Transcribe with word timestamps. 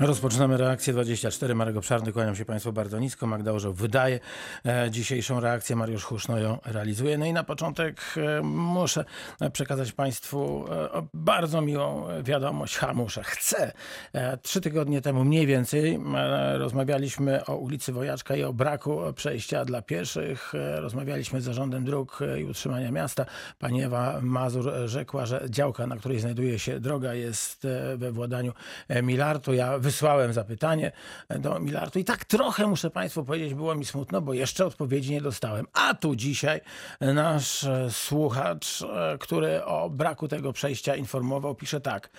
Rozpoczynamy 0.00 0.56
reakcję 0.56 0.92
24. 0.92 1.54
Marek 1.54 1.76
Obszarny, 1.76 2.12
kłaniam 2.12 2.36
się 2.36 2.44
Państwu 2.44 2.72
bardzo 2.72 2.98
nisko. 2.98 3.26
Magda 3.26 3.52
Orzeł 3.52 3.72
wydaje 3.72 4.20
e, 4.66 4.90
dzisiejszą 4.90 5.40
reakcję, 5.40 5.76
Mariusz 5.76 6.04
Huszno 6.04 6.38
ją 6.38 6.58
realizuje. 6.64 7.18
No 7.18 7.26
i 7.26 7.32
na 7.32 7.44
początek 7.44 8.00
e, 8.16 8.42
muszę 8.42 9.04
przekazać 9.52 9.92
Państwu 9.92 10.64
e, 10.72 11.06
bardzo 11.14 11.60
miłą 11.60 12.06
wiadomość. 12.22 12.76
Ha, 12.76 12.94
muszę, 12.94 13.22
chcę. 13.24 13.72
E, 14.12 14.36
Trzy 14.36 14.60
tygodnie 14.60 15.00
temu 15.00 15.24
mniej 15.24 15.46
więcej 15.46 16.00
e, 16.16 16.58
rozmawialiśmy 16.58 17.44
o 17.44 17.56
ulicy 17.56 17.92
Wojaczka 17.92 18.36
i 18.36 18.42
o 18.42 18.52
braku 18.52 19.00
przejścia 19.16 19.64
dla 19.64 19.82
pieszych. 19.82 20.52
E, 20.54 20.80
Rozmawialiśmy 20.80 21.40
z 21.40 21.44
Zarządem 21.44 21.84
Dróg 21.84 22.18
i 22.40 22.44
Utrzymania 22.44 22.90
Miasta. 22.90 23.26
Pani 23.58 23.82
Ewa 23.82 24.18
Mazur 24.22 24.72
rzekła, 24.86 25.26
że 25.26 25.46
działka, 25.50 25.86
na 25.86 25.96
której 25.96 26.20
znajduje 26.20 26.58
się 26.58 26.80
droga 26.80 27.14
jest 27.14 27.64
e, 27.64 27.96
we 27.96 28.12
władaniu 28.12 28.52
e, 28.88 29.02
Milartu. 29.02 29.54
Ja 29.54 29.78
wysłałem 29.90 30.32
zapytanie 30.32 30.92
do 31.38 31.60
Milartu 31.60 31.98
i 31.98 32.04
tak 32.04 32.24
trochę, 32.24 32.66
muszę 32.66 32.90
Państwu 32.90 33.24
powiedzieć, 33.24 33.54
było 33.54 33.74
mi 33.74 33.84
smutno, 33.84 34.20
bo 34.20 34.34
jeszcze 34.34 34.66
odpowiedzi 34.66 35.12
nie 35.12 35.20
dostałem. 35.20 35.66
A 35.72 35.94
tu 35.94 36.16
dzisiaj 36.16 36.60
nasz 37.00 37.64
e, 37.64 37.90
słuchacz, 37.90 38.82
e, 38.82 39.18
który 39.20 39.64
o 39.64 39.90
braku 39.90 40.28
tego 40.28 40.52
przejścia 40.52 40.96
informował, 40.96 41.54
pisze 41.54 41.80
tak. 41.80 42.10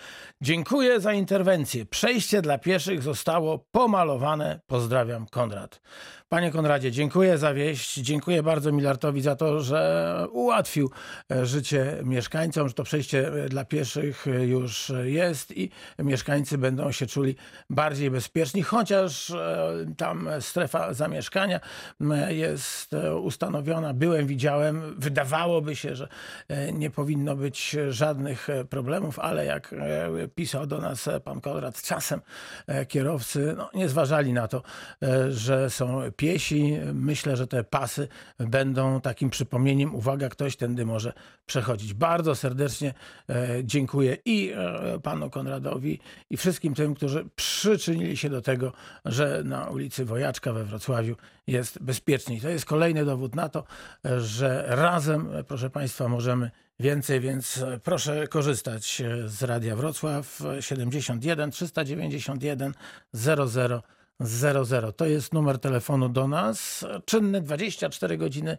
Dziękuję 0.42 1.00
za 1.00 1.14
interwencję. 1.14 1.86
Przejście 1.86 2.42
dla 2.42 2.58
pieszych 2.58 3.04
zostało 3.04 3.60
pomalowane. 3.72 4.60
Pozdrawiam, 4.68 5.26
Konrad. 5.26 5.82
Panie 6.30 6.52
Konradzie, 6.52 6.92
dziękuję 6.92 7.38
za 7.38 7.54
wieść. 7.54 7.96
Dziękuję 7.96 8.44
bardzo 8.44 8.72
Milartowi 8.72 9.22
za 9.22 9.36
to, 9.36 9.62
że 9.62 10.26
ułatwił 10.32 10.92
e, 11.32 11.46
życie 11.46 11.98
mieszkańcom, 12.04 12.68
że 12.68 12.74
to 12.74 12.84
przejście 12.84 13.32
dla 13.50 13.66
pieszych 13.66 14.26
już 14.48 14.92
jest 15.04 15.58
i 15.58 15.70
mieszkańcy 16.00 16.58
będą 16.58 16.92
się 16.92 17.06
czuli 17.08 17.36
bardziej 17.70 18.12
bezpieczni, 18.12 18.64
chociaż 18.64 19.30
e, 19.30 19.86
tam 19.98 20.30
strefa 20.40 20.94
zamieszkania 20.94 21.60
m, 22.02 22.14
jest 22.30 22.94
e, 22.94 23.16
ustanowiona. 23.16 23.94
Byłem, 23.94 24.28
widziałem. 24.28 24.96
Wydawałoby 24.98 25.76
się, 25.76 25.96
że 25.96 26.08
e, 26.48 26.72
nie 26.74 26.90
powinno 26.90 27.36
być 27.36 27.78
żadnych 27.90 28.50
e, 28.50 28.66
problemów, 28.66 29.20
ale 29.20 29.46
jak 29.46 29.74
e, 29.74 30.28
pisał 30.28 30.68
do 30.68 30.78
nas 30.78 31.08
e, 31.08 31.20
pan 31.20 31.42
Konrad, 31.42 31.82
czasem 31.82 32.22
e, 32.68 32.86
kierowcy 32.86 33.54
no, 33.58 33.70
nie 33.74 33.90
zważali 33.90 34.34
na 34.34 34.48
to, 34.48 34.64
e, 35.04 35.32
że 35.32 35.70
są 35.70 36.02
piesi. 36.16 36.78
Myślę, 36.94 37.38
że 37.38 37.48
te 37.48 37.64
pasy 37.64 38.08
będą 38.40 39.02
takim 39.02 39.30
przypomnieniem. 39.30 39.96
Uwaga, 39.96 40.30
ktoś 40.30 40.56
tędy 40.56 40.86
może 40.86 41.14
przechodzić. 41.46 41.94
Bardzo 41.94 42.36
serdecznie 42.36 42.94
e, 43.30 43.48
dziękuję 43.64 44.18
i 44.26 44.52
e, 44.56 45.00
panu 45.00 45.30
Konradowi, 45.30 46.00
i 46.30 46.38
wszystkim 46.38 46.74
tym, 46.74 46.96
którzy 46.96 47.26
przyczynili 47.52 48.18
się 48.18 48.30
do 48.30 48.42
tego, 48.42 48.74
że 49.06 49.42
na 49.46 49.70
ulicy 49.70 50.06
Wojaczka 50.06 50.54
we 50.54 50.64
Wrocławiu 50.64 51.16
jest 51.48 51.80
bezpieczniej. 51.84 52.42
To 52.42 52.50
jest 52.50 52.66
kolejny 52.66 53.06
dowód 53.06 53.36
na 53.36 53.50
to, 53.50 53.64
że 54.18 54.66
razem, 54.68 55.30
proszę 55.48 55.70
państwa, 55.70 56.08
możemy 56.08 56.52
więcej, 56.80 57.20
więc 57.20 57.64
proszę 57.84 58.28
korzystać 58.28 59.02
e, 59.02 59.30
z 59.30 59.44
Radia 59.44 59.76
Wrocław 59.76 60.42
e, 60.42 60.62
71 60.62 61.52
391 61.52 62.74
00 63.14 63.82
00. 64.20 64.92
To 64.92 65.06
jest 65.06 65.34
numer 65.34 65.60
telefonu 65.60 66.10
do 66.10 66.28
nas, 66.28 66.86
czynny 67.06 67.42
24 67.42 68.18
godziny 68.18 68.58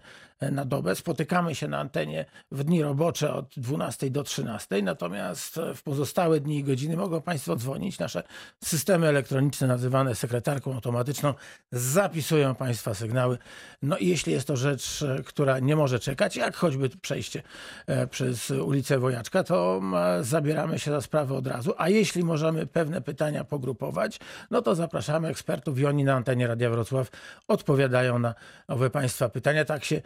na 0.50 0.64
dobę. 0.64 0.94
Spotykamy 0.94 1.54
się 1.54 1.68
na 1.68 1.78
antenie 1.78 2.24
w 2.50 2.64
dni 2.64 2.82
robocze 2.82 3.34
od 3.34 3.46
12 3.56 4.10
do 4.10 4.22
13, 4.22 4.82
natomiast 4.82 5.60
w 5.74 5.82
pozostałe 5.82 6.40
dni 6.40 6.58
i 6.58 6.64
godziny 6.64 6.96
mogą 6.96 7.20
Państwo 7.20 7.56
dzwonić. 7.56 7.98
Nasze 7.98 8.22
systemy 8.64 9.06
elektroniczne 9.08 9.66
nazywane 9.66 10.14
sekretarką 10.14 10.74
automatyczną 10.74 11.34
zapisują 11.72 12.54
Państwa 12.54 12.94
sygnały. 12.94 13.38
No 13.82 13.98
i 13.98 14.08
jeśli 14.08 14.32
jest 14.32 14.46
to 14.46 14.56
rzecz, 14.56 15.02
e, 15.02 15.22
która 15.22 15.58
nie 15.58 15.76
może 15.76 15.98
czekać, 15.98 16.36
jak 16.36 16.56
choćby 16.56 16.88
przejście 16.88 17.42
e, 17.86 18.06
przez 18.06 18.50
ulicę 18.50 18.98
Wojaczka, 18.98 19.44
to 19.44 19.80
m, 19.82 19.94
zabieramy 20.24 20.78
się 20.78 20.90
za 20.90 21.00
sprawę 21.00 21.34
od 21.34 21.46
razu. 21.46 21.74
A 21.78 21.88
jeśli 21.88 22.24
możemy 22.24 22.66
pewne 22.66 23.00
pytania 23.00 23.44
pogrupować, 23.44 24.20
no 24.50 24.62
to 24.62 24.74
zapraszamy 24.74 25.28
ekspertów 25.28 25.78
i 25.78 25.86
oni 25.86 26.04
na 26.04 26.14
antenie 26.14 26.46
Radia 26.46 26.70
Wrocław 26.70 27.10
odpowiadają 27.48 28.18
na 28.18 28.34
owe 28.68 28.90
Państwa 28.90 29.28
pytania. 29.28 29.64
Tak 29.64 29.84
się 29.84 29.96
e, 29.96 30.02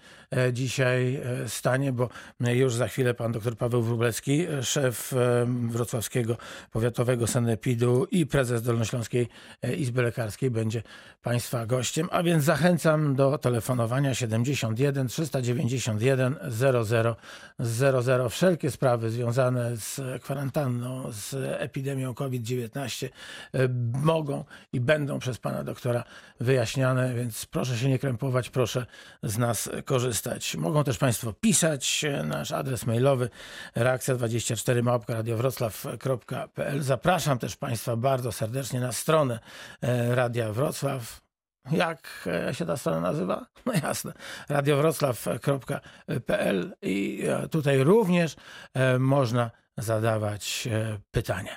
dzisiaj 0.52 1.14
e, 1.14 1.48
stanie, 1.48 1.92
bo 1.92 2.08
już 2.40 2.74
za 2.74 2.88
chwilę 2.88 3.14
pan 3.14 3.32
dr 3.32 3.56
Paweł 3.56 3.82
Wróblewski, 3.82 4.46
e, 4.46 4.62
szef 4.62 5.12
e, 5.12 5.46
wrocławskiego 5.68 6.36
powiatowego 6.72 7.26
sanepidu 7.26 8.06
i 8.10 8.26
prezes 8.26 8.62
Dolnośląskiej 8.62 9.28
e, 9.62 9.74
Izby 9.74 10.02
Lekarskiej 10.02 10.50
będzie 10.50 10.82
Państwa 11.22 11.66
gościem, 11.66 12.08
a 12.12 12.22
więc 12.22 12.44
zachęcam 12.44 13.14
do 13.14 13.38
telefonowania 13.38 14.14
71 14.14 15.08
391 15.08 16.36
00 16.48 17.16
00. 17.58 18.28
Wszelkie 18.28 18.70
sprawy 18.70 19.10
związane 19.10 19.76
z 19.76 20.22
kwarantanną, 20.22 21.12
z 21.12 21.34
epidemią 21.60 22.14
COVID-19 22.14 23.06
e, 23.06 23.68
mogą 24.02 24.44
i 24.72 24.80
będą 24.80 25.18
przez 25.18 25.38
pana 25.38 25.64
doktora 25.64 26.04
wyjaśniane, 26.40 27.14
więc 27.14 27.46
proszę 27.46 27.78
się 27.78 27.88
nie 27.88 27.98
krępować, 27.98 28.50
proszę 28.50 28.86
z 29.22 29.38
nas 29.38 29.70
korzystać. 29.84 30.15
Mogą 30.58 30.84
też 30.84 30.98
Państwo 30.98 31.32
pisać. 31.32 32.04
Nasz 32.24 32.52
adres 32.52 32.86
mailowy 32.86 33.30
reakcja24 33.76 35.00
radiowroclaw.pl. 35.08 36.82
Zapraszam 36.82 37.38
też 37.38 37.56
Państwa 37.56 37.96
bardzo 37.96 38.32
serdecznie 38.32 38.80
na 38.80 38.92
stronę 38.92 39.38
e, 39.82 40.14
Radia 40.14 40.52
Wrocław. 40.52 41.25
Jak 41.70 42.28
e, 42.48 42.54
się 42.54 42.66
ta 42.66 42.76
strona 42.76 43.00
nazywa? 43.00 43.46
No 43.66 43.72
jasne, 43.82 44.12
radiowroclaw.pl 44.48 46.76
i 46.82 47.22
e, 47.28 47.48
tutaj 47.48 47.84
również 47.84 48.36
e, 48.74 48.98
można 48.98 49.50
zadawać 49.78 50.68
pytania. 51.10 51.56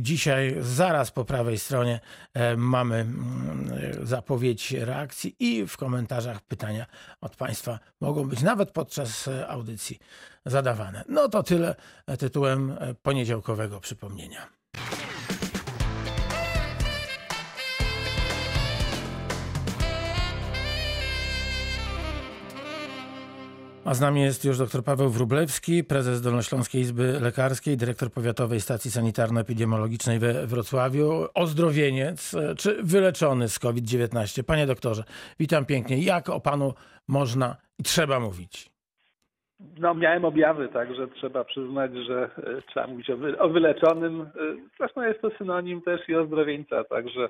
Dzisiaj 0.00 0.56
zaraz 0.60 1.10
po 1.10 1.24
prawej 1.24 1.58
stronie 1.58 2.00
mamy 2.56 2.96
mm, 2.96 3.70
zapowiedź 4.02 4.72
reakcji 4.72 5.36
i 5.38 5.66
w 5.66 5.76
komentarzach 5.76 6.40
pytania 6.40 6.86
od 7.20 7.36
Państwa 7.36 7.78
mogą 8.00 8.28
być 8.28 8.42
nawet 8.42 8.70
podczas 8.70 9.30
audycji 9.48 9.98
zadawane. 10.46 11.04
No 11.08 11.28
to 11.28 11.42
tyle 11.42 11.74
tytułem 12.18 12.76
poniedziałkowego 13.02 13.80
przypomnienia. 13.80 14.59
A 23.84 23.94
z 23.94 24.00
nami 24.00 24.20
jest 24.20 24.44
już 24.44 24.58
dr 24.58 24.84
Paweł 24.84 25.08
Wróblewski, 25.10 25.84
prezes 25.84 26.22
Dolnośląskiej 26.22 26.80
Izby 26.80 27.20
Lekarskiej, 27.20 27.76
dyrektor 27.76 28.10
Powiatowej 28.10 28.60
Stacji 28.60 28.90
Sanitarno-Epidemiologicznej 28.90 30.18
we 30.18 30.46
Wrocławiu, 30.46 31.26
ozdrowieniec 31.34 32.34
e, 32.34 32.54
czy 32.54 32.82
wyleczony 32.82 33.48
z 33.48 33.58
COVID-19. 33.58 34.42
Panie 34.42 34.66
doktorze, 34.66 35.04
witam 35.38 35.64
pięknie. 35.66 35.98
Jak 35.98 36.28
o 36.28 36.40
panu 36.40 36.74
można 37.08 37.56
i 37.78 37.82
trzeba 37.82 38.20
mówić? 38.20 38.70
No, 39.78 39.94
miałem 39.94 40.24
objawy, 40.24 40.68
także 40.68 41.08
trzeba 41.08 41.44
przyznać, 41.44 41.90
że 42.06 42.30
e, 42.36 42.62
trzeba 42.62 42.86
mówić 42.86 43.10
o, 43.10 43.16
wy, 43.16 43.38
o 43.38 43.48
wyleczonym. 43.48 44.20
E, 44.20 44.26
Zresztą 44.78 45.02
jest 45.02 45.20
to 45.20 45.30
synonim 45.38 45.82
też 45.82 46.08
i 46.08 46.14
ozdrowieńca, 46.14 46.84
także 46.84 47.28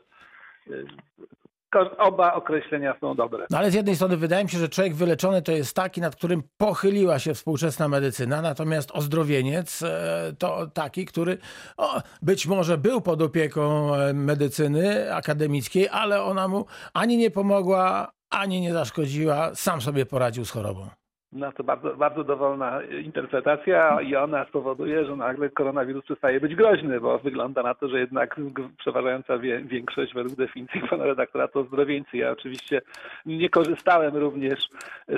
oba 1.99 2.35
określenia 2.35 2.97
są 3.01 3.15
dobre. 3.15 3.47
No 3.51 3.59
ale 3.59 3.71
z 3.71 3.75
jednej 3.75 3.97
strony 3.97 4.17
wydaje 4.17 4.45
mi 4.45 4.51
się, 4.51 4.59
że 4.59 4.69
człowiek 4.69 4.95
wyleczony 4.95 5.43
to 5.43 5.53
jest 5.53 5.77
taki, 5.77 6.01
nad 6.01 6.17
którym 6.17 6.43
pochyliła 6.57 7.19
się 7.19 7.35
współczesna 7.35 7.89
medycyna, 7.89 8.43
natomiast 8.43 8.91
ozdrowieniec 8.93 9.83
e, 9.83 10.33
to 10.39 10.67
taki, 10.67 11.07
który 11.07 11.39
o, 11.77 12.03
być 12.23 12.47
może 12.47 12.79
był 12.79 13.01
pod 13.01 13.23
opieką 13.23 13.95
e, 13.95 14.15
medycyny 14.15 15.15
akademickiej, 15.15 15.89
ale 15.89 16.22
ona 16.22 16.49
mu 16.49 16.67
ani 16.95 17.17
nie 17.17 17.31
pomogła, 17.31 18.13
ani 18.31 18.61
nie 18.61 18.73
zaszkodziła, 18.73 19.55
sam 19.55 19.81
sobie 19.81 20.07
poradził 20.07 20.45
z 20.45 20.51
chorobą. 20.51 21.00
No 21.32 21.53
to 21.53 21.65
bardzo, 21.65 21.97
bardzo 21.97 22.24
dowolna 22.24 22.82
interpretacja 22.82 24.00
i 24.00 24.16
ona 24.16 24.44
spowoduje, 24.44 25.04
że 25.04 25.16
nagle 25.16 25.50
koronawirus 25.50 26.04
przestaje 26.04 26.41
być 26.41 26.54
groźny, 26.54 27.00
bo 27.00 27.18
wygląda 27.18 27.62
na 27.62 27.74
to, 27.74 27.88
że 27.88 28.00
jednak 28.00 28.41
przeważająca 28.78 29.38
większość 29.65 30.15
według 30.15 30.36
definicji 30.36 30.80
pana 30.91 31.04
redaktora 31.04 31.48
to 31.48 31.60
ozdrowieńcy. 31.60 32.16
Ja 32.16 32.30
oczywiście 32.30 32.82
nie 33.27 33.48
korzystałem 33.48 34.16
również 34.16 34.68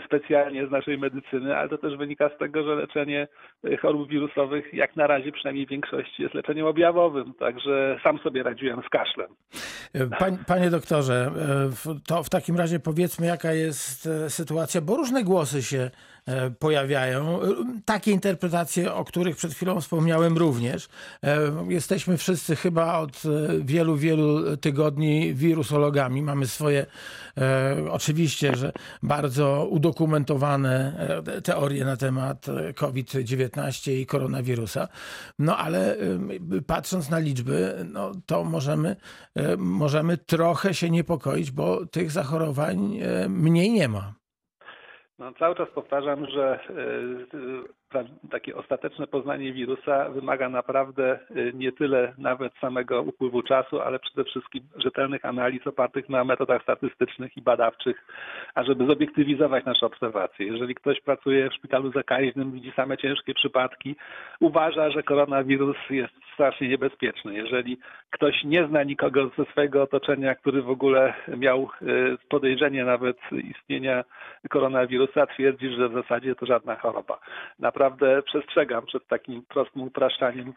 specjalnie 0.06 0.66
z 0.66 0.70
naszej 0.70 0.98
medycyny, 0.98 1.56
ale 1.56 1.68
to 1.68 1.78
też 1.78 1.96
wynika 1.96 2.30
z 2.34 2.38
tego, 2.38 2.62
że 2.62 2.74
leczenie 2.74 3.28
e, 3.64 3.76
chorób 3.76 4.08
wirusowych 4.08 4.74
jak 4.74 4.96
na 4.96 5.06
razie 5.06 5.32
przynajmniej 5.32 5.66
w 5.66 5.70
większości 5.70 6.22
jest 6.22 6.34
leczeniem 6.34 6.66
objawowym, 6.66 7.34
także 7.34 8.00
sam 8.02 8.18
sobie 8.18 8.42
radziłem 8.42 8.82
z 8.86 8.88
kaszlem. 8.88 9.28
Pań, 10.18 10.38
panie 10.46 10.70
doktorze, 10.70 11.30
e, 11.86 11.94
to 12.06 12.22
w 12.22 12.30
takim 12.30 12.56
razie 12.56 12.80
powiedzmy, 12.80 13.26
jaka 13.26 13.52
jest 13.52 14.06
e, 14.06 14.30
sytuacja, 14.30 14.80
bo 14.80 14.96
różne 14.96 15.24
głosy 15.24 15.62
się 15.62 15.78
e, 15.78 16.01
pojawiają. 16.58 17.42
E, 17.42 17.46
Takie 17.84 18.10
interpretacje, 18.10 18.94
o 18.94 19.04
których 19.04 19.36
przed 19.36 19.54
chwilą 19.54 19.80
wspomniałem 19.80 20.38
również. 20.38 20.88
E, 21.24 21.38
Jesteśmy 21.68 22.16
wszyscy 22.16 22.56
chyba 22.56 22.98
od 22.98 23.22
e, 23.24 23.28
wielu, 23.64 23.96
wielu 23.96 24.56
tygodni 24.56 25.34
wirusologami. 25.34 26.22
Mamy 26.22 26.46
swoje, 26.46 26.86
e, 27.38 27.76
oczywiście, 27.90 28.56
że 28.56 28.72
bardzo 29.02 29.66
udokumentowane 29.70 30.94
e, 31.26 31.42
teorie 31.42 31.84
na 31.84 31.96
temat 31.96 32.46
e, 32.48 32.74
COVID-19 32.74 33.92
i 33.92 34.06
koronawirusa. 34.06 34.88
No 35.38 35.56
ale 35.56 35.96
e, 35.96 35.98
patrząc 36.66 37.10
na 37.10 37.18
liczby, 37.18 37.86
no, 37.92 38.12
to 38.26 38.44
możemy, 38.44 38.96
e, 39.34 39.56
możemy 39.56 40.16
trochę 40.16 40.74
się 40.74 40.90
niepokoić, 40.90 41.50
bo 41.50 41.86
tych 41.86 42.10
zachorowań 42.10 42.98
e, 43.02 43.28
mniej 43.28 43.70
nie 43.70 43.88
ma. 43.88 44.21
No, 45.18 45.32
cały 45.32 45.54
czas 45.54 45.68
powtarzam, 45.70 46.26
że 46.26 46.60
e, 46.68 47.81
takie 48.30 48.56
ostateczne 48.56 49.06
poznanie 49.06 49.52
wirusa 49.52 50.08
wymaga 50.08 50.48
naprawdę 50.48 51.12
e, 51.12 51.18
nie 51.54 51.72
tyle 51.72 52.14
nawet 52.18 52.52
samego 52.60 53.02
upływu 53.02 53.42
czasu, 53.42 53.80
ale 53.80 53.98
przede 53.98 54.24
wszystkim 54.24 54.62
rzetelnych 54.76 55.24
analiz 55.24 55.66
opartych 55.66 56.08
na 56.08 56.24
metodach 56.24 56.62
statystycznych 56.62 57.36
i 57.36 57.42
badawczych, 57.42 58.06
ażeby 58.54 58.86
zobiektywizować 58.86 59.64
nasze 59.64 59.86
obserwacje. 59.86 60.46
Jeżeli 60.46 60.74
ktoś 60.74 61.00
pracuje 61.00 61.50
w 61.50 61.54
szpitalu 61.54 61.92
zakaźnym, 61.92 62.52
widzi 62.52 62.72
same 62.76 62.96
ciężkie 62.98 63.34
przypadki, 63.34 63.96
uważa, 64.40 64.90
że 64.90 65.02
koronawirus 65.02 65.76
jest 65.90 66.14
strasznie 66.34 66.68
niebezpieczny. 66.68 67.34
Jeżeli 67.34 67.78
ktoś 68.10 68.44
nie 68.44 68.66
zna 68.66 68.82
nikogo 68.82 69.30
ze 69.38 69.44
swojego 69.44 69.82
otoczenia, 69.82 70.34
który 70.34 70.62
w 70.62 70.70
ogóle 70.70 71.14
miał 71.36 71.62
e, 71.62 71.86
podejrzenie 72.28 72.84
nawet 72.84 73.16
istnienia 73.32 74.04
koronawirusa, 74.50 75.26
twierdzi, 75.26 75.68
że 75.68 75.88
w 75.88 75.92
zasadzie 75.92 76.34
to 76.34 76.46
żadna 76.46 76.76
choroba. 76.76 77.18
Naprawdę 77.58 77.81
przestrzegam 78.24 78.86
przed 78.86 79.06
takim 79.06 79.42
prostym 79.42 79.82
upraszczaniem 79.82 80.52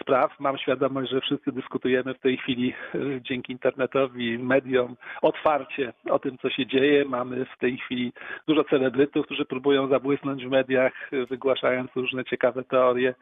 spraw. 0.00 0.40
Mam 0.40 0.58
świadomość, 0.58 1.10
że 1.10 1.20
wszyscy 1.20 1.52
dyskutujemy 1.52 2.14
w 2.14 2.20
tej 2.20 2.36
chwili 2.36 2.74
e, 2.94 2.98
dzięki 3.20 3.52
internetowi, 3.52 4.38
mediom 4.38 4.96
otwarcie 5.22 5.92
o 6.10 6.18
tym, 6.18 6.38
co 6.38 6.50
się 6.50 6.66
dzieje. 6.66 7.04
Mamy 7.04 7.44
w 7.44 7.58
tej 7.58 7.78
chwili 7.78 8.12
dużo 8.48 8.64
celebrytów, 8.64 9.26
którzy 9.26 9.44
próbują 9.44 9.88
zabłysnąć 9.88 10.44
w 10.44 10.50
mediach, 10.50 10.92
e, 11.12 11.26
wygłaszając 11.26 11.90
różne 11.96 12.24
ciekawe 12.24 12.64
teorie. 12.64 13.14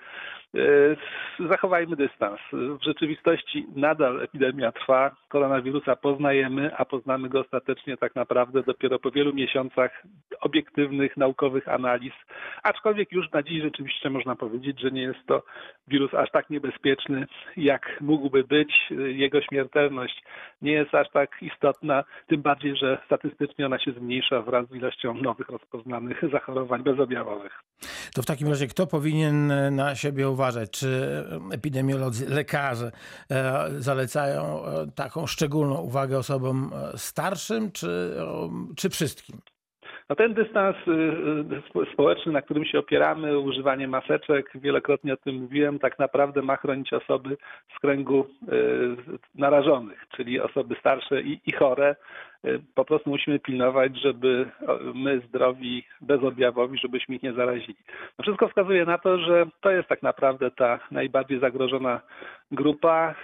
E, 0.55 0.61
Zachowajmy 1.51 1.97
dystans. 1.97 2.41
W 2.53 2.85
rzeczywistości 2.85 3.67
nadal 3.77 4.23
epidemia 4.23 4.73
trwa, 4.73 5.17
koronawirusa 5.29 5.97
poznajemy, 5.97 6.77
a 6.77 6.85
poznamy 6.85 7.29
go 7.29 7.41
ostatecznie 7.41 7.97
tak 7.97 8.15
naprawdę 8.15 8.63
dopiero 8.63 8.99
po 8.99 9.11
wielu 9.11 9.33
miesiącach 9.35 10.03
obiektywnych, 10.41 11.17
naukowych 11.17 11.69
analiz. 11.69 12.13
Aczkolwiek 12.63 13.13
już 13.13 13.31
na 13.31 13.43
dziś 13.49 13.63
rzeczywiście 13.63 14.11
można 14.11 14.37
powiedzieć, 14.37 14.81
że 14.81 14.91
nie 14.91 15.03
jest 15.03 15.27
to 15.27 15.43
wirus 15.89 16.15
aż 16.15 16.31
tak 16.31 16.51
niebezpieczny, 16.51 17.27
jak 17.57 18.01
mógłby 18.01 18.45
być. 18.45 18.93
Jego 19.07 19.43
śmiertelność 19.43 20.23
nie 20.63 20.73
jest 20.73 20.95
aż 20.95 21.11
tak 21.11 21.31
istotna, 21.43 22.05
tym 22.27 22.43
bardziej, 22.43 22.77
że 22.77 22.99
statystycznie 23.07 23.67
ona 23.67 23.79
się 23.79 23.93
zmniejsza 23.93 24.43
wraz 24.43 24.69
z 24.69 24.75
ilością 24.75 25.15
nowych 25.15 25.49
rozpoznanych 25.49 26.23
zachorowań 26.33 26.83
bezobjawowych. 26.83 27.63
To 28.15 28.23
w 28.23 28.27
takim 28.27 28.49
razie 28.49 28.67
kto 28.67 28.87
powinien 28.87 29.53
na 29.75 29.95
siebie 29.95 30.29
uważać? 30.29 30.71
Czy 30.71 30.89
epidemiolodzy, 31.53 32.29
lekarze 32.29 32.93
e, 33.31 33.71
zalecają 33.79 34.67
e, 34.67 34.87
taką 34.95 35.27
szczególną 35.27 35.81
uwagę 35.81 36.19
osobom 36.19 36.71
e, 36.75 36.99
starszym, 36.99 37.73
czy, 37.73 38.17
czy 38.77 38.91
wszystkim? 38.91 39.41
No 40.09 40.17
ten 40.17 40.35
dystans 40.35 40.77
y, 40.89 40.91
y, 40.91 41.63
spo- 41.71 41.93
społeczny, 41.93 42.33
na 42.33 42.43
którym 42.43 42.65
się 42.65 42.79
opieramy, 42.79 43.39
używanie 43.39 43.89
maseczek, 43.89 44.51
wielokrotnie 44.55 45.13
o 45.13 45.17
tym 45.17 45.35
mówiłem, 45.35 45.79
tak 45.79 45.99
naprawdę 45.99 46.43
ma 46.43 46.57
chronić 46.57 46.93
osoby 46.93 47.37
z 47.77 47.81
kręgu 47.81 48.27
y, 48.53 48.57
narażonych, 49.35 50.07
czyli 50.17 50.41
osoby 50.41 50.77
starsze 50.81 51.23
i, 51.23 51.53
chore. 51.53 51.97
Po 52.75 52.85
prostu 52.85 53.11
musimy 53.11 53.39
pilnować, 53.39 54.01
żeby 54.01 54.51
my 54.95 55.21
zdrowi, 55.29 55.85
bezobjawowi, 56.01 56.79
żebyśmy 56.79 57.17
ich 57.17 57.23
nie 57.23 57.33
zarazili. 57.33 57.77
No 58.19 58.23
wszystko 58.23 58.49
wskazuje 58.49 58.85
na 58.85 58.99
to, 58.99 59.19
że 59.19 59.47
to 59.61 59.71
jest 59.71 59.89
tak 59.89 60.03
naprawdę 60.03 60.51
ta 60.51 60.79
najbardziej 60.91 61.41
zagrożona 61.41 62.01
grupa. 62.53 63.15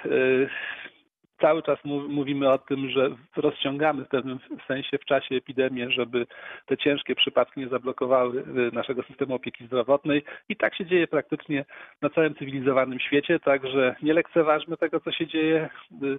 Cały 1.41 1.63
czas 1.63 1.79
mów- 1.85 2.09
mówimy 2.09 2.51
o 2.51 2.59
tym, 2.59 2.91
że 2.91 3.11
rozciągamy 3.37 4.05
w 4.05 4.09
pewnym 4.09 4.39
sensie 4.69 4.99
w 4.99 5.05
czasie 5.05 5.35
epidemię, 5.35 5.91
żeby 5.91 6.27
te 6.67 6.77
ciężkie 6.77 7.15
przypadki 7.15 7.61
nie 7.61 7.69
zablokowały 7.69 8.41
y, 8.41 8.45
naszego 8.73 9.03
systemu 9.03 9.35
opieki 9.35 9.67
zdrowotnej 9.67 10.23
i 10.49 10.57
tak 10.57 10.75
się 10.75 10.87
dzieje 10.87 11.07
praktycznie 11.07 11.65
na 12.03 12.11
całym 12.11 12.35
cywilizowanym 12.35 13.01
świecie, 13.01 13.41
także 13.41 13.95
nie 14.03 14.15
lekceważmy 14.15 14.77
tego, 14.77 15.01
co 15.01 15.13
się 15.13 15.27
dzieje. 15.27 15.69
Y, 16.03 16.19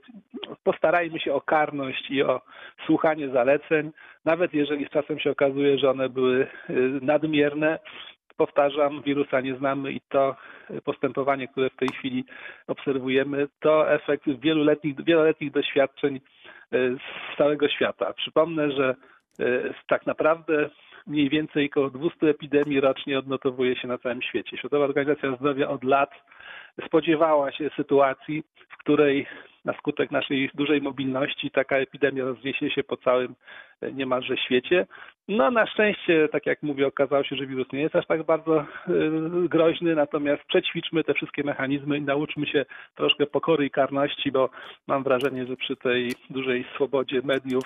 Postarajmy 0.64 1.20
się 1.20 1.34
o 1.34 1.42
karność 1.42 2.12
i 2.12 2.24
o 2.24 2.42
słuchanie 2.86 3.30
zaleceń, 3.30 3.92
nawet 4.26 4.54
jeżeli 4.54 4.86
z 4.86 4.90
czasem 4.90 5.20
się 5.20 5.32
okazuje, 5.32 5.78
że 5.78 5.90
one 5.90 6.10
były 6.10 6.48
y, 6.70 7.00
nadmierne. 7.02 7.80
Powtarzam, 8.42 9.02
wirusa 9.02 9.42
nie 9.42 9.56
znamy 9.56 9.92
i 9.92 10.02
to 10.10 10.36
postępowanie, 10.84 11.48
które 11.48 11.70
w 11.70 11.76
tej 11.76 11.90
chwili 11.90 12.26
obserwujemy, 12.68 13.48
to 13.60 13.92
efekt 13.92 14.26
wieloletnich, 14.40 15.04
wieloletnich 15.04 15.52
doświadczeń 15.52 16.16
y, 16.16 16.20
z 16.74 17.38
całego 17.38 17.70
świata. 17.70 18.14
Przypomnę, 18.14 18.72
że 18.72 18.96
y, 19.40 19.74
tak 19.88 20.06
naprawdę 20.06 20.70
mniej 21.08 21.30
więcej 21.30 21.70
około 21.70 21.90
200 21.90 22.30
epidemii 22.30 22.80
rocznie 22.80 23.20
odnotowuje 23.20 23.76
się 23.76 23.88
na 23.88 23.98
całym 23.98 24.22
świecie. 24.22 24.58
Światowa 24.58 24.86
Organizacja 24.86 25.36
Zdrowia 25.36 25.70
od 25.70 25.84
lat 25.84 26.12
spodziewała 26.86 27.52
się 27.52 27.70
sytuacji, 27.78 28.44
w 28.70 28.78
której 28.78 29.28
na 29.66 29.74
skutek 29.74 30.12
naszej 30.12 30.50
dużej 30.54 30.82
mobilności 30.82 31.52
taka 31.52 31.78
epidemia 31.78 32.26
rozniesie 32.26 32.70
się 32.70 32.84
po 32.84 32.98
całym 32.98 33.36
e, 33.82 33.92
niemalże 33.92 34.38
świecie. 34.38 34.88
No 35.28 35.52
na 35.52 35.68
szczęście, 35.68 36.28
tak 36.32 36.46
jak 36.46 36.64
mówię, 36.64 36.88
okazało 36.88 37.24
się, 37.24 37.36
że 37.36 37.48
wirus 37.48 37.72
nie 37.74 37.82
jest 37.82 37.96
aż 37.96 38.08
tak 38.08 38.24
bardzo 38.24 38.60
e, 38.60 38.66
groźny, 39.50 39.96
natomiast 39.96 40.44
przećwiczmy 40.44 41.04
te 41.04 41.14
wszystkie 41.14 41.44
mechanizmy 41.44 41.98
i 41.98 42.02
nauczmy 42.02 42.48
się 42.48 42.66
troszkę 42.96 43.26
pokory 43.26 43.66
i 43.66 43.72
karności, 43.72 44.32
bo 44.32 44.50
mam 44.88 45.04
wrażenie, 45.04 45.46
że 45.46 45.56
przy 45.56 45.76
tej 45.76 46.12
dużej 46.30 46.66
swobodzie 46.76 47.22
mediów 47.24 47.64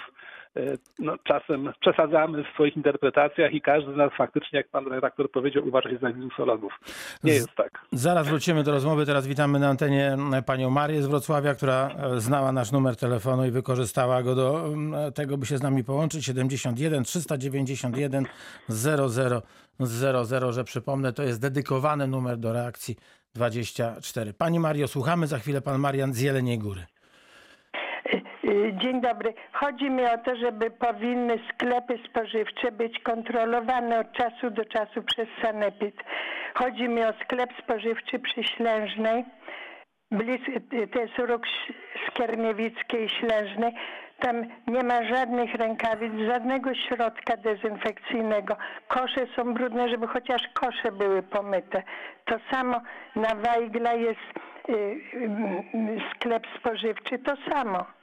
no, 0.99 1.17
czasem 1.23 1.73
przesadzamy 1.79 2.43
w 2.43 2.53
swoich 2.53 2.77
interpretacjach 2.77 3.53
i 3.53 3.61
każdy 3.61 3.93
z 3.93 3.97
nas 3.97 4.11
faktycznie, 4.17 4.57
jak 4.57 4.69
pan 4.69 4.87
redaktor 4.87 5.31
powiedział, 5.31 5.67
uważa 5.67 5.89
się 5.89 5.97
za 5.97 6.13
wirusologów. 6.13 6.73
Nie 7.23 7.33
jest 7.33 7.55
tak. 7.55 7.81
Zaraz 7.91 8.27
wrócimy 8.27 8.63
do 8.63 8.71
rozmowy. 8.71 9.05
Teraz 9.05 9.27
witamy 9.27 9.59
na 9.59 9.69
antenie 9.69 10.17
e, 10.33 10.41
panią 10.41 10.69
Marię 10.69 11.01
z 11.01 11.07
Wrocławia, 11.07 11.55
która 11.55 11.89
e, 11.89 12.19
znała 12.19 12.51
nasz 12.51 12.71
numer 12.71 12.95
telefonu 12.95 13.45
i 13.45 13.51
wykorzystała 13.51 14.23
go 14.23 14.35
do 14.35 14.69
tego, 15.15 15.37
by 15.37 15.45
się 15.45 15.57
z 15.57 15.61
nami 15.61 15.83
połączyć. 15.83 16.25
71 16.25 17.03
391 17.03 18.25
00 18.69 19.41
00, 19.79 20.51
że 20.51 20.63
przypomnę, 20.63 21.13
to 21.13 21.23
jest 21.23 21.41
dedykowany 21.41 22.07
numer 22.07 22.37
do 22.37 22.53
reakcji 22.53 22.95
24. 23.35 24.33
Pani 24.33 24.59
Mario, 24.59 24.87
słuchamy. 24.87 25.27
Za 25.27 25.39
chwilę 25.39 25.61
pan 25.61 25.79
Marian 25.79 26.13
z 26.13 26.21
Jeleniej 26.21 26.59
Góry. 26.59 26.85
Dzień 28.73 29.01
dobry. 29.01 29.33
Chodzi 29.51 29.89
mi 29.89 30.03
o 30.05 30.17
to, 30.17 30.35
żeby 30.35 30.71
powinny 30.71 31.39
sklepy 31.53 31.99
spożywcze 32.09 32.71
być 32.71 32.99
kontrolowane 32.99 33.99
od 33.99 34.11
czasu 34.11 34.49
do 34.49 34.65
czasu 34.65 35.03
przez 35.03 35.27
Sanepid. 35.41 35.95
Chodzi 36.53 36.89
mi 36.89 37.03
o 37.03 37.13
sklep 37.23 37.49
spożywczy 37.63 38.19
przy 38.19 38.43
Ślężnej, 38.43 39.25
blis, 40.11 40.41
y, 40.73 40.87
to 40.87 40.99
jest 40.99 41.17
róg 41.17 41.41
Skierniewickiej 42.07 43.09
Ślężnej. 43.09 43.73
Tam 44.19 44.45
nie 44.67 44.83
ma 44.83 45.03
żadnych 45.03 45.55
rękawic, 45.55 46.13
żadnego 46.27 46.75
środka 46.75 47.37
dezynfekcyjnego. 47.37 48.57
Kosze 48.87 49.27
są 49.35 49.53
brudne, 49.53 49.89
żeby 49.89 50.07
chociaż 50.07 50.41
kosze 50.53 50.91
były 50.91 51.23
pomyte. 51.23 51.83
To 52.25 52.35
samo 52.51 52.81
na 53.15 53.35
Wajgla 53.35 53.93
jest 53.93 54.19
y, 54.69 54.73
y, 54.73 56.01
sklep 56.15 56.43
spożywczy, 56.59 57.19
to 57.19 57.33
samo. 57.51 57.94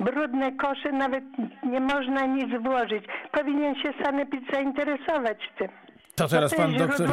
Brudne 0.00 0.52
kosze, 0.56 0.92
nawet 0.92 1.24
nie 1.66 1.80
można 1.80 2.26
nic 2.26 2.62
włożyć. 2.62 3.04
Powinien 3.32 3.74
się 3.74 3.92
sanepid 4.04 4.40
zainteresować 4.52 5.38
tym. 5.58 5.68
To 6.14 6.28
teraz 6.28 6.54
pan 6.54 6.76
doktor. 6.76 7.08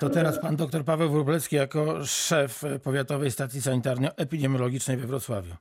To 0.00 0.10
teraz 0.10 0.40
pan 0.40 0.56
doktor 0.56 0.84
Paweł 0.84 1.10
Wróblewski 1.10 1.56
jako 1.56 2.04
szef 2.04 2.62
Powiatowej 2.84 3.30
Stacji 3.30 3.60
Sanitarno-Epidemiologicznej 3.60 4.96
we 4.96 5.06
Wrocławiu. 5.06 5.54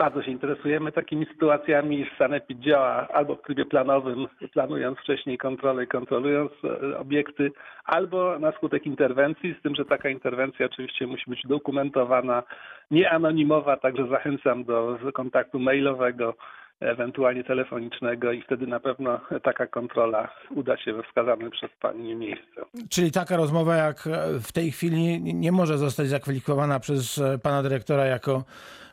Bardzo 0.00 0.22
się 0.22 0.30
interesujemy 0.30 0.92
takimi 0.92 1.26
sytuacjami. 1.26 2.06
Sanepid 2.18 2.60
działa 2.60 3.08
albo 3.08 3.36
w 3.36 3.42
trybie 3.42 3.64
planowym, 3.64 4.26
planując 4.52 4.98
wcześniej 4.98 5.38
kontrolę 5.38 5.84
i 5.84 5.86
kontrolując 5.86 6.52
e, 6.64 6.98
obiekty, 6.98 7.52
albo 7.84 8.38
na 8.38 8.52
skutek 8.52 8.86
interwencji, 8.86 9.54
z 9.58 9.62
tym, 9.62 9.74
że 9.74 9.84
taka 9.84 10.08
interwencja 10.08 10.66
oczywiście 10.66 11.06
musi 11.06 11.30
być 11.30 11.42
dokumentowana, 11.48 12.42
nieanonimowa, 12.90 13.76
także 13.76 14.08
zachęcam 14.08 14.64
do 14.64 14.98
kontaktu 15.14 15.58
mailowego 15.58 16.34
ewentualnie 16.80 17.44
telefonicznego 17.44 18.32
i 18.32 18.42
wtedy 18.42 18.66
na 18.66 18.80
pewno 18.80 19.20
taka 19.42 19.66
kontrola 19.66 20.28
uda 20.50 20.76
się 20.76 20.92
we 20.92 21.02
wskazanym 21.02 21.50
przez 21.50 21.70
Pani 21.80 22.14
miejsce. 22.14 22.62
Czyli 22.90 23.12
taka 23.12 23.36
rozmowa 23.36 23.76
jak 23.76 24.08
w 24.42 24.52
tej 24.52 24.72
chwili 24.72 25.20
nie 25.34 25.52
może 25.52 25.78
zostać 25.78 26.08
zakwalifikowana 26.08 26.80
przez 26.80 27.18
e, 27.18 27.38
pana 27.38 27.62
dyrektora 27.62 28.04
jako 28.04 28.32
e, 28.32 28.89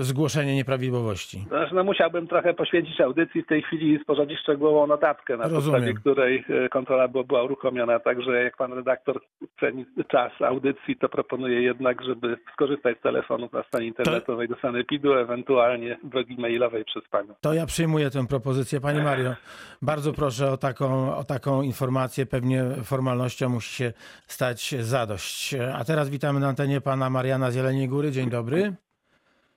zgłoszenie 0.00 0.54
nieprawidłowości. 0.54 1.44
Znaczy, 1.48 1.74
no 1.74 1.84
musiałbym 1.84 2.26
trochę 2.26 2.54
poświęcić 2.54 3.00
audycji 3.00 3.42
w 3.42 3.46
tej 3.46 3.62
chwili 3.62 3.98
sporządzić 4.02 4.38
szczegółową 4.40 4.86
notatkę, 4.86 5.36
na 5.36 5.48
Rozumiem. 5.48 5.62
podstawie 5.62 5.94
której 5.94 6.44
e, 6.64 6.68
kontrola 6.68 7.08
była, 7.08 7.24
była 7.24 7.42
uruchomiona. 7.42 7.98
Także 8.00 8.42
jak 8.42 8.56
pan 8.56 8.72
redaktor 8.72 9.20
ceni 9.60 9.86
czas 10.08 10.32
audycji, 10.40 10.96
to 10.96 11.08
proponuję 11.08 11.62
jednak, 11.62 12.02
żeby 12.04 12.38
skorzystać 12.52 12.98
z 12.98 13.02
telefonu 13.02 13.48
na 13.52 13.62
stronie 13.62 13.86
internetowej 13.86 14.48
do 14.48 14.56
Sanepidu, 14.56 15.12
ewentualnie 15.12 15.98
drogi 16.04 16.36
mailowej 16.38 16.84
przez 16.84 17.08
panią. 17.10 17.34
To 17.40 17.54
ja 17.54 17.66
przyjmuję 17.66 18.10
tę 18.10 18.26
propozycję. 18.26 18.80
Pani 18.80 19.02
Mario, 19.02 19.34
bardzo 19.82 20.12
proszę 20.12 20.50
o 20.50 20.56
taką, 20.56 21.16
o 21.16 21.24
taką 21.24 21.62
informację. 21.62 22.26
Pewnie 22.26 22.64
formalnością 22.84 23.48
musi 23.48 23.74
się 23.74 23.92
stać 24.26 24.74
zadość. 24.80 25.54
A 25.74 25.84
teraz 25.84 26.10
witamy 26.10 26.40
na 26.40 26.48
antenie 26.48 26.80
pana 26.80 27.10
Mariana 27.10 27.50
z 27.50 27.54
Jeleniej 27.54 27.88
Góry. 27.88 28.10
Dzień 28.10 28.30
dobry. 28.30 28.85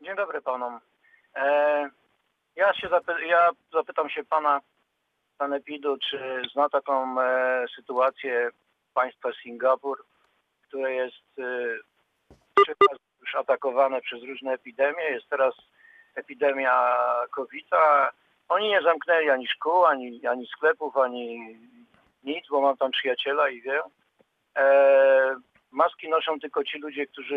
Dzień 0.02 0.16
dobry 0.16 0.42
panom. 0.42 0.80
E, 1.36 1.90
ja 2.56 2.74
się 2.74 2.88
zapy- 2.88 3.26
ja 3.26 3.50
zapytam 3.74 4.10
się 4.10 4.24
pana 4.24 4.62
Sanepidu, 5.38 5.98
czy 5.98 6.42
zna 6.52 6.70
taką 6.70 7.22
e, 7.22 7.66
sytuację 7.76 8.50
państwa 8.94 9.30
Singapur, 9.44 10.06
które 10.68 10.94
jest 10.94 11.40
e, 11.40 11.44
już 13.22 13.36
atakowane 13.36 14.02
przez 14.02 14.24
różne 14.24 14.54
epidemie. 14.54 15.04
Jest 15.04 15.30
teraz 15.30 15.54
epidemia 16.16 16.98
COVID-a. 17.32 18.12
Oni 18.50 18.70
nie 18.70 18.82
zamknęli 18.82 19.30
ani 19.30 19.48
szkół, 19.48 19.86
ani, 19.86 20.28
ani 20.28 20.48
sklepów, 20.48 20.98
ani 20.98 21.58
nic, 22.24 22.48
bo 22.50 22.62
mam 22.62 22.78
tam 22.78 22.92
przyjaciela 22.92 23.50
i 23.50 23.62
wiem. 23.62 23.84
E, 24.58 25.36
maski 25.72 26.10
noszą 26.10 26.40
tylko 26.40 26.64
ci 26.64 26.80
ludzie, 26.80 27.08
którzy 27.08 27.36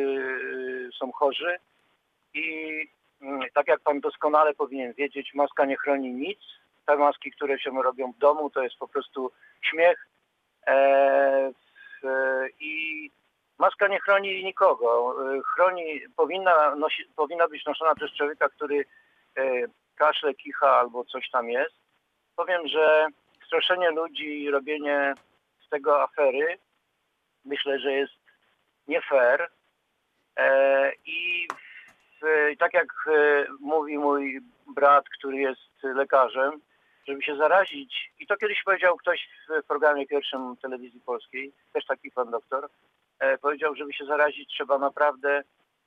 e, 0.88 0.92
są 0.99 1.12
chorzy. 1.12 1.57
I 2.35 2.45
mm, 3.23 3.41
tak 3.55 3.69
jak 3.69 3.81
pan 3.81 4.01
doskonale 4.01 4.55
powinien 4.55 4.93
wiedzieć, 4.93 5.35
maska 5.35 5.65
nie 5.65 5.77
chroni 5.77 6.12
nic. 6.12 6.39
Te 6.87 6.97
maski, 6.97 7.31
które 7.31 7.59
się 7.59 7.83
robią 7.83 8.12
w 8.12 8.19
domu, 8.19 8.51
to 8.51 8.62
jest 8.62 8.77
po 8.77 8.89
prostu 8.89 9.31
śmiech. 9.62 10.07
E, 10.67 11.53
I 12.61 13.11
maska 13.59 13.89
nie 13.89 14.01
chroni 14.01 14.45
nikogo. 14.45 15.15
E, 15.37 15.41
Chroni, 15.55 16.01
powinna, 16.17 16.75
nosi, 16.75 17.05
powinna 17.17 17.49
być 17.49 17.65
noszona 17.67 17.95
przez 17.95 18.12
człowieka, 18.17 18.49
który 18.49 18.85
e, 19.37 19.43
kaszle, 19.97 20.35
kicha 20.35 20.71
albo 20.79 21.05
coś 21.05 21.31
tam 21.31 21.49
jest. 21.51 21.75
Powiem, 22.37 22.69
że 22.69 23.07
straszenie 23.47 23.91
ludzi 23.91 24.43
i 24.43 24.51
robienie 24.51 25.15
z 25.67 25.69
tego 25.69 26.03
afery 26.03 26.59
myślę, 27.45 27.79
że 27.79 27.93
jest 27.93 28.12
nie 28.89 29.01
fair. 29.03 29.49
E, 30.37 30.93
I 31.07 31.49
w- 31.53 31.72
tak 32.59 32.75
jak 32.75 32.93
e, 33.07 33.47
mówi 33.61 33.99
mój 33.99 34.41
brat, 34.67 35.05
który 35.09 35.37
jest 35.37 35.83
lekarzem, 35.83 36.61
żeby 37.09 37.23
się 37.23 37.37
zarazić, 37.37 38.12
i 38.19 38.26
to 38.26 38.37
kiedyś 38.37 38.62
powiedział 38.62 38.97
ktoś 38.97 39.29
w 39.49 39.67
programie 39.67 40.07
pierwszym 40.07 40.57
telewizji 40.57 41.00
polskiej, 41.00 41.52
też 41.73 41.87
taki 41.87 42.11
pan 42.11 42.31
doktor, 42.31 42.69
e, 43.19 43.38
powiedział, 43.38 43.75
żeby 43.75 43.93
się 43.93 44.05
zarazić 44.05 44.50
trzeba 44.50 44.79
naprawdę 44.79 45.43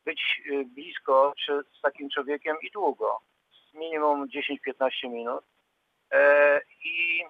być 0.05 0.41
e, 0.51 0.63
blisko 0.65 1.33
z 1.77 1.81
takim 1.81 2.09
człowiekiem 2.09 2.57
i 2.61 2.71
długo, 2.71 3.19
minimum 3.73 4.27
10-15 4.27 5.09
minut. 5.09 5.43
E, 6.11 6.61
I 6.83 7.23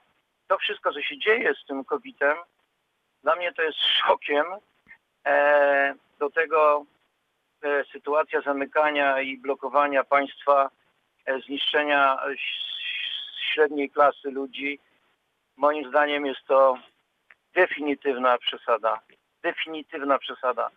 to 0.47 0.57
wszystko, 0.57 0.93
co 0.93 1.01
się 1.01 1.17
dzieje 1.17 1.53
z 1.63 1.65
tym 1.65 1.85
COVID-em, 1.85 2.37
dla 3.23 3.35
mnie 3.35 3.53
to 3.53 3.61
jest 3.61 3.79
szokiem. 3.79 4.45
E, 5.25 5.95
do 6.19 6.29
tego 6.29 6.79
e, 6.81 6.94
sytuacja 7.91 8.41
zamykania 8.41 9.21
i 9.21 9.37
blokowania 9.37 10.03
państwa, 10.03 10.69
e, 11.25 11.39
zniszczenia 11.39 12.17
e, 12.25 12.35
średniej 13.53 13.89
klasy 13.89 14.31
ludzi, 14.31 14.79
moim 15.57 15.89
zdaniem 15.89 16.25
jest 16.25 16.45
to 16.47 16.77
definitywna 17.53 18.37
przesada. 18.37 18.99
Definitywna 19.43 20.19
przesada. 20.19 20.69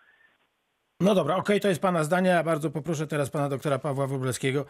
No 1.01 1.15
dobra, 1.15 1.37
okej, 1.37 1.61
to 1.61 1.69
jest 1.69 1.83
pana 1.83 2.05
zdanie. 2.05 2.31
Ja 2.31 2.43
bardzo 2.43 2.71
poproszę 2.71 3.07
teraz 3.07 3.31
pana 3.31 3.49
doktora 3.49 3.79
Pawła 3.79 4.07
Wróblewskiego 4.07 4.65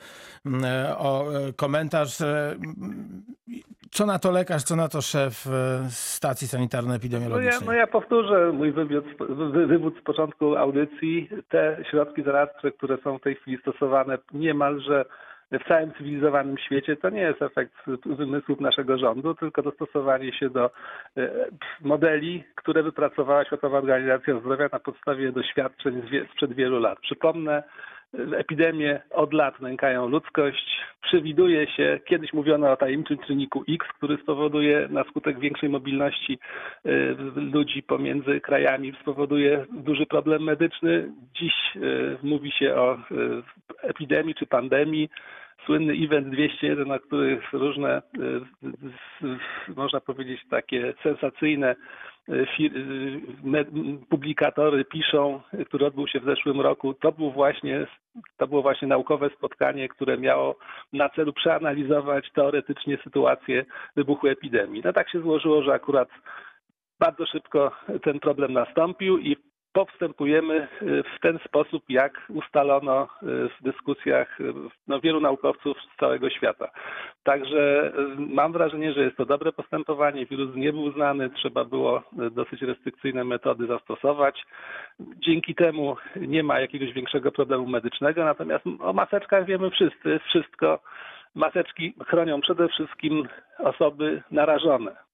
mm, 0.47 0.65
e, 0.65 0.99
o 0.99 1.25
e, 1.49 1.53
komentarz. 1.53 2.21
E, 2.21 2.51
mm, 2.53 3.23
Co 3.91 4.07
na 4.07 4.19
to 4.19 4.31
lekarz, 4.31 4.63
co 4.63 4.77
na 4.77 4.89
to 4.89 5.03
szef 5.03 5.47
stacji 5.91 6.45
No 6.45 6.49
ja, 6.49 6.51
sanitarno-epidemiologicznej? 6.51 7.67
no 7.67 7.73
ja 7.73 7.87
powtórzę 7.87 8.53
mój 8.53 8.73
wywód, 8.73 9.05
wy- 9.53 9.67
wywód 9.67 9.95
z 10.01 10.03
początku 10.05 10.57
audycji. 10.57 11.29
Te 11.49 11.85
środki 11.91 12.23
zaradcze, 12.23 12.73
które 12.73 12.99
są 13.05 13.19
w 13.19 13.23
tej 13.23 13.35
chwili 13.35 13.59
stosowane 13.63 14.19
niemalże 14.33 15.05
w 15.53 15.69
całym 15.69 15.93
cywilizowanym 15.93 16.59
świecie, 16.59 16.97
to 16.97 17.11
nie 17.11 17.21
jest 17.21 17.43
efekt 17.43 17.73
wymysłów 18.07 18.61
naszego 18.61 18.99
rządu, 18.99 19.35
tylko 19.35 19.63
dostosowanie 19.63 20.33
się 20.33 20.51
do 20.51 20.71
e, 21.17 21.31
modeli, 21.81 22.45
które 22.55 22.83
wypracowała 22.83 23.45
Światowa 23.45 23.79
Organizacja 23.79 24.41
Zdrowia 24.41 24.69
na 24.73 24.79
podstawie 24.79 25.33
doświadczeń 25.33 26.03
sprzed 26.33 26.53
wielu 26.53 26.81
lat. 26.81 27.01
Przypomnę, 27.01 27.63
epidemie 28.15 29.01
od 29.11 29.33
lat 29.33 29.61
nękają 29.61 30.09
ludzkość. 30.09 30.81
Przewiduje 31.03 31.67
się, 31.67 32.01
kiedyś 32.05 32.33
mówiono 32.33 32.71
o 32.73 32.77
tajemniczym 32.77 33.19
czynniku 33.19 33.65
X, 33.69 33.87
który 33.97 34.17
spowoduje 34.17 34.89
na 34.91 35.05
skutek 35.05 35.41
większej 35.41 35.69
mobilności 35.69 36.39
e, 36.85 36.91
ludzi 37.37 37.83
pomiędzy 37.83 38.41
krajami, 38.41 38.93
spowoduje 39.01 39.67
duży 39.73 40.07
problem 40.07 40.43
medyczny. 40.43 41.13
Dziś 41.35 41.55
e, 41.77 41.81
mówi 42.23 42.53
się 42.53 42.75
o 42.75 42.95
e, 42.95 42.99
epidemii 43.83 44.35
czy 44.35 44.47
pandemii. 44.47 45.11
Słynny 45.67 45.93
event 45.93 46.29
201, 46.29 46.89
na 46.89 46.99
których 46.99 47.53
różne, 47.53 47.89
e, 47.89 48.03
można 49.77 50.01
powiedzieć, 50.01 50.41
takie 50.51 50.95
sensacyjne 51.03 51.77
e, 52.29 52.33
e, 52.33 53.65
publikatory 54.11 54.85
piszą, 54.85 55.41
który 55.67 55.87
odbył 55.87 56.09
się 56.09 56.21
w 56.21 56.25
zeszłym 56.25 56.61
roku, 56.61 56.95
to 56.95 57.13
był 57.13 57.31
właśnie 57.31 57.87
to 58.37 58.47
było 58.47 58.63
właśnie 58.63 58.89
naukowe 58.89 59.31
spotkanie, 59.31 59.89
które 59.89 60.19
miało 60.19 60.57
na 60.93 61.09
celu 61.09 61.33
przeanalizować 61.33 62.33
teoretycznie 62.33 62.99
sytuację 63.05 63.65
wybuchu 63.97 64.27
epidemii. 64.27 64.83
No 64.85 64.93
tak 64.93 65.11
się 65.11 65.21
złożyło, 65.21 65.63
że 65.63 65.73
akurat 65.73 66.09
bardzo 67.01 67.27
szybko 67.27 67.73
ten 68.03 68.21
problem 68.21 68.53
nastąpił 68.53 69.19
i 69.19 69.37
powstępujemy 69.79 70.69
y, 70.83 71.03
w 71.17 71.21
ten 71.21 71.39
sposób, 71.39 71.83
jak 71.89 72.13
ustalono 72.29 73.03
y, 73.03 73.27
w 73.27 73.63
dyskusjach 73.63 74.41
y, 74.41 74.53
no, 74.89 75.01
wielu 75.01 75.21
naukowców 75.21 75.77
z 75.83 76.01
całego 76.01 76.31
świata. 76.31 76.71
Także 77.23 77.93
mam 78.17 78.53
wrażenie, 78.53 78.93
że 78.93 79.03
jest 79.03 79.17
to 79.17 79.27
dobre 79.27 79.53
postępowanie. 79.53 80.27
Wirus 80.27 80.57
nie 80.57 80.73
był 80.73 80.93
znany, 80.93 81.31
trzeba 81.31 81.65
było 81.65 82.03
dosyć 82.31 82.63
restrykcyjne 82.63 83.25
metody 83.25 83.67
zastosować. 83.67 84.43
Dzięki 85.01 85.55
temu 85.55 85.97
nie 86.17 86.43
ma 86.43 86.61
jakiegoś 86.61 86.93
większego 86.93 87.33
problemu 87.33 87.67
medycznego, 87.67 88.25
natomiast 88.25 88.65
o 88.81 88.93
maseczkach 88.93 89.45
wiemy 89.45 89.71
wszyscy, 89.71 90.21
wszystko. 90.29 90.79
Maseczki 91.35 91.95
chronią 92.07 92.41
przede 92.41 92.69
wszystkim 92.69 93.29
osoby 93.59 94.23
narażone. 94.31 95.08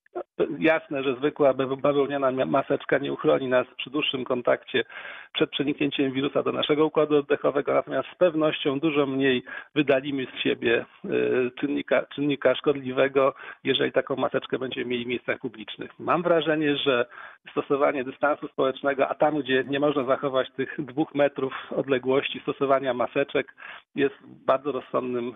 Jasne, 0.59 1.03
że 1.03 1.17
zwykła 1.17 1.55
bawełniana 1.83 2.31
maseczka 2.47 2.99
nie 2.99 3.13
uchroni 3.13 3.49
nas 3.49 3.67
przy 3.77 3.91
dłuższym 3.91 4.25
kontakcie 4.25 4.85
przed 5.33 5.51
przeniknięciem 5.51 6.13
wirusa 6.13 6.43
do 6.43 6.53
naszego 6.53 6.87
układu 6.87 7.17
oddechowego, 7.17 7.75
natomiast 7.75 8.09
z 8.09 8.15
pewnością 8.15 8.81
dużo 8.81 9.07
mniej 9.07 9.43
wydalimy 9.75 10.27
z 10.27 10.43
siebie 10.43 10.87
y, 11.05 11.51
czynnika, 11.61 12.07
czynnika 12.15 12.55
szkodliwego, 12.55 13.35
jeżeli 13.65 13.93
taką 13.93 14.17
maseczkę 14.17 14.59
będziemy 14.59 14.87
mieli 14.87 15.05
w 15.05 15.09
miejscach 15.09 15.39
publicznych. 15.39 15.91
Mam 15.99 16.23
wrażenie, 16.23 16.77
że 16.77 17.07
stosowanie 17.51 18.05
dystansu 18.05 18.49
społecznego, 18.49 19.09
a 19.09 19.15
tam, 19.15 19.39
gdzie 19.39 19.65
nie 19.65 19.81
można 19.81 20.05
zachować 20.05 20.51
tych 20.51 20.77
dwóch 20.79 21.15
metrów 21.15 21.53
odległości 21.71 22.41
stosowania 22.41 22.95
maseczek, 22.95 23.55
jest 23.95 24.15
bardzo 24.47 24.73
rozsądnym 24.73 25.29
y, 25.29 25.35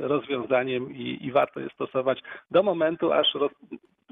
rozwiązaniem 0.00 0.90
i, 0.94 1.18
i 1.20 1.32
warto 1.32 1.60
je 1.60 1.68
stosować 1.70 2.22
do 2.50 2.62
momentu, 2.62 3.12
aż 3.12 3.34
roz, 3.34 3.52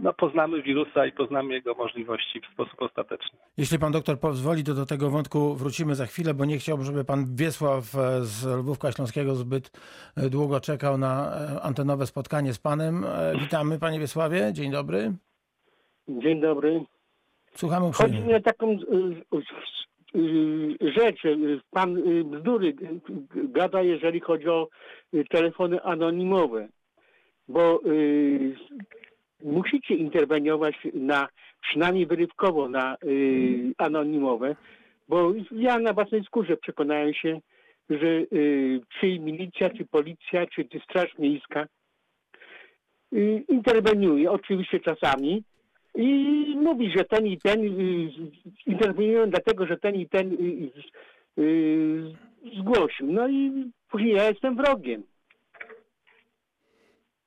no, 0.05 0.13
poznamy 0.13 0.63
wirusa 0.63 1.07
i 1.07 1.13
poznamy 1.13 1.55
jego 1.55 1.75
możliwości 1.75 2.41
w 2.41 2.53
sposób 2.53 2.83
ostateczny. 2.83 3.39
Jeśli 3.57 3.79
pan 3.79 3.93
doktor 3.93 4.21
pozwoli, 4.21 4.65
to 4.65 4.75
do 4.75 4.87
tego 4.87 5.11
wątku 5.11 5.55
wrócimy 5.55 5.95
za 5.95 6.07
chwilę, 6.07 6.35
bo 6.35 6.45
nie 6.45 6.59
chciałbym, 6.59 6.87
żeby 6.87 7.05
pan 7.05 7.37
Wiesław 7.37 7.95
e, 7.95 8.25
z 8.25 8.59
Lwówka 8.59 8.93
Śląskiego 8.93 9.35
zbyt 9.35 9.71
e, 10.17 10.31
długo 10.31 10.61
czekał 10.61 10.99
na 10.99 11.31
e, 11.57 11.63
antenowe 11.63 12.07
spotkanie 12.07 12.53
z 12.53 12.59
panem. 12.59 13.05
Witamy 13.41 13.79
panie 13.79 14.01
Wiesławie, 14.01 14.51
dzień 14.53 14.73
dobry. 14.73 15.13
Dzień 16.09 16.41
dobry. 16.41 16.85
Słuchamy 17.55 17.87
Chodzi 17.93 18.05
uprzejmie. 18.05 18.29
mi 18.29 18.35
o 18.35 18.41
taką 18.41 18.79
rzecz. 20.81 21.23
Pan 21.71 22.03
bzdury 22.25 22.75
gada, 23.35 23.83
jeżeli 23.83 24.21
chodzi 24.21 24.49
o 24.49 24.69
telefony 25.31 25.83
anonimowe, 25.83 26.69
bo 27.49 27.81
musicie 29.45 29.95
interweniować 29.95 30.75
na 30.95 31.29
przynajmniej 31.61 32.07
wyrywkowo 32.07 32.69
na 32.69 32.97
y, 33.05 33.73
anonimowe, 33.79 34.57
bo 35.09 35.33
ja 35.53 35.79
na 35.79 35.93
własnej 35.93 36.25
skórze 36.25 36.57
przekonałem 36.57 37.15
się, 37.15 37.41
że 37.91 38.07
y, 38.07 38.81
czy 39.01 39.19
milicja, 39.19 39.71
czy 39.71 39.85
policja, 39.85 40.47
czy, 40.47 40.65
czy 40.65 40.81
straż 40.81 41.19
miejska 41.19 41.67
y, 43.13 43.45
interweniuje, 43.49 44.31
oczywiście 44.31 44.81
czasami, 44.81 45.43
i 45.95 46.55
mówi, 46.57 46.93
że 46.97 47.05
ten 47.05 47.27
i 47.27 47.39
ten 47.39 47.61
y, 47.65 48.11
interweniują 48.67 49.31
dlatego, 49.31 49.67
że 49.67 49.77
ten 49.77 49.95
i 49.95 50.09
ten 50.09 50.33
y, 50.33 51.43
y, 51.43 52.15
zgłosił. 52.59 53.13
No 53.13 53.29
i 53.29 53.71
później 53.91 54.15
ja 54.15 54.29
jestem 54.29 54.57
wrogiem. 54.57 55.03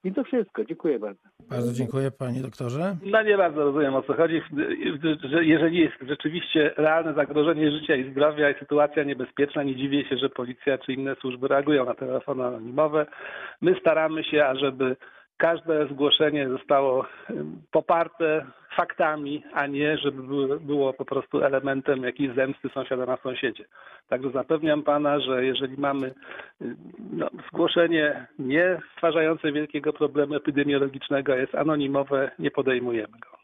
I 0.07 0.13
to 0.13 0.23
wszystko. 0.23 0.65
Dziękuję 0.65 0.99
bardzo. 0.99 1.21
Bardzo 1.49 1.73
dziękuję 1.73 2.11
panie 2.11 2.41
doktorze. 2.41 2.95
No 3.05 3.23
nie 3.23 3.37
bardzo 3.37 3.63
rozumiem 3.63 3.95
o 3.95 4.01
co 4.01 4.13
chodzi, 4.13 4.41
że 5.23 5.45
jeżeli 5.45 5.77
jest 5.77 5.95
rzeczywiście 6.01 6.73
realne 6.77 7.13
zagrożenie 7.13 7.71
życia 7.71 7.95
i 7.95 8.11
zdrowia 8.11 8.49
i 8.49 8.59
sytuacja 8.59 9.03
niebezpieczna, 9.03 9.63
nie 9.63 9.75
dziwię 9.75 10.09
się, 10.09 10.17
że 10.17 10.29
policja 10.29 10.77
czy 10.77 10.93
inne 10.93 11.15
służby 11.15 11.47
reagują 11.47 11.85
na 11.85 11.93
telefony 11.93 12.45
anonimowe. 12.45 13.05
My 13.61 13.75
staramy 13.79 14.23
się, 14.23 14.45
ażeby 14.45 14.95
każde 15.37 15.87
zgłoszenie 15.87 16.49
zostało 16.49 17.05
poparte 17.71 18.45
faktami, 18.75 19.43
a 19.53 19.67
nie 19.67 19.97
żeby 19.97 20.23
było, 20.59 20.93
po 20.93 21.05
prostu 21.05 21.43
elementem 21.43 22.03
jakiejś 22.03 22.35
zemsty 22.35 22.69
sąsiada 22.73 23.05
na 23.05 23.17
sąsiedzie. 23.17 23.65
Także 24.09 24.31
zapewniam 24.31 24.83
pana, 24.83 25.19
że 25.19 25.45
jeżeli 25.45 25.77
mamy 25.77 26.13
no, 27.11 27.29
zgłoszenie 27.47 28.27
nie 28.39 28.79
stwarzające 28.93 29.51
wielkiego 29.51 29.93
problemu 29.93 30.35
epidemiologicznego, 30.35 31.35
jest 31.35 31.55
anonimowe, 31.55 32.31
nie 32.39 32.51
podejmujemy 32.51 33.19
go. 33.19 33.37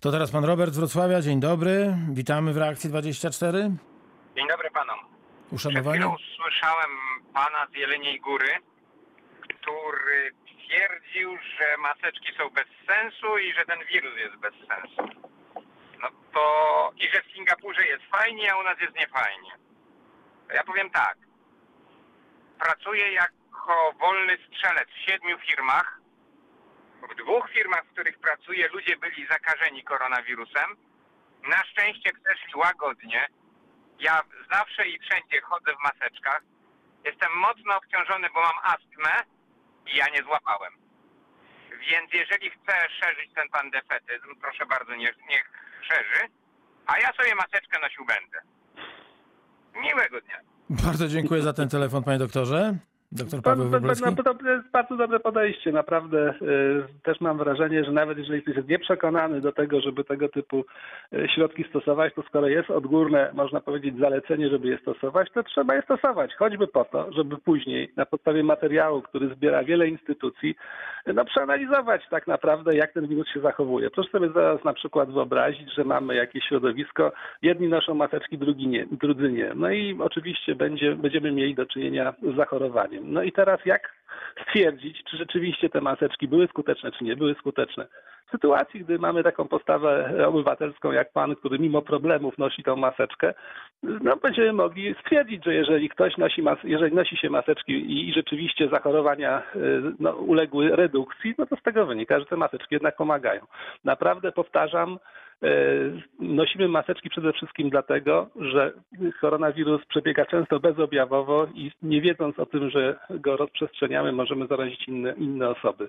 To 0.00 0.10
teraz 0.10 0.32
pan 0.32 0.44
Robert 0.44 0.72
z 0.72 0.78
Wrocławia. 0.78 1.20
Dzień 1.20 1.40
dobry. 1.40 1.94
Witamy 2.12 2.52
w 2.52 2.56
reakcji 2.56 2.90
24. 2.90 3.58
Dzień 4.36 4.48
dobry 4.48 4.70
panom. 4.70 4.98
Przed 4.98 5.52
Uszanowanie. 5.52 5.98
chwilą 5.98 6.16
słyszałem 6.36 6.90
pana 7.34 7.66
z 7.72 7.76
Jeleniej 7.76 8.20
Góry, 8.20 8.48
który 9.40 10.32
twierdził, 10.68 11.38
że 11.38 11.76
maseczki 11.76 12.32
są 12.38 12.50
bez 12.50 12.66
sensu 12.86 13.38
i 13.38 13.52
że 13.52 13.64
ten 13.64 13.84
wirus 13.84 14.16
jest 14.16 14.36
bez 14.36 14.54
sensu. 14.54 15.20
No 16.02 16.08
to 16.32 16.92
i 16.96 17.10
że 17.10 17.22
w 17.22 17.32
Singapurze 17.32 17.86
jest 17.86 18.04
fajnie, 18.04 18.52
a 18.52 18.56
u 18.56 18.62
nas 18.62 18.80
jest 18.80 18.94
niefajnie. 18.94 19.50
Ja 20.54 20.64
powiem 20.64 20.90
tak. 20.90 21.16
Pracuję 22.58 23.12
jako 23.12 23.92
wolny 24.00 24.38
strzelec 24.46 24.88
w 24.88 25.10
siedmiu 25.10 25.38
firmach. 25.38 26.00
W 27.10 27.14
dwóch 27.14 27.50
firmach, 27.50 27.84
w 27.84 27.92
których 27.92 28.18
pracuję, 28.18 28.68
ludzie 28.68 28.96
byli 28.96 29.26
zakażeni 29.26 29.84
koronawirusem. 29.84 30.76
Na 31.42 31.64
szczęście 31.64 32.10
przeszli 32.12 32.54
łagodnie. 32.54 33.28
Ja 33.98 34.20
zawsze 34.52 34.88
i 34.88 34.98
wszędzie 34.98 35.40
chodzę 35.40 35.72
w 35.76 35.82
maseczkach. 35.82 36.42
Jestem 37.04 37.32
mocno 37.32 37.76
obciążony, 37.76 38.28
bo 38.34 38.40
mam 38.40 38.58
astmę 38.62 39.37
ja 39.94 40.08
nie 40.08 40.22
złapałem. 40.22 40.72
Więc 41.90 42.12
jeżeli 42.12 42.50
chce 42.50 42.72
szerzyć 43.00 43.34
ten 43.34 43.48
pan 43.48 43.70
defetyzm, 43.70 44.34
proszę 44.40 44.66
bardzo, 44.66 44.94
niech, 44.94 45.16
niech 45.30 45.50
szerzy, 45.82 46.32
a 46.86 46.98
ja 46.98 47.12
sobie 47.12 47.34
maseczkę 47.34 47.78
nosił 47.80 48.04
będę. 48.04 48.38
Miłego 49.74 50.20
dnia. 50.20 50.40
Bardzo 50.70 51.08
dziękuję 51.08 51.42
za 51.42 51.52
ten 51.52 51.68
telefon 51.68 52.04
panie 52.04 52.18
doktorze. 52.18 52.74
Doktor 53.12 53.42
To, 53.42 53.50
Paweł 53.50 53.70
to, 53.70 53.80
to, 53.80 53.86
no, 53.86 54.22
to, 54.22 54.34
to 54.34 54.50
jest 54.50 54.70
bardzo 54.70 54.96
dobre 54.96 55.20
podejście. 55.20 55.72
Naprawdę 55.72 56.34
y, 56.42 57.02
też 57.02 57.20
mam 57.20 57.38
wrażenie, 57.38 57.84
że 57.84 57.92
nawet 57.92 58.18
jeżeli 58.18 58.42
ktoś 58.42 58.56
jest 58.56 58.68
nieprzekonany 58.68 59.40
do 59.40 59.52
tego, 59.52 59.80
żeby 59.80 60.04
tego 60.04 60.28
typu 60.28 60.64
y, 61.12 61.28
środki 61.34 61.64
stosować, 61.70 62.14
to 62.14 62.22
skoro 62.22 62.48
jest 62.48 62.70
odgórne, 62.70 63.30
można 63.34 63.60
powiedzieć, 63.60 63.98
zalecenie, 63.98 64.48
żeby 64.48 64.68
je 64.68 64.78
stosować, 64.78 65.28
to 65.34 65.42
trzeba 65.42 65.74
je 65.74 65.82
stosować. 65.82 66.34
Choćby 66.34 66.66
po 66.66 66.84
to, 66.84 67.12
żeby 67.12 67.38
później 67.38 67.92
na 67.96 68.06
podstawie 68.06 68.42
materiału, 68.42 69.02
który 69.02 69.34
zbiera 69.34 69.64
wiele 69.64 69.88
instytucji, 69.88 70.54
y, 71.08 71.12
no, 71.12 71.24
przeanalizować 71.24 72.02
tak 72.10 72.26
naprawdę, 72.26 72.76
jak 72.76 72.92
ten 72.92 73.06
wirus 73.06 73.28
się 73.28 73.40
zachowuje. 73.40 73.90
Proszę 73.90 74.10
sobie 74.10 74.30
zaraz 74.34 74.64
na 74.64 74.72
przykład 74.72 75.10
wyobrazić, 75.10 75.74
że 75.74 75.84
mamy 75.84 76.14
jakieś 76.14 76.44
środowisko, 76.44 77.12
jedni 77.42 77.68
noszą 77.68 77.94
maseczki, 77.94 78.38
drugi 78.38 78.68
nie, 78.68 78.86
drudzy 78.86 79.32
nie. 79.32 79.52
No 79.54 79.70
i 79.70 79.96
oczywiście 80.00 80.54
będzie, 80.54 80.96
będziemy 80.96 81.32
mieli 81.32 81.54
do 81.54 81.66
czynienia 81.66 82.14
z 82.32 82.36
zachorowaniem. 82.36 82.97
No 83.02 83.22
i 83.22 83.32
teraz 83.32 83.60
jak 83.64 83.98
stwierdzić, 84.42 85.04
czy 85.10 85.16
rzeczywiście 85.16 85.68
te 85.68 85.80
maseczki 85.80 86.28
były 86.28 86.46
skuteczne, 86.46 86.92
czy 86.92 87.04
nie 87.04 87.16
były 87.16 87.34
skuteczne? 87.34 87.86
W 88.26 88.30
sytuacji, 88.30 88.80
gdy 88.80 88.98
mamy 88.98 89.22
taką 89.22 89.48
postawę 89.48 90.14
obywatelską 90.26 90.92
jak 90.92 91.12
pan, 91.12 91.36
który 91.36 91.58
mimo 91.58 91.82
problemów 91.82 92.38
nosi 92.38 92.62
tą 92.62 92.76
maseczkę, 92.76 93.34
no 93.82 94.16
będziemy 94.16 94.52
mogli 94.52 94.94
stwierdzić, 95.00 95.44
że 95.44 95.54
jeżeli 95.54 95.88
ktoś 95.88 96.16
nosi, 96.16 96.42
mas- 96.42 96.64
jeżeli 96.64 96.94
nosi 96.94 97.16
się 97.16 97.30
maseczki 97.30 98.08
i, 98.08 98.12
rzeczywiście 98.12 98.68
zachorowania 98.68 99.42
y, 99.56 99.82
no, 100.00 100.12
uległy 100.12 100.76
redukcji, 100.76 101.34
no 101.38 101.46
to 101.46 101.56
z 101.56 101.62
tego 101.62 101.86
wynika, 101.86 102.20
że 102.20 102.26
te 102.26 102.36
maseczki 102.36 102.74
jednak 102.74 102.96
pomagają. 102.96 103.46
Naprawdę 103.84 104.32
powtarzam, 104.32 104.98
Nosimy 106.20 106.68
maseczki 106.68 107.10
przede 107.10 107.32
wszystkim 107.32 107.70
dlatego, 107.70 108.28
że 108.40 108.72
koronawirus 109.20 109.86
przebiega 109.86 110.26
często 110.26 110.60
bezobjawowo 110.60 111.46
i 111.54 111.72
nie 111.82 112.00
wiedząc 112.00 112.38
o 112.38 112.46
tym, 112.46 112.70
że 112.70 112.98
go 113.10 113.36
rozprzestrzeniamy, 113.36 114.12
możemy 114.12 114.46
zarazić 114.46 114.88
inne, 114.88 115.12
inne 115.12 115.48
osoby. 115.48 115.88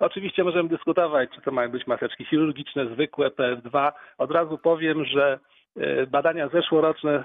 Oczywiście 0.00 0.44
możemy 0.44 0.68
dyskutować, 0.68 1.30
czy 1.34 1.40
to 1.40 1.50
mają 1.50 1.70
być 1.70 1.86
maseczki 1.86 2.24
chirurgiczne, 2.24 2.86
zwykłe, 2.86 3.28
PF2. 3.28 3.92
Od 4.18 4.30
razu 4.30 4.58
powiem, 4.58 5.04
że 5.04 5.38
e, 5.76 6.06
badania 6.06 6.48
zeszłoroczne 6.48 7.10
e, 7.14 7.24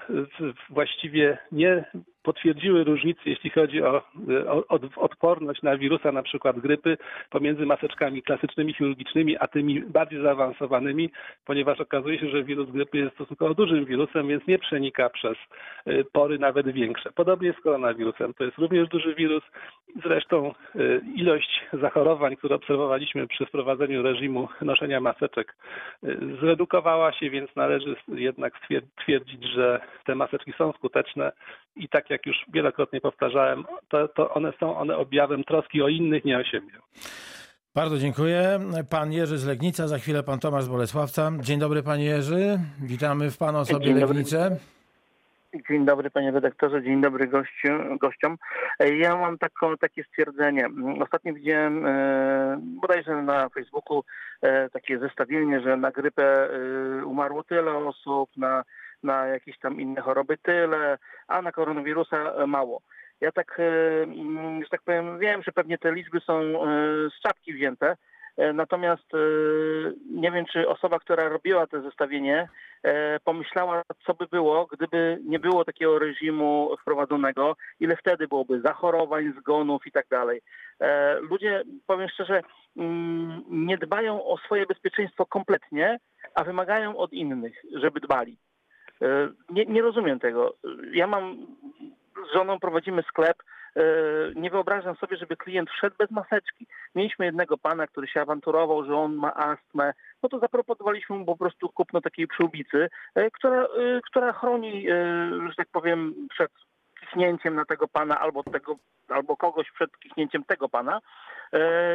właściwie 0.70 1.38
nie 1.52 1.86
potwierdziły 2.26 2.84
różnicy, 2.84 3.22
jeśli 3.26 3.50
chodzi 3.50 3.84
o, 3.84 4.02
o 4.48 4.68
od- 4.68 4.98
odporność 4.98 5.62
na 5.62 5.78
wirusa, 5.78 6.12
na 6.12 6.24
przykład 6.24 6.60
grypy, 6.60 6.98
pomiędzy 7.30 7.66
maseczkami 7.66 8.24
klasycznymi, 8.24 8.74
chirurgicznymi, 8.74 9.38
a 9.38 9.48
tymi 9.48 9.82
bardziej 9.82 10.22
zaawansowanymi, 10.22 11.10
ponieważ 11.46 11.80
okazuje 11.82 12.20
się, 12.20 12.30
że 12.30 12.44
wirus 12.44 12.70
grypy 12.72 12.98
jest 12.98 13.16
stosunkowo 13.16 13.54
dużym 13.54 13.86
wirusem, 13.86 14.28
więc 14.28 14.48
nie 14.48 14.60
przenika 14.60 15.10
przez 15.10 15.38
y, 15.88 16.06
pory 16.14 16.40
nawet 16.40 16.68
większe. 16.72 17.12
Podobnie 17.12 17.54
z 17.54 17.64
koronawirusem. 17.64 18.34
To 18.34 18.44
jest 18.44 18.58
również 18.58 18.90
duży 18.90 19.16
wirus. 19.16 19.44
Zresztą 20.04 20.54
y, 20.76 21.02
ilość 21.16 21.62
zachorowań, 21.74 22.36
które 22.36 22.56
obserwowaliśmy 22.56 23.28
przy 23.28 23.46
wprowadzeniu 23.46 24.04
reżimu 24.04 24.48
noszenia 24.62 25.02
maseczek, 25.02 25.56
zredukowała 26.42 27.12
się, 27.12 27.30
więc 27.30 27.56
należy 27.56 27.96
jednak 28.08 28.54
twierdzić, 28.98 29.44
że 29.56 29.80
te 30.06 30.16
maseczki 30.16 30.54
są 30.58 30.72
skuteczne 30.72 31.32
i 31.76 31.90
tak 31.90 32.10
jak 32.10 32.15
już 32.26 32.46
wielokrotnie 32.54 33.02
powtarzałem, 33.02 33.64
to, 33.90 34.08
to 34.08 34.34
one 34.34 34.54
są 34.60 34.78
one 34.78 34.98
objawem 34.98 35.44
troski 35.44 35.82
o 35.82 35.88
innych, 35.88 36.26
nie 36.26 36.38
o 36.38 36.44
siebie. 36.44 36.72
Bardzo 37.76 37.98
dziękuję. 37.98 38.60
Pan 38.90 39.12
Jerzy 39.14 39.38
z 39.38 39.46
Legnica, 39.46 39.88
za 39.88 39.98
chwilę 39.98 40.24
pan 40.24 40.40
Tomasz 40.40 40.64
z 40.64 40.68
Bolesławca. 40.68 41.32
Dzień 41.40 41.60
dobry 41.60 41.84
panie 41.84 42.06
Jerzy. 42.06 42.60
Witamy 42.82 43.32
w 43.32 43.38
pana 43.38 43.60
osobie 43.60 43.86
Dzień 43.86 43.94
dobry. 44.00 44.08
Legnicę. 44.08 44.58
Dzień 45.70 45.86
dobry 45.86 46.10
panie 46.10 46.32
redaktorze, 46.32 46.84
dzień 46.84 47.02
dobry 47.02 47.28
gościu, 47.28 47.70
gościom. 48.02 48.38
E, 48.80 48.96
Ja 48.98 49.16
mam 49.16 49.38
taką, 49.38 49.78
takie 49.78 50.04
stwierdzenie. 50.04 50.68
Ostatnio 51.02 51.34
widziałem 51.34 51.86
e, 51.86 52.58
bodajże 52.62 53.22
na 53.22 53.50
Facebooku 53.50 54.04
e, 54.42 54.70
takie 54.70 55.00
zestawienie, 55.00 55.62
że 55.62 55.78
na 55.78 55.92
grypę 55.92 56.50
e, 56.50 57.06
umarło 57.06 57.44
tyle 57.44 57.72
osób, 57.72 58.30
na, 58.38 58.64
na 59.06 59.28
jakieś 59.28 59.60
tam 59.60 59.82
inne 59.82 60.02
choroby 60.02 60.38
tyle, 60.38 60.98
a 61.28 61.42
na 61.42 61.52
koronawirusa 61.52 62.18
e, 62.18 62.48
mało. 62.48 62.82
Ja 63.22 63.32
tak, 63.32 63.60
e, 63.60 64.04
mm, 64.04 64.64
że 64.64 64.70
tak 64.70 64.82
powiem, 64.82 65.20
wiem, 65.20 65.44
że 65.44 65.52
pewnie 65.52 65.78
te 65.78 65.92
liczby 65.92 66.20
są 66.20 66.40
e, 66.42 66.68
z 67.10 67.22
czapki 67.22 67.54
wzięte, 67.54 67.96
natomiast 68.54 69.12
nie 70.12 70.32
wiem, 70.32 70.46
czy 70.46 70.68
osoba, 70.68 71.00
która 71.00 71.30
robiła 71.30 71.68
to 71.68 71.82
zestawienie, 71.82 72.50
pomyślała, 73.24 73.82
co 74.06 74.14
by 74.14 74.28
było, 74.32 74.66
gdyby 74.66 75.20
nie 75.24 75.40
było 75.40 75.66
takiego 75.66 76.00
reżimu 76.00 76.76
wprowadzonego, 76.82 77.56
ile 77.80 77.98
wtedy 77.98 78.28
byłoby 78.28 78.62
zachorowań, 78.62 79.34
zgonów 79.40 79.88
i 79.88 79.92
tak 79.92 80.06
dalej. 80.08 80.42
Ludzie, 81.22 81.64
powiem 81.88 82.10
szczerze, 82.10 82.42
mm, 82.78 83.44
nie 83.50 83.78
dbają 83.78 84.26
o 84.26 84.38
swoje 84.38 84.66
bezpieczeństwo 84.66 85.26
kompletnie, 85.26 86.00
a 86.36 86.44
wymagają 86.44 86.98
od 86.98 87.14
innych, 87.14 87.54
żeby 87.74 88.00
dbali. 88.00 88.38
E, 89.02 89.30
Nie, 89.50 89.66
nie 89.66 89.82
rozumiem 89.82 90.20
tego. 90.20 90.54
Ja 90.92 91.08
mam 91.08 91.38
z 92.30 92.34
żoną 92.34 92.60
prowadzimy 92.60 93.04
sklep 93.04 93.44
e, 93.76 93.82
nie 94.36 94.50
wyobrażam 94.50 94.96
sobie, 94.96 95.18
żeby 95.18 95.38
klient 95.38 95.70
wszedł 95.70 95.96
bez 96.00 96.12
maseczki. 96.12 96.68
Mieliśmy 96.96 97.26
jednego 97.26 97.58
pana, 97.58 97.88
który 97.88 98.08
się 98.08 98.22
awanturował, 98.22 98.86
że 98.86 98.96
on 98.96 99.16
ma 99.16 99.34
astmę, 99.36 99.94
no 100.24 100.30
to 100.30 100.40
zaproponowaliśmy 100.40 101.16
mu 101.16 101.26
po 101.26 101.38
prostu 101.38 101.70
kupno 101.70 102.02
takiej 102.02 102.28
przyłbicy, 102.28 102.90
e, 103.16 103.32
która, 103.32 103.68
która 104.06 104.34
chroni, 104.34 104.88
że 105.50 105.56
tak 105.58 105.68
powiem, 105.72 106.28
przed 106.30 106.52
kichnięciem 107.00 107.56
na 107.56 107.66
tego 107.66 107.88
pana 107.88 108.20
albo 108.20 108.44
tego, 108.44 108.76
albo 109.10 109.38
kogoś 109.38 109.72
przed 109.72 110.00
kichnięciem 110.00 110.44
tego 110.44 110.70
pana 110.70 111.02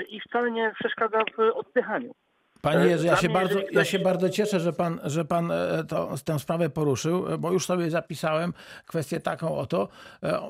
i 0.08 0.20
wcale 0.20 0.50
nie 0.50 0.72
przeszkadza 0.78 1.18
w 1.36 1.40
oddychaniu. 1.56 2.14
Panie 2.62 2.86
Jerzy, 2.86 3.06
ja 3.06 3.16
się, 3.16 3.28
bardzo, 3.28 3.54
jeżeli 3.58 3.74
ja 3.74 3.80
ktoś- 3.80 3.90
się 3.90 3.98
bardzo 3.98 4.28
cieszę, 4.28 4.60
że 4.60 4.72
pan, 4.72 5.00
że 5.04 5.24
pan 5.24 5.50
e, 5.52 5.84
to, 5.88 6.14
tę 6.24 6.38
sprawę 6.38 6.70
poruszył, 6.70 7.32
e, 7.32 7.38
bo 7.38 7.52
już 7.52 7.66
sobie 7.66 7.90
zapisałem 7.90 8.52
kwestię 8.86 9.20
taką 9.20 9.56
oto. 9.58 9.88
e, 10.22 10.40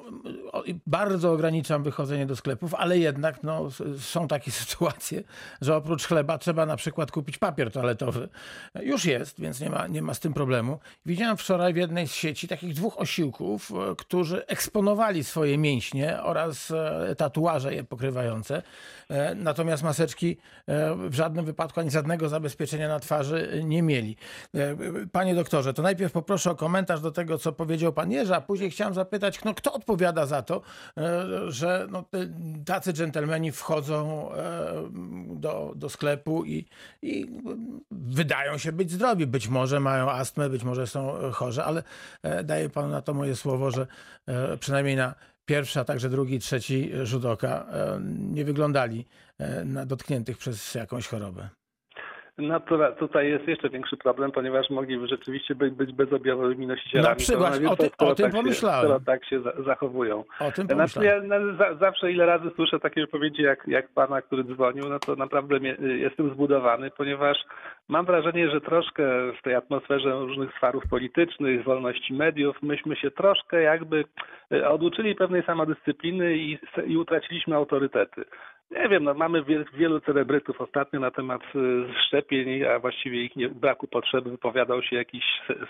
Bardzo 0.86 1.32
ograniczam 1.32 1.82
wychodzenie 1.82 2.26
do 2.26 2.36
sklepów, 2.36 2.74
ale 2.74 2.98
jednak 2.98 3.42
no, 3.42 3.68
są 3.98 4.28
takie 4.28 4.50
sytuacje, 4.62 5.22
że 5.60 5.76
oprócz 5.76 6.06
chleba 6.06 6.38
trzeba 6.38 6.66
na 6.66 6.76
przykład 6.76 7.10
kupić 7.12 7.38
papier 7.38 7.70
toaletowy. 7.72 8.28
E, 8.74 8.84
Już 8.84 9.04
jest, 9.04 9.40
więc 9.40 9.60
nie 9.60 9.70
ma, 9.70 9.86
nie 9.86 10.02
ma 10.02 10.14
z 10.14 10.20
tym 10.20 10.32
problemu. 10.34 10.78
Widziałem 11.06 11.36
wczoraj 11.36 11.72
w 11.74 11.76
jednej 11.76 12.08
z 12.08 12.12
sieci 12.12 12.48
takich 12.48 12.74
dwóch 12.74 13.00
osiłków, 13.00 13.70
e, 13.70 13.74
którzy 13.96 14.46
eksponowali 14.46 15.24
swoje 15.24 15.58
mięśnie 15.58 16.22
oraz 16.22 16.70
e, 16.70 17.14
tatuaże 17.18 17.74
je 17.74 17.84
pokrywające. 17.84 18.62
E, 19.10 19.34
Natomiast 19.34 19.82
maseczki 19.82 20.36
e, 20.66 20.94
w 21.08 21.14
żadnym 21.14 21.44
wypadku 21.44 21.80
ani 21.80 21.90
żadnego 22.00 22.28
zabezpieczenia 22.28 22.88
na 22.88 23.00
twarzy 23.00 23.62
nie 23.64 23.82
mieli. 23.82 24.16
E, 24.54 24.76
Panie 25.12 25.34
doktorze, 25.34 25.74
to 25.74 25.82
najpierw 25.82 26.12
poproszę 26.12 26.50
o 26.50 26.54
komentarz 26.54 27.00
do 27.00 27.10
tego, 27.10 27.38
co 27.38 27.52
powiedział 27.52 27.92
pan 27.92 28.12
Jerzy, 28.12 28.34
a 28.34 28.40
później 28.40 28.70
chciałem 28.70 28.94
zapytać, 28.94 29.44
no, 29.44 29.54
kto 29.54 29.72
odpowiada 29.72 30.26
za 30.26 30.42
to, 30.42 30.62
e, 30.96 31.26
że 31.48 31.86
no, 31.90 32.04
tacy 32.66 32.92
dżentelmeni 32.92 33.52
wchodzą 33.52 34.32
e, 34.32 34.36
do, 35.28 35.72
do 35.76 35.88
sklepu 35.88 36.44
i, 36.44 36.66
i 37.02 37.26
wydają 37.90 38.58
się 38.58 38.72
być 38.72 38.90
zdrowi. 38.90 39.26
Być 39.26 39.48
może 39.48 39.80
mają 39.80 40.10
astmę, 40.10 40.50
być 40.50 40.64
może 40.64 40.86
są 40.86 41.14
chorzy, 41.32 41.62
ale 41.62 41.82
daję 42.44 42.70
panu 42.70 42.88
na 42.88 43.02
to 43.02 43.14
moje 43.14 43.36
słowo, 43.36 43.70
że 43.70 43.86
przynajmniej 44.60 44.96
na 44.96 45.14
pierwszy, 45.44 45.80
a 45.80 45.84
także 45.84 46.10
drugi, 46.10 46.38
trzeci 46.38 46.90
rzut 47.02 47.24
oka 47.24 47.66
nie 48.32 48.44
wyglądali 48.44 49.06
na 49.64 49.86
dotkniętych 49.86 50.38
przez 50.38 50.74
jakąś 50.74 51.08
chorobę. 51.08 51.59
No 52.38 52.60
to, 52.60 52.92
tutaj 52.92 53.28
jest 53.30 53.48
jeszcze 53.48 53.70
większy 53.70 53.96
problem, 53.96 54.32
ponieważ 54.32 54.70
mogliby 54.70 55.08
rzeczywiście 55.08 55.54
być, 55.54 55.74
być 55.74 55.92
bezobjawowymi 55.92 56.66
nosicielami 56.66 57.08
Na 57.08 57.14
przykład, 57.14 57.54
o 57.68 57.76
ty- 57.76 57.90
o 57.98 58.14
tym 58.14 58.26
tak 58.26 58.34
pomyślałem. 58.34 58.84
Skoro 58.84 59.00
tak 59.00 59.24
się 59.24 59.40
za, 59.40 59.52
zachowują. 59.66 60.24
O 60.40 60.52
tym 60.52 60.66
Znaczy, 60.66 61.04
ja 61.04 61.20
na, 61.20 61.56
za, 61.56 61.74
zawsze 61.74 62.12
ile 62.12 62.26
razy 62.26 62.50
słyszę 62.56 62.80
takie 62.80 63.00
wypowiedzi 63.00 63.42
jak, 63.42 63.64
jak 63.68 63.88
pana, 63.88 64.22
który 64.22 64.44
dzwonił, 64.44 64.88
no 64.88 64.98
to 64.98 65.16
naprawdę 65.16 65.58
jestem 65.98 66.30
zbudowany, 66.34 66.90
ponieważ 66.90 67.38
mam 67.90 68.06
wrażenie, 68.06 68.50
że 68.50 68.60
troszkę 68.60 69.02
w 69.32 69.42
tej 69.42 69.54
atmosferze 69.54 70.12
różnych 70.12 70.54
swarów 70.56 70.82
politycznych, 70.90 71.64
wolności 71.64 72.14
mediów, 72.14 72.62
myśmy 72.62 72.96
się 72.96 73.10
troszkę 73.10 73.62
jakby 73.62 74.04
e, 74.52 74.68
oduczyli 74.68 75.14
pewnej 75.14 75.42
samodyscypliny 75.42 76.36
i, 76.36 76.58
i 76.86 76.96
utraciliśmy 76.96 77.56
autorytety. 77.56 78.24
Nie 78.70 78.88
wiem, 78.88 79.04
no 79.04 79.14
mamy 79.14 79.44
wiel, 79.44 79.64
wielu 79.74 80.00
celebrytów 80.00 80.60
ostatnio 80.60 81.00
na 81.00 81.10
temat 81.10 81.42
y, 81.54 81.84
szczepień, 82.06 82.64
a 82.64 82.78
właściwie 82.78 83.24
ich 83.24 83.36
nie, 83.36 83.48
braku 83.48 83.86
potrzeby 83.86 84.30
wypowiadał 84.30 84.82
się 84.82 84.96
jakiś 84.96 85.24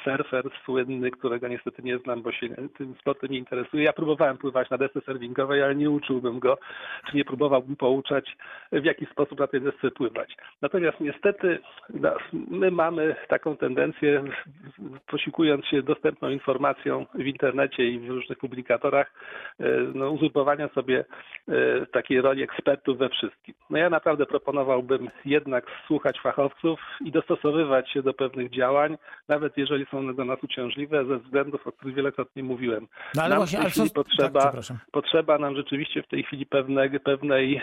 surfer 0.04 0.44
słynny, 0.64 1.10
którego 1.10 1.48
niestety 1.48 1.82
nie 1.82 1.98
znam, 1.98 2.22
bo 2.22 2.32
się 2.32 2.48
tym 2.78 2.94
sportem 3.00 3.30
nie 3.30 3.38
interesuje. 3.38 3.84
Ja 3.84 3.92
próbowałem 3.92 4.38
pływać 4.38 4.70
na 4.70 4.78
desce 4.78 5.00
surfingowej, 5.00 5.62
ale 5.62 5.74
nie 5.74 5.90
uczyłbym 5.90 6.38
go, 6.38 6.58
czy 7.10 7.16
nie 7.16 7.24
próbowałbym 7.24 7.76
pouczać, 7.76 8.36
w 8.72 8.84
jaki 8.84 9.06
sposób 9.06 9.38
na 9.38 9.46
tej 9.46 9.60
desce 9.60 9.90
pływać. 9.90 10.36
Natomiast 10.62 11.00
niestety 11.00 11.58
no, 11.94 12.09
my 12.32 12.70
mamy 12.70 13.16
taką 13.28 13.56
tendencję, 13.56 14.24
posiłkując 15.06 15.66
się 15.66 15.82
dostępną 15.82 16.28
informacją 16.28 17.06
w 17.14 17.26
internecie 17.26 17.88
i 17.88 17.98
w 17.98 18.08
różnych 18.08 18.38
publikatorach, 18.38 19.12
e, 19.60 19.64
no, 19.94 20.10
uzurpowania 20.10 20.68
sobie 20.68 21.04
e, 21.48 21.86
takiej 21.86 22.20
roli 22.20 22.42
ekspertów 22.42 22.98
we 22.98 23.08
wszystkim. 23.08 23.54
No 23.70 23.78
ja 23.78 23.90
naprawdę 23.90 24.26
proponowałbym 24.26 25.08
jednak 25.24 25.66
słuchać 25.86 26.20
fachowców 26.20 26.80
i 27.04 27.10
dostosowywać 27.10 27.90
się 27.90 28.02
do 28.02 28.14
pewnych 28.14 28.50
działań, 28.50 28.96
nawet 29.28 29.56
jeżeli 29.56 29.86
są 29.86 29.98
one 29.98 30.14
dla 30.14 30.24
nas 30.24 30.42
uciążliwe, 30.42 31.04
ze 31.04 31.18
względów, 31.18 31.66
o 31.66 31.72
których 31.72 31.94
wielokrotnie 31.94 32.42
mówiłem. 32.42 32.86
No 33.14 33.22
ale 33.22 33.30
Nam 33.30 33.38
właśnie, 33.38 33.58
ale 33.58 33.70
co... 33.70 33.84
potrzeba, 33.94 34.40
Tak, 34.40 34.60
potrzeba 34.92 35.38
nam 35.38 35.56
rzeczywiście 35.56 36.02
w 36.02 36.08
tej 36.08 36.22
chwili 36.22 36.46
pewnej, 36.46 37.00
pewnej 37.00 37.62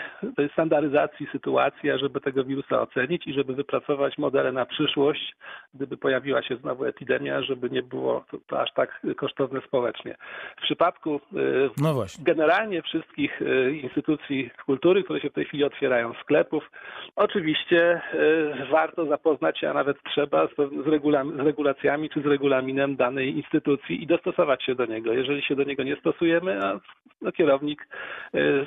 standaryzacji 0.52 1.26
sytuacji, 1.32 1.90
żeby 2.00 2.20
tego 2.20 2.44
wirusa 2.44 2.80
ocenić 2.80 3.26
i 3.26 3.32
żeby 3.32 3.54
wypracować 3.54 4.18
modele 4.38 4.52
na 4.52 4.66
przyszłość, 4.66 5.36
gdyby 5.74 5.96
pojawiła 5.96 6.42
się 6.42 6.56
znowu 6.56 6.84
epidemia, 6.84 7.42
żeby 7.42 7.70
nie 7.70 7.82
było 7.82 8.24
to, 8.30 8.38
to 8.46 8.60
aż 8.60 8.72
tak 8.72 9.02
kosztowne 9.16 9.60
społecznie. 9.66 10.14
W 10.56 10.62
przypadku 10.62 11.16
y, 11.16 11.70
No 11.80 12.04
generalnie 12.18 12.82
wszystkich 12.82 13.42
y, 13.42 13.76
instytucji 13.82 14.50
kultury, 14.66 15.04
które 15.04 15.20
się 15.20 15.30
w 15.30 15.32
tej 15.32 15.44
chwili 15.44 15.64
otwierają, 15.64 16.12
sklepów, 16.22 16.70
oczywiście 17.16 18.00
y, 18.14 18.66
warto 18.70 19.06
zapoznać 19.06 19.58
się, 19.58 19.70
a 19.70 19.74
nawet 19.74 19.96
trzeba 20.02 20.46
z, 20.46 20.50
z, 20.56 20.86
regula- 20.86 21.36
z 21.36 21.46
regulacjami 21.46 22.10
czy 22.10 22.22
z 22.22 22.26
regulaminem 22.26 22.96
danej 22.96 23.36
instytucji 23.36 24.02
i 24.02 24.06
dostosować 24.06 24.64
się 24.64 24.74
do 24.74 24.86
niego. 24.86 25.12
Jeżeli 25.12 25.42
się 25.42 25.56
do 25.56 25.64
niego 25.64 25.82
nie 25.82 25.96
stosujemy, 25.96 26.64
a 26.64 26.80
no, 27.22 27.32
kierownik 27.32 27.88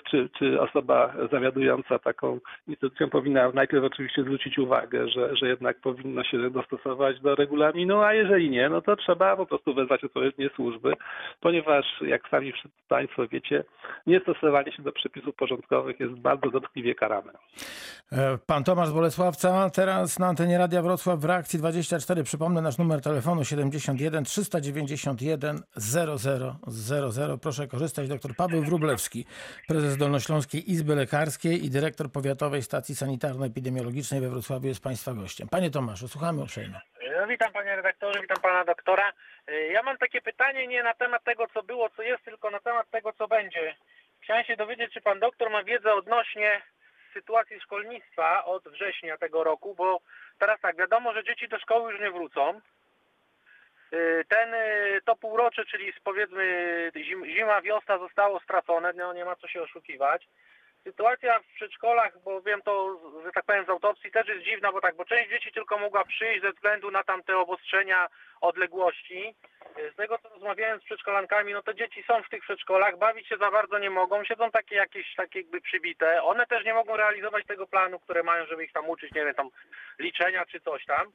czy, 0.10 0.30
czy 0.40 0.62
osoba 0.62 1.14
zawiadująca 1.32 2.00
taką 2.00 2.40
instytucją 2.68 3.10
powinna 3.10 3.52
najpierw 3.54 3.84
oczywiście 3.84 4.22
zwrócić 4.22 4.60
uwagę, 4.60 5.10
że, 5.10 5.36
że 5.36 5.48
jednak 5.52 5.80
powinno 5.80 6.24
się 6.24 6.50
dostosować 6.50 7.20
do 7.20 7.36
regulaminu, 7.36 8.02
a 8.02 8.14
jeżeli 8.14 8.50
nie, 8.50 8.70
no 8.70 8.82
to 8.82 8.96
trzeba 8.96 9.38
po 9.38 9.46
prostu 9.46 9.74
wezwać 9.74 10.04
odpowiednie 10.04 10.50
służby, 10.56 10.94
ponieważ 11.42 11.86
jak 12.02 12.30
sami 12.30 12.54
Państwo 12.88 13.28
wiecie, 13.28 13.64
niestosowanie 14.08 14.72
się 14.72 14.84
do 14.84 14.92
przepisów 14.92 15.36
porządkowych 15.36 16.00
jest 16.00 16.14
bardzo 16.14 16.50
dotkliwie 16.50 16.96
karane. 16.96 17.32
E, 18.12 18.38
Pan 18.46 18.64
Tomasz 18.64 18.92
Bolesławca, 18.92 19.70
teraz 19.70 20.20
na 20.20 20.28
antenie 20.28 20.58
Radia 20.58 20.82
Wrocław 20.82 21.20
w 21.20 21.26
reakcji 21.26 21.60
24. 21.60 22.24
Przypomnę 22.24 22.62
nasz 22.62 22.78
numer 22.78 23.02
telefonu 23.02 23.46
71 23.46 24.24
391 24.24 25.58
0000. 25.76 27.38
Proszę 27.42 27.68
korzystać. 27.68 28.08
Dr 28.08 28.36
Paweł 28.36 28.64
Wróblewski, 28.64 29.26
prezes 29.68 29.98
Dolnośląskiej 29.98 30.72
Izby 30.72 30.96
Lekarskiej 30.96 31.66
i 31.66 31.70
dyrektor 31.70 32.12
Powiatowej 32.12 32.62
Stacji 32.62 32.96
Sanitarno-Epidemiologicznej 32.96 34.22
we 34.22 34.30
Wrocławiu 34.30 34.68
jest 34.68 34.84
Państwa 34.84 35.14
gościem. 35.14 35.41
Panie 35.52 35.72
Tomaszu, 35.72 36.08
słuchamy 36.08 36.42
uprzejmie. 36.42 36.80
No, 37.20 37.28
witam 37.28 37.52
panie 37.54 37.76
redaktorze, 37.76 38.20
witam 38.22 38.38
pana 38.42 38.66
doktora. 38.66 39.12
Y, 39.50 39.68
Ja 39.68 39.84
mam 39.84 39.98
takie 39.98 40.22
pytanie 40.22 40.68
nie 40.68 40.84
na 40.84 40.94
temat 40.94 41.24
tego, 41.24 41.48
co 41.54 41.64
było, 41.64 41.90
co 41.90 42.02
jest, 42.04 42.24
tylko 42.24 42.50
na 42.50 42.60
temat 42.60 42.90
tego, 42.90 43.14
co 43.14 43.28
będzie. 43.28 43.76
Chciałem 44.22 44.44
się 44.44 44.56
dowiedzieć, 44.56 44.94
czy 44.94 45.02
pan 45.02 45.20
doktor 45.20 45.50
ma 45.50 45.64
wiedzę 45.64 45.94
odnośnie 45.94 46.62
sytuacji 47.14 47.60
szkolnictwa 47.62 48.46
od 48.46 48.68
września 48.70 49.18
tego 49.18 49.44
roku, 49.44 49.76
bo 49.76 50.00
teraz 50.40 50.62
tak, 50.62 50.76
wiadomo, 50.78 51.14
że 51.14 51.24
dzieci 51.24 51.48
do 51.48 51.60
szkoły 51.60 51.92
już 51.92 52.02
nie 52.02 52.12
wrócą. 52.12 52.62
Y, 53.94 54.26
Ten 54.30 54.54
to 55.06 55.16
półrocze, 55.16 55.66
czyli 55.66 55.94
powiedzmy 56.04 56.46
zim, 57.06 57.26
zima, 57.26 57.62
wiosna 57.62 57.98
zostało 57.98 58.40
stracone, 58.40 58.94
no 58.94 59.14
nie 59.14 59.26
ma 59.26 59.36
co 59.36 59.48
się 59.48 59.62
oszukiwać. 59.62 60.28
Sytuacja 60.84 61.40
w 61.40 61.56
przedszkolach, 61.56 62.24
bo 62.24 62.42
wiem 62.42 62.62
to, 62.62 63.00
że 63.26 63.32
tak 63.32 63.46
powiem, 63.46 63.66
z 63.66 63.70
autopsji 63.70 64.12
też 64.12 64.28
jest 64.28 64.44
dziwna, 64.44 64.72
bo 64.72 64.82
tak, 64.82 64.96
bo 64.96 65.06
część 65.06 65.30
dzieci 65.30 65.52
tylko 65.52 65.78
mogła 65.78 66.06
przyjść 66.06 66.42
ze 66.42 66.52
względu 66.52 66.92
na 66.92 67.04
tamte 67.04 67.38
obostrzenia 67.38 68.08
odległości. 68.42 69.36
Z 69.94 69.96
tego, 69.96 70.18
co 70.18 70.30
rozmawiałem 70.30 70.80
z 70.80 70.84
przedszkolankami, 70.84 71.54
no 71.54 71.64
to 71.64 71.74
dzieci 71.74 72.04
są 72.04 72.24
w 72.24 72.30
tych 72.30 72.44
przedszkolach, 72.44 72.98
bawić 72.98 73.28
się 73.28 73.38
za 73.38 73.52
bardzo 73.52 73.80
nie 73.80 73.90
mogą, 73.90 74.24
siedzą 74.24 74.52
takie 74.52 74.76
jakieś, 74.76 75.16
takie 75.16 75.40
jakby 75.40 75.62
przybite. 75.62 76.24
One 76.24 76.46
też 76.46 76.66
nie 76.66 76.74
mogą 76.74 76.98
realizować 76.98 77.46
tego 77.46 77.68
planu, 77.68 78.00
które 78.00 78.24
mają, 78.24 78.46
żeby 78.46 78.64
ich 78.64 78.72
tam 78.72 78.90
uczyć, 78.90 79.12
nie 79.12 79.26
wiem, 79.26 79.36
tam 79.36 79.50
liczenia 80.00 80.46
czy 80.46 80.60
coś 80.60 80.86
tam. 80.86 81.12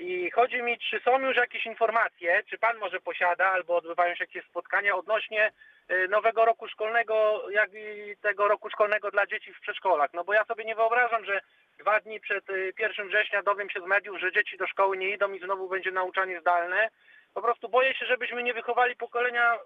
I 0.00 0.30
chodzi 0.30 0.62
mi, 0.62 0.78
czy 0.78 1.00
są 1.00 1.18
już 1.18 1.36
jakieś 1.36 1.66
informacje, 1.66 2.42
czy 2.50 2.58
pan 2.58 2.78
może 2.78 3.00
posiada, 3.00 3.46
albo 3.46 3.76
odbywają 3.76 4.14
się 4.14 4.24
jakieś 4.24 4.44
spotkania 4.44 4.96
odnośnie 4.96 5.52
y, 5.90 6.08
nowego 6.08 6.44
roku 6.44 6.68
szkolnego, 6.68 7.44
jak 7.50 7.70
i 7.74 8.16
tego 8.22 8.48
roku 8.48 8.70
szkolnego 8.70 9.10
dla 9.10 9.26
dzieci 9.26 9.54
w 9.54 9.60
przedszkolach. 9.60 10.10
No 10.14 10.24
bo 10.24 10.34
ja 10.34 10.44
sobie 10.44 10.64
nie 10.64 10.74
wyobrażam, 10.74 11.24
że 11.24 11.40
dwa 11.78 12.00
dni 12.00 12.20
przed 12.20 12.50
y, 12.50 12.72
1 12.78 13.08
września 13.08 13.42
dowiem 13.42 13.70
się 13.70 13.80
z 13.80 13.86
mediów, 13.86 14.20
że 14.20 14.32
dzieci 14.32 14.56
do 14.56 14.66
szkoły 14.66 14.96
nie 14.96 15.10
idą 15.10 15.32
i 15.32 15.40
znowu 15.40 15.68
będzie 15.68 15.90
nauczanie 15.90 16.40
zdalne. 16.40 16.88
Po 17.34 17.42
prostu 17.42 17.68
boję 17.68 17.94
się, 17.94 18.06
żebyśmy 18.06 18.42
nie 18.42 18.54
wychowali 18.54 18.96
pokolenia, 18.96 19.58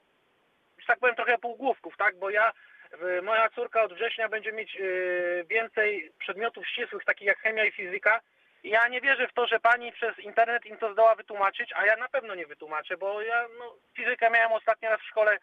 że 0.78 0.86
tak 0.86 0.98
powiem, 0.98 1.16
trochę 1.16 1.38
półgłówków, 1.38 1.96
tak? 1.96 2.18
Bo 2.18 2.30
ja, 2.30 2.52
y, 3.18 3.22
moja 3.22 3.48
córka 3.48 3.82
od 3.82 3.94
września 3.94 4.28
będzie 4.28 4.52
mieć 4.52 4.76
y, 4.80 5.44
więcej 5.48 6.12
przedmiotów 6.18 6.68
ścisłych, 6.68 7.04
takich 7.04 7.26
jak 7.26 7.38
chemia 7.38 7.64
i 7.64 7.72
fizyka, 7.72 8.20
ja 8.64 8.88
nie 8.88 9.00
wierzę 9.00 9.28
w 9.28 9.34
to, 9.34 9.46
że 9.46 9.60
pani 9.60 9.92
przez 9.92 10.18
internet 10.18 10.66
im 10.66 10.76
to 10.76 10.92
zdoła 10.92 11.14
wytłumaczyć, 11.14 11.72
a 11.76 11.86
ja 11.86 11.96
na 11.96 12.08
pewno 12.08 12.34
nie 12.34 12.46
wytłumaczę, 12.46 12.96
bo 12.96 13.22
ja 13.22 13.46
no, 13.58 13.74
fizykę 13.96 14.30
miałem 14.30 14.52
ostatni 14.52 14.88
raz 14.88 15.00
w 15.00 15.08
szkole 15.10 15.38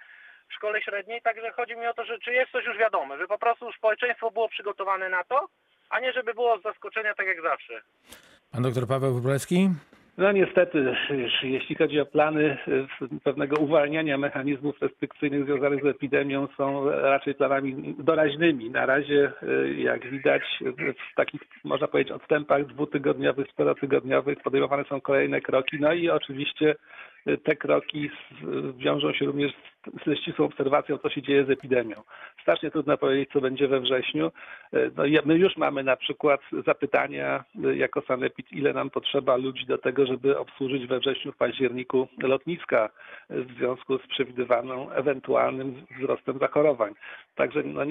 w 0.50 0.54
szkole 0.54 0.82
średniej, 0.82 1.22
także 1.22 1.52
chodzi 1.52 1.76
mi 1.76 1.88
o 1.88 1.94
to, 1.94 2.06
że 2.06 2.20
czy 2.20 2.34
jest 2.34 2.52
coś 2.52 2.66
już 2.66 2.78
wiadome, 2.78 3.18
że 3.18 3.28
po 3.28 3.38
prostu 3.38 3.72
społeczeństwo 3.72 4.32
było 4.32 4.50
przygotowane 4.50 5.10
na 5.10 5.24
to, 5.24 5.48
a 5.90 6.00
nie 6.00 6.14
żeby 6.14 6.34
było 6.34 6.60
z 6.60 6.64
zaskoczenia 6.64 7.16
tak 7.16 7.28
jak 7.28 7.42
zawsze. 7.42 7.82
Pan 8.52 8.64
doktor 8.64 8.88
Paweł 8.88 9.14
Wróblewski? 9.14 9.70
No 10.18 10.32
niestety, 10.32 10.96
jeśli 11.44 11.76
chodzi 11.76 12.00
o 12.00 12.06
plany 12.06 12.58
pewnego 13.24 13.56
uwalniania 13.62 14.18
mechanizmów 14.18 14.82
restrykcyjnych 14.82 15.46
związanych 15.46 15.84
z 15.84 15.86
epidemią, 15.86 16.48
są 16.58 16.90
raczej 16.90 17.36
planami 17.36 17.96
doraźnymi. 18.00 18.70
Na 18.70 18.86
razie, 18.86 19.32
y, 19.44 19.76
jak 19.78 20.08
widać, 20.08 20.44
w 21.12 21.16
takich, 21.16 21.42
można 21.64 21.88
powiedzieć, 21.88 22.12
odstępach 22.12 22.66
dwutygodniowych, 22.66 23.48
czterotygodniowych 23.48 24.38
podejmowane 24.44 24.84
są 24.84 25.02
kolejne 25.02 25.42
kroki. 25.42 25.78
No 25.80 25.94
i 25.94 26.10
oczywiście 26.10 26.76
te 27.44 27.56
kroki 27.56 28.10
wiążą 28.78 29.14
się 29.14 29.26
również 29.26 29.52
ze 30.08 30.18
ścisłą 30.18 30.46
obserwacją, 30.46 30.98
co 30.98 31.10
się 31.10 31.22
dzieje 31.22 31.46
z 31.46 31.50
epidemią. 31.50 31.96
Strasznie 32.42 32.72
trudno 32.72 32.98
powiedzieć, 32.98 33.30
co 33.34 33.42
będzie 33.42 33.68
we 33.68 33.80
wrześniu. 33.80 34.32
No, 34.96 35.06
i 35.06 35.18
my 35.26 35.38
już 35.38 35.58
mamy 35.58 35.84
na 35.84 35.96
przykład 35.96 36.42
zapytania 36.66 37.44
y, 37.66 37.76
jako 37.76 38.02
Sanepid, 38.02 38.52
ile 38.52 38.74
nam 38.74 38.90
potrzeba 38.90 39.36
ludzi 39.36 39.66
do 39.66 39.78
tego, 39.78 40.06
żeby 40.06 40.38
obsłużyć 40.38 40.88
we 40.88 41.00
wrześniu, 41.00 41.32
w 41.32 41.38
październiku 41.38 42.08
lotniska 42.24 42.90
y, 43.32 43.44
w 43.44 43.52
związku 43.52 43.98
z 43.98 44.08
przewidywaną 44.08 44.92
ewentualnym 44.92 45.86
wzrostem 46.00 46.40
zachorowań. 46.40 46.94
Także 47.36 47.64
no, 47.64 47.82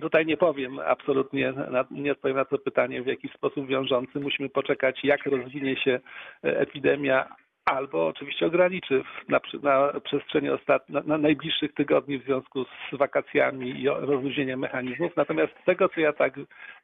tutaj 0.00 0.26
nie 0.26 0.36
powiem 0.36 0.78
absolutnie, 0.78 1.52
nie 1.90 2.12
odpowiem 2.12 2.36
na 2.36 2.44
to 2.44 2.58
pytanie 2.58 3.02
w 3.02 3.06
jakiś 3.06 3.32
sposób 3.32 3.66
wiążący. 3.66 4.20
Musimy 4.20 4.48
poczekać, 4.48 5.04
jak 5.04 5.26
rozwinie 5.26 5.76
się 5.76 6.00
epidemia, 6.42 7.28
albo 7.70 8.06
oczywiście 8.06 8.46
ograniczy 8.46 9.02
na, 9.28 9.40
na 9.62 10.00
przestrzeni 10.00 10.50
ostat... 10.50 10.88
na, 10.88 11.02
na 11.06 11.18
najbliższych 11.18 11.74
tygodni 11.74 12.18
w 12.18 12.24
związku 12.24 12.64
z 12.64 12.96
wakacjami 12.96 13.80
i 13.82 13.88
rozluźnieniem 13.88 14.60
mechanizmów. 14.60 15.16
Natomiast 15.16 15.52
z 15.62 15.64
tego, 15.64 15.88
co 15.88 16.00
ja 16.00 16.12
tak 16.12 16.34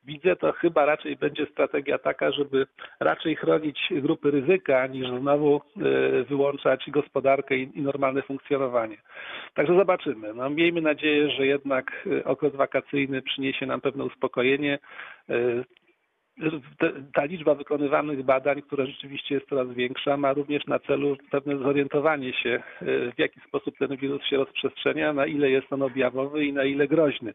widzę, 0.05 0.37
to 0.37 0.53
chyba 0.53 0.85
raczej 0.85 1.17
będzie 1.17 1.47
strategia 1.47 1.99
taka, 1.99 2.33
żeby 2.33 2.67
raczej 3.01 3.37
chronić 3.37 3.79
grupy 3.91 4.31
ryzyka, 4.31 4.87
niż 4.87 5.09
znowu 5.09 5.61
e, 5.77 6.25
wyłączać 6.25 6.91
gospodarkę 6.91 7.57
i, 7.57 7.79
i 7.79 7.83
normalne 7.83 8.23
funkcjonowanie. 8.23 8.97
Także 9.55 9.77
zobaczymy. 9.77 10.35
No, 10.35 10.51
miejmy 10.51 10.81
nadzieję, 10.81 11.31
że 11.31 11.47
jednak 11.47 12.07
e, 12.21 12.25
okres 12.25 12.57
wakacyjny 12.57 13.23
przyniesie 13.23 13.67
nam 13.67 13.81
pewne 13.81 14.05
uspokojenie. 14.05 14.79
Ta 17.15 17.25
liczba 17.25 17.55
wykonywanych 17.55 18.23
badań, 18.23 18.63
która 18.63 18.87
rzeczywiście 18.87 19.35
jest 19.35 19.49
coraz 19.49 19.69
większa, 19.69 20.17
ma 20.17 20.33
również 20.33 20.67
na 20.67 20.79
celu 20.79 21.17
pewne 21.31 21.59
zorientowanie 21.59 22.33
się, 22.33 22.63
e, 22.83 23.13
w 23.13 23.19
jaki 23.19 23.41
sposób 23.41 23.79
ten 23.79 23.97
wirus 23.97 24.25
się 24.25 24.37
rozprzestrzenia, 24.37 25.13
na 25.13 25.27
ile 25.27 25.51
jest 25.51 25.73
on 25.73 25.83
objawowy 25.83 26.45
i 26.45 26.53
na 26.53 26.65
ile 26.65 26.89
groźny. 26.89 27.33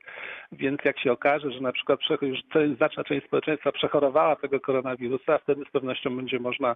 Więc 0.51 0.79
jak 0.85 0.99
się 0.99 1.11
okaże, 1.11 1.51
że 1.51 1.61
na 1.61 1.71
przykład 1.71 1.99
już 2.21 2.39
znaczna 2.75 3.03
część 3.03 3.27
społeczeństwa 3.27 3.71
przechorowała 3.71 4.35
tego 4.35 4.59
koronawirusa, 4.59 5.37
wtedy 5.37 5.65
z 5.69 5.71
pewnością 5.71 6.15
będzie 6.15 6.39
można 6.39 6.75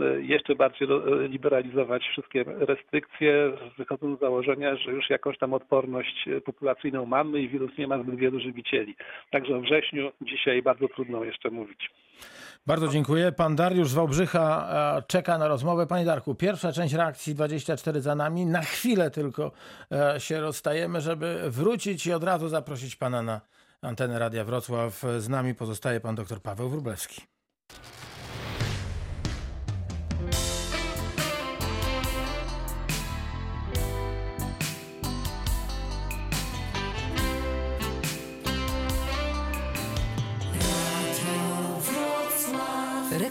e, 0.00 0.22
jeszcze 0.22 0.54
bardziej 0.54 0.88
liberalizować 1.28 2.02
wszystkie 2.02 2.44
restrykcje, 2.46 3.52
wychodząc 3.78 4.18
z 4.18 4.20
założenia, 4.20 4.76
że 4.76 4.90
już 4.92 5.10
jakąś 5.10 5.38
tam 5.38 5.54
odporność 5.54 6.28
e, 6.28 6.40
populacyjną 6.40 7.06
mamy 7.06 7.42
i 7.42 7.48
wirus 7.48 7.78
nie 7.78 7.86
ma 7.86 8.02
zbyt 8.02 8.14
wielu 8.14 8.40
żywicieli. 8.40 8.94
Także 9.30 9.56
o 9.56 9.60
wrześniu 9.60 10.12
dzisiaj 10.20 10.62
bardzo 10.62 10.88
trudno 10.88 11.24
jeszcze 11.24 11.50
mówić. 11.50 11.59
Bardzo 12.66 12.88
dziękuję. 12.88 13.32
Pan 13.32 13.56
Dariusz 13.56 13.90
z 13.90 13.94
Wałbrzycha 13.94 14.68
e, 14.98 15.02
czeka 15.02 15.38
na 15.38 15.48
rozmowę. 15.48 15.86
Panie 15.86 16.04
Darku, 16.04 16.34
pierwsza 16.34 16.72
część 16.72 16.94
reakcji 16.94 17.34
24 17.34 18.00
za 18.00 18.14
nami. 18.14 18.46
Na 18.46 18.62
chwilę 18.62 19.10
tylko 19.10 19.52
e, 19.92 20.20
się 20.20 20.40
rozstajemy, 20.40 21.00
żeby 21.00 21.42
wrócić 21.50 22.06
i 22.06 22.12
od 22.12 22.24
razu 22.24 22.48
zaprosić 22.48 22.96
pana 22.96 23.22
na 23.22 23.40
antenę 23.82 24.18
Radia 24.18 24.44
Wrocław. 24.44 25.02
Z 25.18 25.28
nami 25.28 25.54
pozostaje 25.54 26.00
pan 26.00 26.14
dr 26.14 26.40
Paweł 26.40 26.68
Wróblewski. 26.68 27.22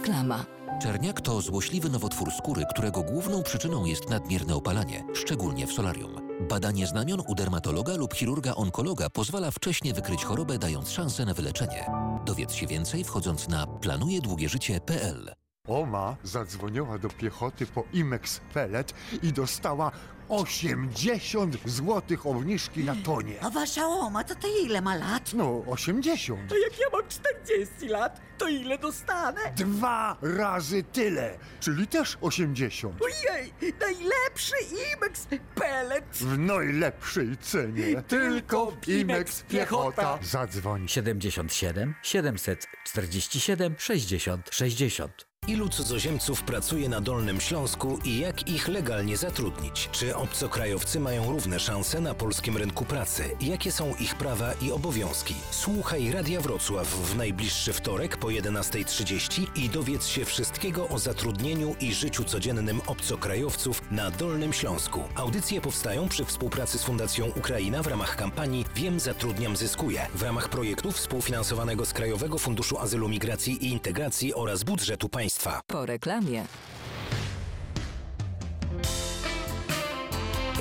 Reklama. 0.10 0.46
Czerniak 0.82 1.22
to 1.22 1.42
złośliwy 1.42 1.90
nowotwór 1.90 2.32
skóry, 2.32 2.64
którego 2.70 3.04
główną 3.04 3.44
przyczyną 3.44 3.86
jest 3.86 4.10
nadmierne 4.10 4.56
opalanie, 4.56 5.04
szczególnie 5.14 5.68
w 5.68 5.74
solarium. 5.74 6.12
Badanie 6.50 6.88
znamion 6.88 7.22
u 7.28 7.36
dermatologa 7.36 7.96
lub 7.96 8.14
chirurga 8.14 8.56
onkologa 8.56 9.10
pozwala 9.10 9.52
wcześnie 9.52 9.94
wykryć 9.94 10.24
chorobę, 10.26 10.60
dając 10.60 10.92
szansę 10.92 11.26
na 11.26 11.34
wyleczenie. 11.34 11.86
Dowiedz 12.26 12.54
się 12.54 12.68
więcej 12.68 13.04
wchodząc 13.04 13.48
na 13.48 13.68
planujedługieżycie.pl. 13.68 15.39
Oma 15.70 16.16
zadzwoniła 16.24 16.98
do 16.98 17.10
piechoty 17.10 17.66
po 17.66 17.84
Imex 17.94 18.42
Pellet 18.54 18.94
i 19.24 19.34
dostała 19.34 19.92
80 20.30 21.58
złotych 21.66 22.26
obniżki 22.26 22.84
na 22.84 22.96
tonie. 22.96 23.36
A 23.44 23.50
wasza 23.50 23.86
oma, 23.88 24.24
to 24.24 24.36
ty 24.36 24.48
ile 24.66 24.82
ma 24.82 24.96
lat? 24.96 25.34
No, 25.34 25.64
80. 25.68 26.50
To 26.50 26.58
jak 26.58 26.80
ja 26.80 26.86
mam 26.94 27.02
40 27.10 27.88
lat, 27.88 28.22
to 28.38 28.48
ile 28.48 28.78
dostanę? 28.78 29.40
Dwa 29.56 30.18
razy 30.22 30.84
tyle, 30.84 31.38
czyli 31.60 31.88
też 31.88 32.18
80. 32.22 32.96
Ojej, 33.02 33.54
najlepszy 33.80 34.56
Imex 34.94 35.28
Pellet! 35.56 36.06
W 36.12 36.38
najlepszej 36.38 37.38
cenie. 37.38 38.02
Tylko 38.08 38.72
w 38.82 38.88
Imex 38.88 39.42
Piechota. 39.44 40.20
Zadzwoń. 40.22 40.88
77 40.88 41.96
747 42.04 43.76
60 43.80 44.50
60. 44.52 45.29
Ilu 45.50 45.70
cudzoziemców 45.70 46.44
pracuje 46.44 46.90
na 46.90 47.02
Dolnym 47.02 47.42
Śląsku 47.42 48.00
i 48.06 48.20
jak 48.20 48.48
ich 48.48 48.68
legalnie 48.68 49.18
zatrudnić? 49.18 49.90
Czy 49.92 50.16
obcokrajowcy 50.16 51.00
mają 51.00 51.32
równe 51.32 51.60
szanse 51.60 52.02
na 52.02 52.14
polskim 52.14 52.58
rynku 52.58 52.86
pracy? 52.86 53.24
Jakie 53.42 53.72
są 53.72 53.96
ich 54.00 54.16
prawa 54.16 54.54
i 54.62 54.72
obowiązki? 54.72 55.34
Słuchaj 55.52 56.12
Radia 56.12 56.42
Wrocław 56.42 56.88
w 56.88 57.16
najbliższy 57.16 57.74
wtorek 57.74 58.18
po 58.18 58.28
11.30 58.28 59.48
i 59.56 59.70
dowiedz 59.70 60.08
się 60.08 60.26
wszystkiego 60.26 60.90
o 60.90 61.00
zatrudnieniu 61.00 61.76
i 61.82 61.94
życiu 61.94 62.24
codziennym 62.24 62.82
obcokrajowców 62.88 63.82
na 63.92 64.12
Dolnym 64.12 64.54
Śląsku. 64.54 65.04
Audycje 65.16 65.62
powstają 65.62 66.10
przy 66.10 66.26
współpracy 66.26 66.78
z 66.78 66.84
Fundacją 66.84 67.26
Ukraina 67.26 67.84
w 67.84 67.88
ramach 67.88 68.16
kampanii 68.16 68.66
Wiem 68.76 69.00
zatrudniam 69.00 69.58
zyskuję 69.58 70.08
w 70.16 70.22
ramach 70.22 70.50
projektu 70.50 70.92
współfinansowanego 70.92 71.86
z 71.86 71.94
Krajowego 71.94 72.40
Funduszu 72.40 72.78
Azylu, 72.78 73.10
Migracji 73.10 73.66
i 73.66 73.72
Integracji 73.72 74.34
oraz 74.34 74.64
budżetu 74.64 75.10
państwa. 75.10 75.29
Po 75.68 75.86
reklamie. 75.86 76.46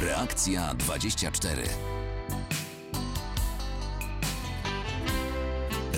Reakcja 0.01 0.75
24. 0.75 1.63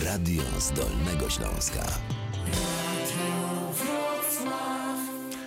Radio 0.04 0.42
z 0.58 0.72
Dolnego 0.72 1.30
Śląska. 1.30 1.84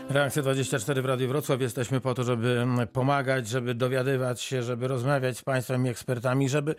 Reakcja 0.09 0.41
24 0.41 1.01
w 1.01 1.05
Radiu 1.05 1.27
Wrocław. 1.27 1.61
Jesteśmy 1.61 2.01
po 2.01 2.13
to, 2.13 2.23
żeby 2.23 2.65
pomagać, 2.93 3.47
żeby 3.47 3.75
dowiadywać 3.75 4.41
się, 4.41 4.63
żeby 4.63 4.87
rozmawiać 4.87 5.37
z 5.37 5.41
Państwem 5.41 5.85
i 5.85 5.89
ekspertami, 5.89 6.49
żeby 6.49 6.75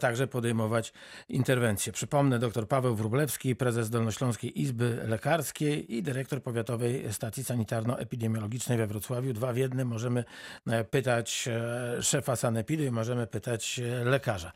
także 0.00 0.26
podejmować 0.26 0.92
interwencje. 1.28 1.92
Przypomnę, 1.92 2.38
dr 2.38 2.68
Paweł 2.68 2.94
Wróblewski, 2.94 3.56
prezes 3.56 3.90
Dolnośląskiej 3.90 4.60
Izby 4.60 5.02
Lekarskiej 5.06 5.94
i 5.94 6.02
dyrektor 6.02 6.42
Powiatowej 6.42 7.12
Stacji 7.12 7.44
Sanitarno-Epidemiologicznej 7.44 8.78
we 8.78 8.86
Wrocławiu. 8.86 9.32
Dwa 9.32 9.52
w 9.52 9.56
jednym. 9.56 9.88
Możemy 9.88 10.24
e, 10.66 10.84
pytać 10.84 11.48
e, 11.48 12.02
szefa 12.02 12.36
sanepidu 12.36 12.84
i 12.84 12.90
możemy 12.90 13.26
pytać 13.26 13.80
e, 13.80 14.04
lekarza. 14.04 14.52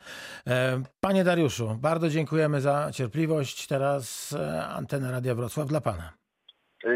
E, 0.46 0.82
Panie 1.00 1.24
Dariuszu, 1.24 1.78
bardzo 1.80 2.08
dziękujemy 2.08 2.60
za 2.60 2.90
cierpliwość. 2.92 3.66
Teraz 3.66 4.32
e, 4.32 4.66
antena 4.66 5.10
Radia 5.10 5.34
Wrocław 5.34 5.68
dla 5.68 5.80
Pana. 5.80 6.19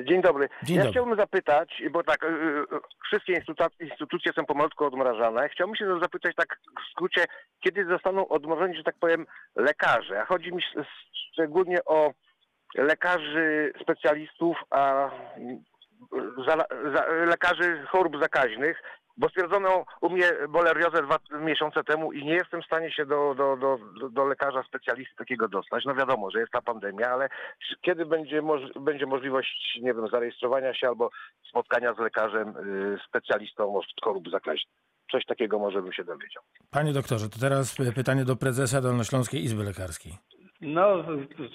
Dzień 0.05 0.23
dobry. 0.23 0.49
Dzień 0.63 0.77
ja 0.77 0.83
dobry. 0.83 0.93
chciałbym 0.93 1.19
zapytać, 1.19 1.83
bo 1.91 2.03
tak, 2.03 2.23
y, 2.23 2.27
y, 2.27 2.67
wszystkie 3.07 3.33
instytucje, 3.33 3.87
instytucje 3.87 4.33
są 4.33 4.45
pomalutku 4.45 4.85
odmrażane. 4.85 5.49
Chciałbym 5.49 5.77
się 5.77 6.01
zapytać 6.03 6.35
tak 6.37 6.59
w 6.81 6.93
skrócie, 6.93 7.25
kiedy 7.61 7.85
zostaną 7.87 8.29
odmrożeni, 8.29 8.77
że 8.77 8.83
tak 8.83 8.97
powiem, 9.01 9.27
lekarze. 9.57 10.25
Chodzi 10.29 10.53
mi 10.53 10.63
szczególnie 11.33 11.85
o 11.85 12.13
lekarzy 12.75 13.73
specjalistów, 13.83 14.57
a 14.71 15.11
za, 16.47 16.57
za, 16.95 17.07
lekarzy 17.07 17.83
chorób 17.89 18.21
zakaźnych, 18.23 18.83
bo 19.17 19.29
stwierdzono 19.29 19.85
u 20.01 20.11
mnie 20.11 20.33
boleriozę 20.49 21.03
dwa 21.03 21.19
miesiące 21.41 21.85
temu 21.85 22.13
i 22.13 22.25
nie 22.25 22.35
jestem 22.35 22.63
w 22.63 22.67
stanie 22.67 22.93
się 22.93 23.07
do, 23.07 23.35
do, 23.35 23.57
do, 23.57 23.79
do- 24.11 24.25
lekarza 24.25 24.63
specjalisty 24.63 25.15
takiego 25.17 25.49
dostać. 25.49 25.85
No 25.85 25.95
wiadomo, 25.95 26.31
że 26.31 26.41
jest 26.41 26.53
ta 26.53 26.63
pandemia, 26.63 27.07
ale 27.11 27.29
kiedy 27.83 28.07
będzie, 28.07 28.43
moż- 28.43 28.79
będzie 28.81 29.07
możliwość, 29.07 29.79
nie 29.83 29.95
wiem, 29.95 30.09
zarejestrowania 30.09 30.75
się 30.75 30.89
albo 30.89 31.11
spotkania 31.49 31.95
z 31.95 31.99
lekarzem 31.99 32.49
y, 32.49 32.99
specjalistą 33.09 33.77
od 33.77 33.85
chorób 34.05 34.31
zakaźnych? 34.31 34.75
coś 35.13 35.27
takiego 35.27 35.59
może 35.59 35.83
bym 35.83 35.93
się 35.93 36.05
dowiedział. 36.05 36.43
Panie 36.71 36.93
doktorze, 36.93 37.29
to 37.29 37.39
teraz 37.41 37.77
pytanie 37.95 38.25
do 38.25 38.37
prezesa 38.37 38.81
Dolnośląskiej 38.81 39.45
Izby 39.45 39.65
Lekarskiej. 39.65 40.13
No, 40.65 41.05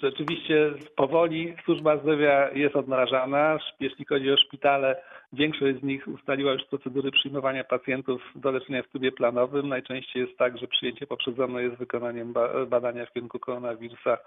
rzeczywiście 0.02 0.72
powoli 0.96 1.56
służba 1.66 1.98
zdrowia 1.98 2.50
jest 2.52 2.76
odmrażana. 2.76 3.58
Jeśli 3.80 4.06
chodzi 4.06 4.32
o 4.32 4.38
szpitale, 4.38 5.02
większość 5.34 5.80
z 5.80 5.84
nich 5.84 6.08
ustaliła 6.08 6.54
już 6.54 6.64
procedury 6.64 7.12
przyjmowania 7.12 7.64
pacjentów 7.64 8.22
do 8.36 8.52
leczenia 8.52 8.84
w 8.84 8.88
trybie 8.88 9.12
planowym. 9.12 9.70
Najczęściej 9.70 10.22
jest 10.22 10.38
tak, 10.38 10.58
że 10.58 10.68
przyjęcie 10.68 11.08
poprzedzone 11.08 11.64
jest 11.64 11.76
wykonaniem 11.76 12.34
ba- 12.34 12.66
badania 12.66 13.06
w 13.06 13.14
kierunku 13.14 13.40
koronawirusa 13.40 14.18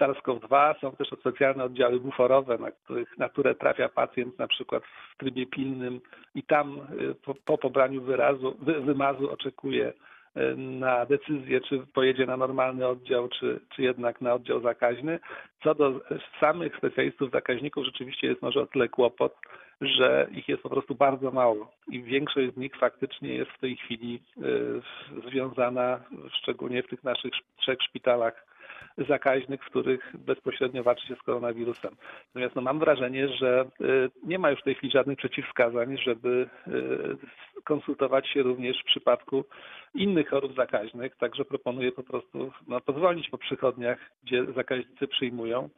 SARS-CoV-2. 0.00 0.74
Są 0.80 0.92
też 0.96 1.08
specjalne 1.20 1.64
oddziały 1.64 2.00
buforowe, 2.00 2.58
na, 2.58 2.70
których, 2.70 3.18
na 3.18 3.28
które 3.28 3.54
trafia 3.54 3.88
pacjent 3.88 4.38
na 4.38 4.48
przykład 4.48 4.82
w 5.14 5.16
trybie 5.18 5.46
pilnym 5.46 6.00
i 6.34 6.42
tam 6.42 6.78
y, 7.00 7.14
po, 7.14 7.34
po 7.34 7.58
pobraniu 7.58 8.02
wyrazu, 8.02 8.56
wy, 8.62 8.80
wymazu 8.80 9.30
oczekuje 9.30 9.92
na 10.56 11.06
decyzję, 11.06 11.60
czy 11.60 11.78
pojedzie 11.78 12.26
na 12.26 12.36
normalny 12.36 12.86
oddział, 12.86 13.28
czy, 13.28 13.60
czy 13.76 13.82
jednak 13.82 14.20
na 14.20 14.34
oddział 14.34 14.60
zakaźny. 14.60 15.18
Co 15.62 15.74
do 15.74 16.00
samych 16.40 16.76
specjalistów 16.76 17.30
zakaźników, 17.30 17.84
rzeczywiście 17.84 18.26
jest 18.26 18.42
może 18.42 18.60
o 18.60 18.66
tyle 18.66 18.88
kłopot, 18.88 19.36
że 19.80 20.28
ich 20.32 20.48
jest 20.48 20.62
po 20.62 20.70
prostu 20.70 20.94
bardzo 20.94 21.30
mało 21.30 21.72
i 21.88 22.02
większość 22.02 22.54
z 22.54 22.56
nich 22.56 22.76
faktycznie 22.76 23.34
jest 23.34 23.50
w 23.50 23.60
tej 23.60 23.76
chwili 23.76 24.22
y, 24.38 25.30
związana, 25.30 26.00
szczególnie 26.32 26.82
w 26.82 26.88
tych 26.88 27.04
naszych 27.04 27.32
trzech 27.56 27.82
szpitalach 27.82 28.53
zakaźnych, 29.08 29.64
w 29.64 29.66
których 29.66 30.12
bezpośrednio 30.18 30.82
walczy 30.82 31.06
się 31.06 31.16
z 31.16 31.22
koronawirusem. 31.22 31.96
Natomiast 32.26 32.54
no, 32.54 32.62
mam 32.62 32.78
wrażenie, 32.78 33.28
że 33.28 33.64
y, 33.80 34.10
nie 34.24 34.38
ma 34.38 34.50
już 34.50 34.60
w 34.60 34.64
tej 34.64 34.74
chwili 34.74 34.92
żadnych 34.92 35.18
przeciwwskazań, 35.18 35.96
żeby 35.98 36.48
y, 36.68 37.62
konsultować 37.64 38.28
się 38.28 38.42
również 38.42 38.80
w 38.80 38.84
przypadku 38.84 39.44
innych 39.94 40.28
chorób 40.28 40.54
zakaźnych, 40.56 41.16
także 41.16 41.44
proponuję 41.44 41.92
po 41.92 42.02
prostu 42.02 42.52
no, 42.68 42.80
pozwolić 42.80 43.28
po 43.28 43.38
przychodniach, 43.38 43.98
gdzie 44.24 44.44
zakaźnicy 44.44 45.08
przyjmują, 45.08 45.68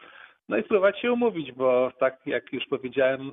no 0.48 0.56
i 0.56 0.62
spróbować 0.62 1.00
się 1.00 1.12
umówić, 1.12 1.52
bo 1.52 1.92
tak 1.98 2.20
jak 2.26 2.52
już 2.52 2.64
powiedziałem, 2.66 3.32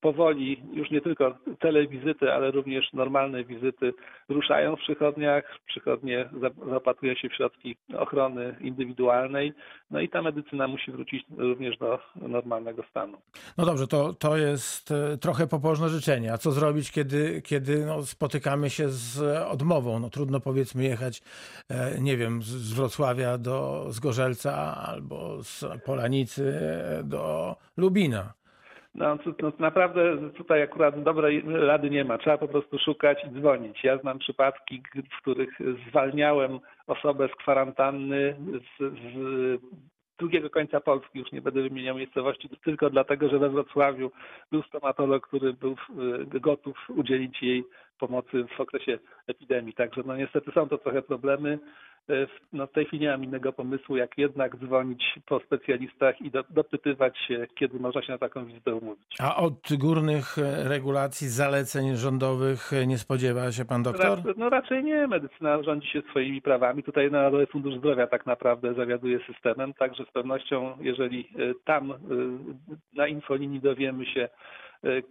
powoli 0.00 0.62
już 0.72 0.90
nie 0.90 1.00
tylko 1.00 1.34
telewizyty, 1.60 2.32
ale 2.32 2.50
również 2.50 2.92
normalne 2.92 3.44
wizyty 3.44 3.92
ruszają 4.28 4.76
w 4.76 4.80
przychodniach. 4.80 5.44
Przychodnie 5.66 6.28
zapatrują 6.70 7.14
się 7.14 7.28
w 7.28 7.34
środki 7.34 7.76
ochrony 7.98 8.56
indywidualnej, 8.60 9.52
no 9.90 10.00
i 10.00 10.08
ta 10.08 10.22
medycyna 10.22 10.68
musi 10.68 10.92
wrócić 10.92 11.24
również 11.38 11.78
do 11.78 11.98
normalnego 12.16 12.82
stanu. 12.90 13.18
No 13.58 13.66
dobrze, 13.66 13.86
to, 13.86 14.14
to 14.14 14.36
jest 14.36 14.90
e, 14.90 15.18
trochę 15.18 15.46
pobożne 15.46 15.88
życzenie. 15.88 16.32
A 16.32 16.38
co 16.38 16.52
zrobić, 16.52 16.92
kiedy, 16.92 17.42
kiedy 17.42 17.86
no, 17.86 18.02
spotykamy 18.02 18.70
się 18.70 18.88
z 18.88 19.20
odmową? 19.50 19.98
No 19.98 20.10
trudno 20.10 20.40
powiedzmy 20.40 20.84
jechać, 20.84 21.22
e, 21.68 22.00
nie 22.00 22.16
wiem, 22.16 22.42
z 22.42 22.72
Wrocławia 22.72 23.38
do 23.38 23.86
Zgorzelca 23.88 24.76
albo 24.86 25.42
z 25.42 25.64
Polanicy 25.84 26.49
do 27.04 27.56
Lubina. 27.76 28.32
No, 28.94 29.18
naprawdę 29.58 30.30
tutaj 30.30 30.62
akurat 30.62 31.02
dobrej 31.02 31.44
rady 31.46 31.90
nie 31.90 32.04
ma. 32.04 32.18
Trzeba 32.18 32.38
po 32.38 32.48
prostu 32.48 32.78
szukać 32.78 33.24
i 33.24 33.40
dzwonić. 33.40 33.84
Ja 33.84 33.98
znam 33.98 34.18
przypadki, 34.18 34.82
w 35.12 35.22
których 35.22 35.58
zwalniałem 35.88 36.60
osobę 36.86 37.28
z 37.28 37.36
kwarantanny 37.36 38.36
z, 38.78 38.78
z 38.78 39.60
drugiego 40.18 40.50
końca 40.50 40.80
Polski, 40.80 41.18
już 41.18 41.32
nie 41.32 41.42
będę 41.42 41.62
wymieniał 41.62 41.96
miejscowości, 41.96 42.48
tylko 42.64 42.90
dlatego, 42.90 43.28
że 43.28 43.38
we 43.38 43.50
Wrocławiu 43.50 44.10
był 44.52 44.62
stomatolog, 44.62 45.26
który 45.26 45.52
był 45.52 45.76
gotów 46.26 46.76
udzielić 46.88 47.42
jej 47.42 47.64
pomocy 48.00 48.44
w 48.56 48.60
okresie 48.60 48.98
epidemii. 49.26 49.74
Także 49.74 50.02
no 50.06 50.16
niestety 50.16 50.52
są 50.52 50.68
to 50.68 50.78
trochę 50.78 51.02
problemy. 51.02 51.58
E, 52.10 52.26
no 52.52 52.66
w 52.66 52.72
tej 52.72 52.86
chwili 52.86 53.02
nie 53.02 53.10
mam 53.10 53.24
innego 53.24 53.52
pomysłu, 53.52 53.96
jak 53.96 54.18
jednak 54.18 54.56
dzwonić 54.56 55.04
po 55.26 55.40
specjalistach 55.40 56.20
i 56.20 56.30
do, 56.30 56.44
dopytywać 56.50 57.18
się, 57.18 57.46
kiedy 57.54 57.78
można 57.78 58.02
się 58.02 58.12
na 58.12 58.18
taką 58.18 58.46
wizytę 58.46 58.74
umówić. 58.74 59.16
A 59.20 59.36
od 59.36 59.54
górnych 59.78 60.38
e, 60.38 60.68
regulacji, 60.68 61.28
zaleceń 61.28 61.96
rządowych 61.96 62.70
nie 62.86 62.98
spodziewa 62.98 63.52
się 63.52 63.64
pan 63.64 63.82
doktor? 63.82 64.18
no 64.36 64.50
raczej 64.50 64.84
nie. 64.84 65.06
Medycyna 65.06 65.62
rządzi 65.62 65.88
się 65.88 66.02
swoimi 66.10 66.42
prawami. 66.42 66.82
Tutaj 66.82 67.10
Narodowy 67.10 67.46
Fundusz 67.46 67.78
Zdrowia 67.78 68.06
tak 68.06 68.26
naprawdę 68.26 68.74
zawiaduje 68.74 69.18
systemem, 69.26 69.74
także 69.74 70.04
z 70.04 70.12
pewnością, 70.12 70.76
jeżeli 70.80 71.20
e, 71.20 71.54
tam 71.64 71.94
na 72.94 73.06
infolinii 73.06 73.60
dowiemy 73.60 74.06
się, 74.06 74.28
E, 74.28 74.69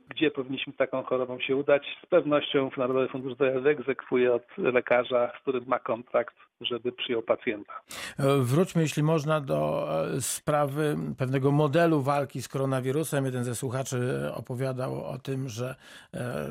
gdzie 0.09 0.31
powinniśmy 0.31 0.73
taką 0.73 1.03
chorobą 1.03 1.39
się 1.39 1.55
udać. 1.55 1.97
Z 2.03 2.05
pewnością 2.05 2.69
Narodowy 2.77 3.07
Fundusz 3.07 3.33
Zdrowia 3.33 3.59
wyegzekwuje 3.59 4.33
od 4.33 4.57
lekarza, 4.57 5.31
z 5.37 5.41
którym 5.41 5.63
ma 5.67 5.79
kontrakt, 5.79 6.35
żeby 6.61 6.91
przyjął 6.91 7.21
pacjenta. 7.21 7.73
E, 8.17 8.37
wróćmy, 8.37 8.81
jeśli 8.81 9.03
można, 9.03 9.41
do 9.41 9.89
e, 10.15 10.21
sprawy 10.21 10.97
pewnego 11.17 11.51
modelu 11.51 12.01
walki 12.01 12.41
z 12.41 12.47
koronawirusem. 12.47 13.25
Jeden 13.25 13.43
ze 13.43 13.55
słuchaczy 13.55 14.29
opowiadał 14.33 15.05
o 15.05 15.17
tym, 15.17 15.49
że 15.49 15.75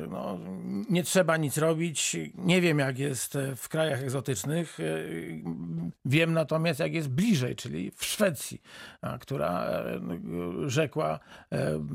no, 0.09 0.39
nie 0.89 1.03
trzeba 1.03 1.37
nic 1.37 1.57
robić. 1.57 2.17
Nie 2.35 2.61
wiem, 2.61 2.79
jak 2.79 2.99
jest 2.99 3.37
w 3.55 3.69
krajach 3.69 4.03
egzotycznych. 4.03 4.77
Wiem 6.05 6.33
natomiast, 6.33 6.79
jak 6.79 6.93
jest 6.93 7.09
bliżej, 7.09 7.55
czyli 7.55 7.91
w 7.91 8.05
Szwecji, 8.05 8.61
która 9.19 9.65
rzekła 10.65 11.19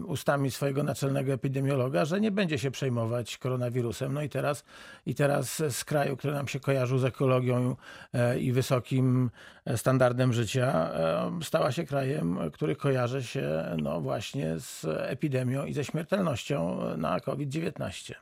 ustami 0.06 0.50
swojego 0.50 0.82
naczelnego 0.82 1.32
epidemiologa, 1.32 2.04
że 2.04 2.20
nie 2.20 2.30
będzie 2.30 2.58
się 2.58 2.70
przejmować 2.70 3.38
koronawirusem. 3.38 4.12
No 4.12 4.22
i 4.22 4.28
teraz, 4.28 4.64
i 5.06 5.14
teraz 5.14 5.62
z 5.70 5.84
kraju, 5.84 6.16
który 6.16 6.34
nam 6.34 6.48
się 6.48 6.60
kojarzył 6.60 6.98
z 6.98 7.04
ekologią 7.04 7.70
e, 7.70 7.76
i 8.40 8.52
wysokim 8.52 9.30
standardem 9.76 10.32
życia, 10.32 10.66
e, 10.66 11.30
stała 11.42 11.72
się 11.72 11.84
krajem, 11.84 12.38
który 12.52 12.76
kojarzy 12.76 13.22
się 13.22 13.64
no 13.82 14.00
właśnie 14.00 14.58
z 14.58 14.84
epidemią 14.84 15.64
i 15.64 15.72
ze 15.72 15.84
śmiertelnością 15.84 16.78
na 16.96 17.20
COVID-19. 17.20 18.14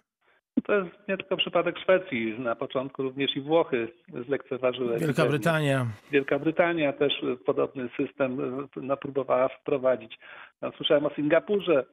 To 0.65 0.75
jest 0.75 1.09
nie 1.09 1.17
tylko 1.17 1.37
przypadek 1.37 1.79
Szwecji. 1.79 2.39
Na 2.39 2.57
początku 2.57 3.03
również 3.03 3.37
i 3.37 3.41
Włochy 3.41 3.89
zlekceważyły. 4.27 4.99
Wielka 4.99 5.27
Brytania. 5.27 5.87
Wielka 6.11 6.39
Brytania 6.39 6.93
też 6.93 7.13
podobny 7.47 7.89
system 7.97 8.39
no, 8.77 8.97
próbowała 8.97 9.49
wprowadzić. 9.49 10.19
No, 10.63 10.73
słyszałem 10.77 11.07
o 11.07 11.11
Singapurze. 11.11 11.85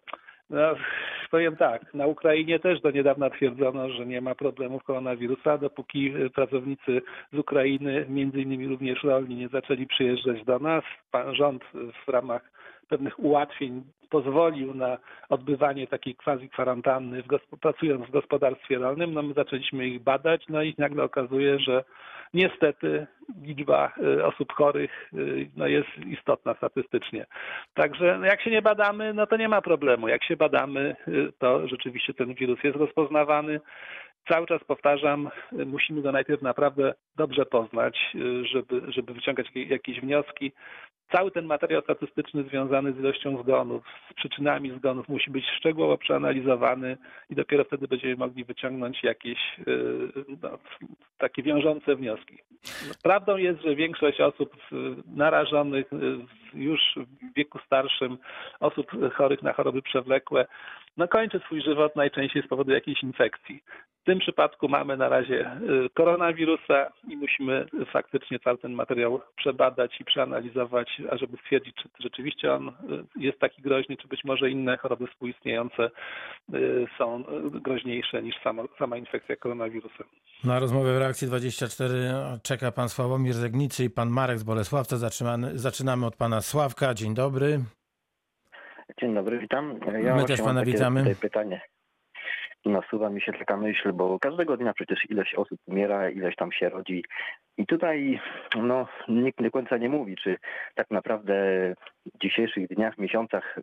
No, 0.50 0.76
powiem 1.32 1.56
tak, 1.56 1.94
na 1.94 2.08
Ukrainie 2.08 2.60
też 2.60 2.82
do 2.82 2.92
niedawna 2.92 3.30
twierdzono, 3.30 3.90
że 3.90 4.06
nie 4.06 4.22
ma 4.22 4.36
problemów 4.36 4.84
koronawirusa, 4.84 5.58
dopóki 5.58 6.14
pracownicy 6.36 7.02
z 7.34 7.38
Ukrainy, 7.38 8.06
między 8.10 8.42
innymi 8.42 8.68
również 8.68 9.04
rolni, 9.04 9.36
nie 9.36 9.48
zaczęli 9.48 9.88
przyjeżdżać 9.88 10.44
do 10.44 10.60
nas. 10.60 10.84
Pan 11.12 11.36
rząd 11.36 11.64
w 12.06 12.10
ramach 12.10 12.52
pewnych 12.88 13.20
ułatwień 13.20 13.84
pozwolił 14.10 14.74
na 14.74 14.98
odbywanie 15.30 15.88
takiej 15.88 16.16
quasi 16.16 16.50
kwarantanny, 16.50 17.24
pracując 17.62 18.06
w 18.06 18.12
gospodarstwie 18.12 18.78
rolnym. 18.78 19.14
No 19.14 19.22
my 19.22 19.34
zaczęliśmy 19.34 19.88
ich 19.88 20.04
badać, 20.04 20.44
no 20.50 20.64
i 20.64 20.76
nagle 20.78 21.04
okazuje, 21.04 21.60
że 21.60 21.84
niestety 22.34 23.08
liczba 23.42 23.94
y, 23.98 24.26
osób 24.26 24.54
chorych 24.54 25.10
y, 25.14 25.50
no 25.56 25.68
jest 25.68 25.90
istotna 26.08 26.54
statystycznie. 26.54 27.26
Także 27.74 28.18
no 28.20 28.26
jak 28.26 28.42
się 28.42 28.52
nie 28.52 28.62
badamy, 28.62 29.14
no 29.14 29.28
to 29.28 29.38
nie 29.38 29.50
ma 29.50 29.62
problemu. 29.62 30.08
Jak 30.08 30.24
się 30.24 30.38
badamy, 30.38 30.96
y, 31.08 31.32
to 31.40 31.68
rzeczywiście 31.68 32.14
ten 32.14 32.34
wirus 32.34 32.64
jest 32.64 32.78
rozpoznawany. 32.78 33.60
Cały 34.28 34.48
czas 34.48 34.64
powtarzam, 34.64 35.30
musimy 35.52 36.02
go 36.02 36.12
najpierw 36.12 36.42
naprawdę 36.42 36.94
dobrze 37.16 37.46
poznać, 37.46 38.00
żeby, 38.42 38.82
żeby 38.88 39.14
wyciągać 39.14 39.48
jakieś 39.56 40.02
wnioski 40.02 40.52
cały 41.12 41.32
ten 41.32 41.46
materiał 41.46 41.82
statystyczny 41.82 42.44
związany 42.44 42.94
z 42.94 43.00
ilością 43.00 43.44
zgonów, 43.44 43.84
z 44.12 44.14
przyczynami 44.14 44.72
zgonów 44.78 45.10
musi 45.10 45.32
być 45.32 45.46
szczegółowo 45.58 45.98
przeanalizowany 45.98 46.98
i 47.30 47.36
dopiero 47.36 47.64
wtedy 47.64 47.88
będziemy 47.88 48.16
mogli 48.16 48.44
wyciągnąć 48.46 49.04
jakieś 49.04 49.40
y, 49.68 50.12
no, 50.42 50.50
takie 51.18 51.44
wiążące 51.44 51.96
wnioski. 51.96 52.38
Prawdą 53.04 53.38
jest, 53.38 53.62
że 53.62 53.76
większość 53.76 54.22
osób 54.22 54.56
narażonych 55.16 55.94
y, 55.94 55.98
już 56.54 56.82
w 56.96 57.34
wieku 57.36 57.60
starszym, 57.66 58.18
osób 58.60 58.92
chorych 59.14 59.44
na 59.44 59.54
choroby 59.54 59.82
przewlekłe, 59.82 60.46
no 61.00 61.08
kończy 61.08 61.40
swój 61.40 61.62
żywot 61.62 61.96
najczęściej 61.96 62.44
z 62.44 62.48
powodu 62.48 62.72
jakiejś 62.72 63.04
infekcji. 63.04 63.64
W 64.02 64.06
tym 64.06 64.20
przypadku 64.20 64.70
mamy 64.70 64.98
na 64.98 65.10
razie 65.10 65.52
y, 65.86 65.90
koronawirusa 65.94 66.92
i 67.08 67.18
musimy 67.18 67.66
faktycznie 67.94 68.40
cały 68.40 68.58
ten 68.58 68.72
materiał 68.72 69.22
przebadać 69.36 70.02
i 70.02 70.06
przeanalizować, 70.06 71.02
ażeby 71.10 71.38
stwierdzić, 71.38 71.76
czy 71.76 71.90
rzeczywiście 72.00 72.54
on 72.54 72.70
y, 72.70 72.74
jest 73.16 73.40
taki 73.40 73.62
groźny, 73.62 73.98
czy 73.98 74.08
być 74.08 74.24
może 74.24 74.50
inne 74.50 74.78
choroby 74.78 75.08
współistniejące 75.08 75.92
y, 76.54 76.88
są 76.98 77.24
groźniejsze 77.52 78.24
niż 78.24 78.36
sama, 78.44 78.64
sama 78.80 78.98
infekcja 78.98 79.36
koronawirusem. 79.36 80.08
Na 80.44 80.60
rozmowę 80.60 80.96
w 80.96 81.00
reakcji 81.00 81.28
24 81.28 81.94
czeka 82.44 82.72
pan 82.72 82.90
Sławomir 82.90 83.34
Zegnicy 83.34 83.84
i 83.84 83.90
pan 83.90 84.10
Marek 84.10 84.40
z 84.40 84.44
Bolesławca. 84.44 84.98
Zaczynamy, 84.98 85.58
zaczynamy 85.58 86.06
od 86.06 86.16
pana 86.16 86.42
Sławka. 86.42 86.94
Dzień 86.94 87.14
dobry. 87.14 87.60
Dzień 88.98 89.14
dobry, 89.16 89.40
witam. 89.40 89.80
Ja 90.04 90.16
My 90.16 90.26
też 90.26 90.42
pana 90.42 90.66
witamy. 90.66 91.16
pytanie. 91.22 91.62
nasuwa 92.66 93.10
mi 93.10 93.22
się 93.22 93.34
taka 93.34 93.58
myśl, 93.58 93.94
bo 93.94 94.20
każdego 94.20 94.58
dnia 94.58 94.74
przecież 94.74 95.00
ileś 95.10 95.34
osób 95.34 95.60
umiera, 95.68 96.10
ileś 96.10 96.36
tam 96.36 96.52
się 96.52 96.70
rodzi. 96.70 97.04
I 97.58 97.66
tutaj 97.66 98.20
no, 98.56 98.88
nikt 99.08 99.42
do 99.44 99.52
końca 99.52 99.78
nie 99.78 99.90
mówi, 99.90 100.16
czy 100.16 100.38
tak 100.76 100.92
naprawdę 100.92 101.34
w 102.06 102.20
dzisiejszych 102.22 102.68
dniach, 102.68 102.98
miesiącach 102.98 103.60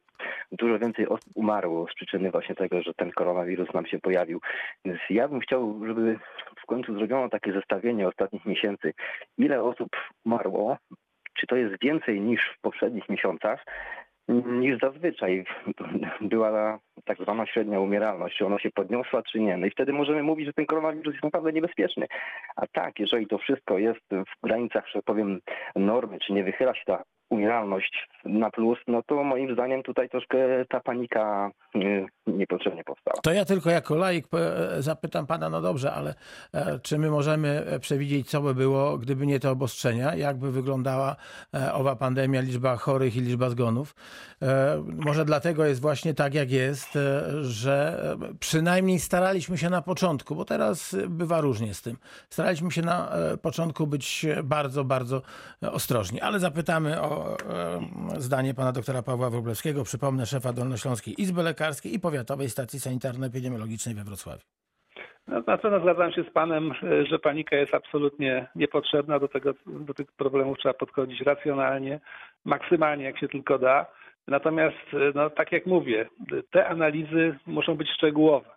dużo 0.53 0.79
więcej 0.79 1.09
osób 1.09 1.33
umarło 1.35 1.87
z 1.89 1.95
przyczyny 1.95 2.31
właśnie 2.31 2.55
tego, 2.55 2.83
że 2.83 2.95
ten 2.95 3.11
koronawirus 3.11 3.75
nam 3.75 3.87
się 3.87 3.99
pojawił. 3.99 4.41
Więc 4.85 4.99
ja 5.11 5.29
bym 5.29 5.41
chciał, 5.41 5.87
żeby 5.87 6.19
w 6.63 6.67
końcu 6.67 6.95
zrobiono 6.95 7.29
takie 7.29 7.53
zestawienie 7.53 8.09
ostatnich 8.09 8.45
miesięcy, 8.45 8.93
ile 9.39 9.63
osób 9.63 9.89
umarło, 10.25 10.77
czy 11.35 11.47
to 11.47 11.57
jest 11.57 11.83
więcej 11.83 12.21
niż 12.21 12.41
w 12.59 12.61
poprzednich 12.61 13.09
miesiącach, 13.09 13.65
niż 14.29 14.79
zazwyczaj 14.79 15.45
była 16.21 16.79
tak 17.05 17.19
zwana 17.19 17.47
średnia 17.47 17.81
umieralność, 17.81 18.37
czy 18.37 18.47
ona 18.47 18.59
się 18.59 18.71
podniosła, 18.71 19.23
czy 19.23 19.41
nie. 19.41 19.57
No 19.57 19.67
i 19.67 19.71
wtedy 19.71 19.93
możemy 19.93 20.23
mówić, 20.23 20.47
że 20.47 20.53
ten 20.53 20.67
koronawirus 20.67 21.15
jest 21.15 21.25
naprawdę 21.25 21.53
niebezpieczny. 21.53 22.07
A 22.57 22.67
tak, 22.67 22.99
jeżeli 22.99 23.27
to 23.27 23.39
wszystko 23.39 23.79
jest 23.79 24.07
w 24.11 24.47
granicach, 24.47 24.89
że 24.89 25.03
powiem, 25.03 25.41
normy, 25.77 26.19
czy 26.19 26.33
nie 26.33 26.45
wychyla 26.45 26.75
się 26.75 26.85
ta 26.87 27.03
umieralność 27.31 28.09
na 28.25 28.51
plus, 28.51 28.79
no 28.87 29.03
to 29.03 29.25
moim 29.25 29.53
zdaniem 29.53 29.83
tutaj 29.83 30.09
troszkę 30.09 30.65
ta 30.69 30.81
panika 30.81 31.51
y, 31.77 32.07
niepotrzebnie 32.27 32.85
powstała. 32.85 33.21
To 33.23 33.33
ja 33.33 33.45
tylko 33.45 33.71
jako 33.71 33.97
laik 33.97 34.27
e, 34.35 34.83
zapytam 34.83 35.27
pana, 35.27 35.51
no 35.51 35.61
dobrze, 35.61 35.93
ale 35.93 36.15
e, 36.55 36.79
czy 36.79 36.99
my 36.99 37.11
możemy 37.11 37.49
e, 37.49 37.79
przewidzieć, 37.79 38.31
co 38.31 38.41
by 38.41 38.55
było, 38.55 38.99
gdyby 38.99 39.27
nie 39.27 39.41
te 39.41 39.51
obostrzenia? 39.51 40.15
Jak 40.15 40.37
by 40.37 40.53
wyglądała 40.53 41.17
owa 41.73 41.97
pandemia, 41.97 42.41
liczba 42.41 42.77
chorych 42.77 43.17
i 43.17 43.21
liczba 43.21 43.51
zgonów? 43.51 43.95
Może 44.85 45.25
dlatego 45.25 45.65
jest 45.65 45.81
właśnie 45.81 46.15
tak, 46.15 46.35
jak 46.35 46.51
jest, 46.51 46.99
że 47.43 48.03
przynajmniej 48.41 48.99
staraliśmy 48.99 49.59
się 49.59 49.71
na 49.71 49.83
początku, 49.83 50.35
bo 50.35 50.45
teraz 50.45 50.97
bywa 51.09 51.41
różnie 51.41 51.75
z 51.75 51.83
tym. 51.83 51.97
Staraliśmy 52.31 52.71
się 52.71 52.83
na 52.83 53.09
początku 53.43 53.87
być 53.87 54.27
bardzo, 54.45 54.85
bardzo 54.85 55.23
ostrożni, 55.63 56.21
ale 56.21 56.39
zapytamy 56.39 57.01
o 57.01 57.16
zdanie 58.17 58.55
pana 58.55 58.73
doktora 58.73 59.03
Pawła 59.03 59.31
Wróblewskiego, 59.31 59.85
przypomnę, 59.85 60.27
szefa 60.27 60.53
Dolnośląskiej 60.53 61.23
Izby 61.23 61.43
Lekarskiej 61.43 61.95
i 61.95 62.01
Powiatowej 62.01 62.49
Stacji 62.49 62.81
Sanitarno-Epidemiologicznej 62.81 63.95
we 63.95 64.05
Wrocławiu. 64.05 64.43
No, 65.29 65.43
na 65.47 65.59
pewno 65.59 65.81
zgadzam 65.81 66.13
się 66.13 66.23
z 66.23 66.33
panem, 66.33 66.73
że 67.11 67.19
panika 67.19 67.57
jest 67.57 67.75
absolutnie 67.75 68.47
niepotrzebna. 68.55 69.19
Do, 69.19 69.29
tego, 69.29 69.55
do 69.67 69.95
tych 69.95 70.13
problemów 70.13 70.59
trzeba 70.59 70.75
podchodzić 70.75 71.21
racjonalnie, 71.21 72.01
maksymalnie 72.45 73.05
jak 73.05 73.19
się 73.19 73.29
tylko 73.29 73.59
da. 73.59 73.87
Natomiast, 74.29 74.77
no, 75.15 75.31
tak 75.31 75.53
jak 75.53 75.67
mówię, 75.67 76.09
te 76.51 76.69
analizy 76.69 77.39
muszą 77.47 77.75
być 77.75 77.89
szczegółowe. 77.91 78.56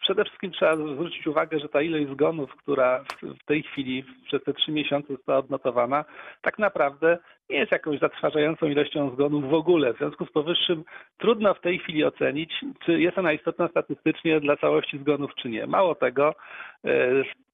Przede 0.00 0.24
wszystkim 0.24 0.50
trzeba 0.50 0.76
zwrócić 0.76 1.26
uwagę, 1.26 1.58
że 1.58 1.68
ta 1.68 1.82
ilość 1.82 2.10
zgonów, 2.10 2.56
która 2.56 3.04
w 3.22 3.44
tej 3.44 3.62
chwili 3.62 4.04
przez 4.26 4.44
te 4.44 4.54
trzy 4.54 4.72
miesiące 4.72 5.12
została 5.12 5.38
odnotowana, 5.38 6.04
tak 6.42 6.58
naprawdę 6.58 7.18
nie 7.50 7.58
jest 7.58 7.72
jakąś 7.72 8.00
zatrważającą 8.00 8.66
ilością 8.66 9.10
zgonów 9.10 9.50
w 9.50 9.54
ogóle. 9.54 9.94
W 9.94 9.98
związku 9.98 10.26
z 10.26 10.32
powyższym 10.32 10.84
trudno 11.18 11.54
w 11.54 11.60
tej 11.60 11.78
chwili 11.78 12.04
ocenić, 12.04 12.52
czy 12.84 13.00
jest 13.00 13.18
ona 13.18 13.32
istotna 13.32 13.68
statystycznie 13.68 14.40
dla 14.40 14.56
całości 14.56 14.98
zgonów, 14.98 15.34
czy 15.34 15.48
nie. 15.48 15.66
Mało 15.66 15.94
tego, 15.94 16.34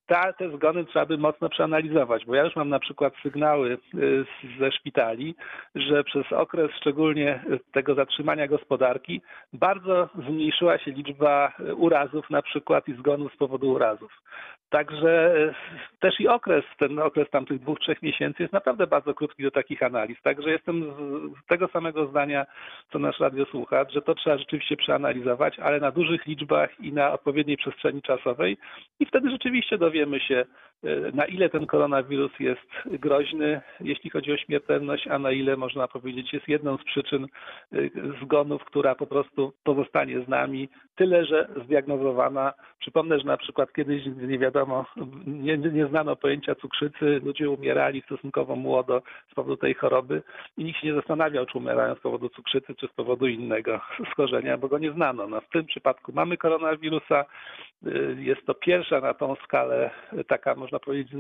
ta, 0.09 0.33
te 0.33 0.51
zgony 0.51 0.85
trzeba 0.85 1.07
by 1.07 1.19
mocno 1.19 1.49
przeanalizować, 1.49 2.25
bo 2.27 2.35
ja 2.35 2.45
już 2.45 2.57
mam 2.57 2.69
na 2.69 2.79
przykład 2.79 3.15
sygnały 3.23 3.79
y, 3.95 4.25
ze 4.61 4.73
szpitali, 4.73 5.35
że 5.75 6.05
przez 6.05 6.33
okres 6.33 6.71
szczególnie 6.81 7.45
tego 7.73 7.95
zatrzymania 7.95 8.47
gospodarki 8.47 9.23
bardzo 9.53 10.09
zmniejszyła 10.15 10.79
się 10.79 10.91
liczba 10.91 11.53
urazów 11.77 12.31
na 12.31 12.43
przykład 12.43 12.89
i 12.89 12.95
zgonów 12.95 13.33
z 13.33 13.37
powodu 13.37 13.71
urazów. 13.71 14.23
Także 14.71 15.37
y, 15.37 15.55
też 16.01 16.21
i 16.21 16.29
okres, 16.29 16.65
ten 16.79 16.99
okres 16.99 17.31
tamtych 17.31 17.61
dwóch, 17.61 17.79
trzech 17.79 18.03
miesięcy 18.03 18.43
jest 18.43 18.53
naprawdę 18.53 18.87
bardzo 18.87 19.15
krótki 19.15 19.43
do 19.43 19.51
takich 19.51 19.83
analiz. 19.83 20.23
Także 20.23 20.51
jestem 20.51 20.83
z 21.45 21.47
tego 21.47 21.69
samego 21.69 22.07
zdania, 22.07 22.47
co 22.93 22.99
nasz 22.99 23.21
radiosłuchacz, 23.21 23.93
że 23.93 24.03
to 24.03 24.15
trzeba 24.15 24.39
rzeczywiście 24.39 24.77
przeanalizować, 24.77 25.59
ale 25.59 25.81
na 25.81 25.91
dużych 25.91 26.27
liczbach 26.27 26.81
i 26.81 26.93
na 26.93 27.13
odpowiedniej 27.13 27.57
przestrzeni 27.57 28.03
czasowej 28.03 28.57
i 29.01 29.07
wtedy 29.07 29.31
rzeczywiście 29.31 29.79
dowiemy 29.79 30.21
się, 30.21 30.37
e, 30.37 30.78
na 31.15 31.27
ile 31.27 31.49
ten 31.49 31.67
koronawirus 31.67 32.41
jest 32.41 32.69
groźny, 32.87 33.61
jeśli 33.81 34.11
chodzi 34.11 34.33
o 34.33 34.37
śmiertelność, 34.37 35.09
a 35.09 35.19
na 35.19 35.31
ile 35.31 35.57
można 35.57 35.89
powiedzieć 35.89 36.33
jest 36.33 36.49
jedną 36.49 36.77
z 36.77 36.85
przyczyn 36.85 37.25
e, 37.25 37.79
zgonów, 38.23 38.65
która 38.65 38.95
po 38.95 39.07
prostu 39.07 39.53
pozostanie 39.65 40.21
z 40.21 40.29
nami, 40.29 40.69
tyle 40.97 41.25
że 41.25 41.49
zdiagnozowana. 41.65 42.53
Przypomnę, 42.79 43.19
że 43.19 43.25
na 43.25 43.37
przykład 43.37 43.73
kiedyś 43.73 44.03
nie 44.17 44.39
wiadomo, 44.39 44.87
nie, 45.27 45.59
nie 45.59 45.87
znano 45.87 46.17
pojęcia 46.17 46.55
cukrzycy, 46.55 47.21
ludzie 47.25 47.51
umierali 47.51 48.03
stosunkowo 48.03 48.57
młodo 48.57 49.03
z 49.33 49.35
powodu 49.35 49.57
tej 49.57 49.75
choroby 49.75 50.23
i 50.57 50.65
nikt 50.65 50.81
się 50.81 50.87
nie 50.87 50.95
zastanawiał, 50.95 51.47
czy 51.47 51.59
umierają 51.59 51.95
z 51.95 52.01
powodu 52.01 52.29
cukrzycy, 52.29 52.75
czy 52.75 52.87
z 52.87 52.93
powodu 52.93 53.27
innego 53.27 53.81
schorzenia, 54.13 54.59
bo 54.59 54.69
go 54.69 54.79
nie 54.79 54.93
znano. 54.93 55.27
No, 55.27 55.41
w 55.41 55.49
tym 55.49 55.67
przypadku 55.67 56.13
mamy 56.13 56.37
koronawirusa, 56.37 57.25
e, 57.87 57.91
jest 58.19 58.47
to 58.47 58.55
pierwsza 58.55 59.01
na 59.01 59.15
tą 59.15 59.35
skalę 59.45 59.91
taka, 60.27 60.55
można 60.69 60.79
powiedzieć, 60.79 61.13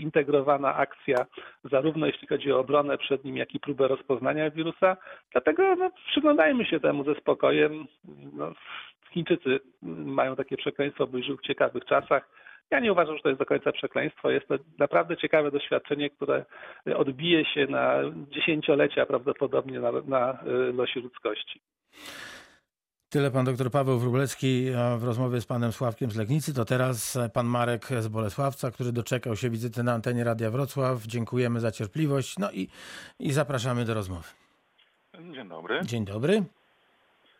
zintegrowana 0.00 0.74
akcja, 0.74 1.26
zarówno 1.64 2.06
jeśli 2.06 2.28
chodzi 2.28 2.52
o 2.52 2.58
obronę 2.58 2.98
przed 2.98 3.24
nim, 3.24 3.36
jak 3.36 3.54
i 3.54 3.60
próbę 3.60 3.88
rozpoznania 3.88 4.50
wirusa. 4.50 4.96
Dlatego 5.32 5.76
no, 5.76 5.90
przyglądajmy 6.06 6.64
się 6.64 6.80
temu 6.80 7.04
ze 7.04 7.14
spokojem. 7.14 7.86
No, 8.32 8.52
Chińczycy 9.10 9.60
mają 9.82 10.36
takie 10.36 10.56
przekleństwo, 10.56 11.06
by 11.06 11.22
żył 11.22 11.36
w 11.36 11.46
ciekawych 11.46 11.84
czasach. 11.84 12.28
Ja 12.70 12.80
nie 12.80 12.92
uważam, 12.92 13.16
że 13.16 13.22
to 13.22 13.28
jest 13.28 13.38
do 13.38 13.46
końca 13.46 13.72
przekleństwo. 13.72 14.30
Jest 14.30 14.48
to 14.48 14.54
naprawdę 14.78 15.16
ciekawe 15.16 15.50
doświadczenie, 15.50 16.10
które 16.10 16.44
odbije 16.96 17.44
się 17.44 17.66
na 17.66 17.98
dziesięciolecia 18.30 19.06
prawdopodobnie 19.06 19.80
na, 19.80 19.92
na 19.92 20.38
losie 20.72 21.00
ludzkości. 21.00 21.60
Tyle 23.14 23.30
pan 23.30 23.44
dr 23.44 23.70
Paweł 23.70 23.98
Wróblecki 23.98 24.70
w 24.98 25.04
rozmowie 25.04 25.40
z 25.40 25.46
panem 25.46 25.72
Sławkiem 25.72 26.10
z 26.10 26.16
Legnicy. 26.16 26.54
To 26.54 26.64
teraz 26.64 27.18
pan 27.34 27.46
Marek 27.46 27.86
z 27.86 28.08
Bolesławca, 28.08 28.70
który 28.70 28.92
doczekał 28.92 29.36
się 29.36 29.50
wizyty 29.50 29.82
na 29.82 29.92
antenie 29.92 30.24
Radia 30.24 30.50
Wrocław. 30.50 31.02
Dziękujemy 31.02 31.60
za 31.60 31.70
cierpliwość. 31.70 32.38
No 32.38 32.50
i, 32.50 32.68
i 33.18 33.32
zapraszamy 33.32 33.84
do 33.84 33.94
rozmowy. 33.94 34.28
Dzień 35.32 35.48
dobry. 35.48 35.80
Dzień 35.82 36.04
dobry. 36.04 36.42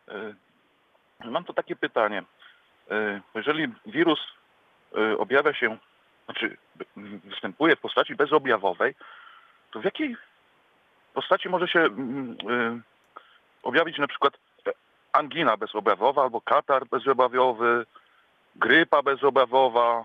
E, 0.08 0.34
mam 1.24 1.44
to 1.44 1.52
takie 1.52 1.76
pytanie. 1.76 2.22
E, 2.90 3.20
jeżeli 3.34 3.68
wirus 3.86 4.20
e, 4.96 5.18
objawia 5.18 5.54
się, 5.54 5.78
znaczy 6.24 6.56
występuje 7.24 7.76
w 7.76 7.80
postaci 7.80 8.14
bezobjawowej, 8.14 8.94
to 9.70 9.80
w 9.80 9.84
jakiej 9.84 10.16
postaci 11.14 11.48
może 11.48 11.68
się 11.68 11.80
mm, 11.80 12.82
objawić 13.62 13.98
na 13.98 14.06
przykład 14.06 14.43
angina 15.14 15.56
bezobjawowa 15.56 16.22
albo 16.22 16.40
katar 16.40 16.86
bezobjawowy, 16.90 17.86
grypa 18.56 19.02
bezobjawowa, 19.02 20.04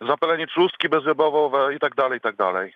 zapalenie 0.00 0.46
trzustki 0.46 0.88
bezobjawowe 0.88 1.74
i 1.74 1.78
tak 1.78 1.94
dalej, 1.94 2.18
i 2.18 2.20
tak 2.20 2.36
dalej. 2.36 2.72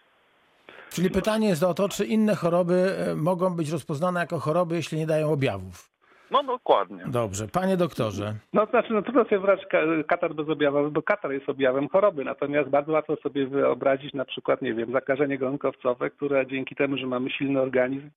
Czyli 0.90 1.11
pytanie 1.11 1.48
jest 1.48 1.62
o 1.62 1.74
to, 1.74 1.88
czy 1.88 2.05
inne 2.05 2.34
choroby 2.34 2.96
e, 2.98 3.14
mogą 3.14 3.57
być 3.57 3.70
rozpoznane 3.70 4.20
jako 4.20 4.38
choroby, 4.38 4.76
jeśli 4.76 4.98
nie 4.98 5.07
dają 5.07 5.32
objawów. 5.32 5.90
No 6.30 6.42
dokładnie. 6.42 7.05
Dobrze. 7.07 7.48
Panie 7.48 7.76
doktorze. 7.76 8.34
No 8.53 8.66
to 8.66 8.70
znaczy, 8.70 8.92
no 8.92 9.03
trudno 9.03 9.24
sobie 9.24 9.38
wyobrazić 9.38 9.66
katar 10.09 10.34
bezobjawowy, 10.34 10.90
bo 10.90 11.03
katar 11.03 11.32
jest 11.32 11.48
objawem 11.48 11.88
choroby. 11.88 12.24
Natomiast 12.24 12.68
bardzo 12.68 12.92
łatwo 12.92 13.16
sobie 13.16 13.46
wyobrazić 13.46 14.14
na 14.14 14.24
przykład, 14.24 14.62
nie 14.62 14.74
wiem, 14.74 14.92
zakażenie 14.92 15.38
gonkowcowe, 15.38 16.11
które 16.11 16.46
dzięki 16.46 16.74
temu, 16.74 16.96
że 16.96 17.07
mamy 17.07 17.30
silny 17.30 17.61
organizm, 17.61 18.11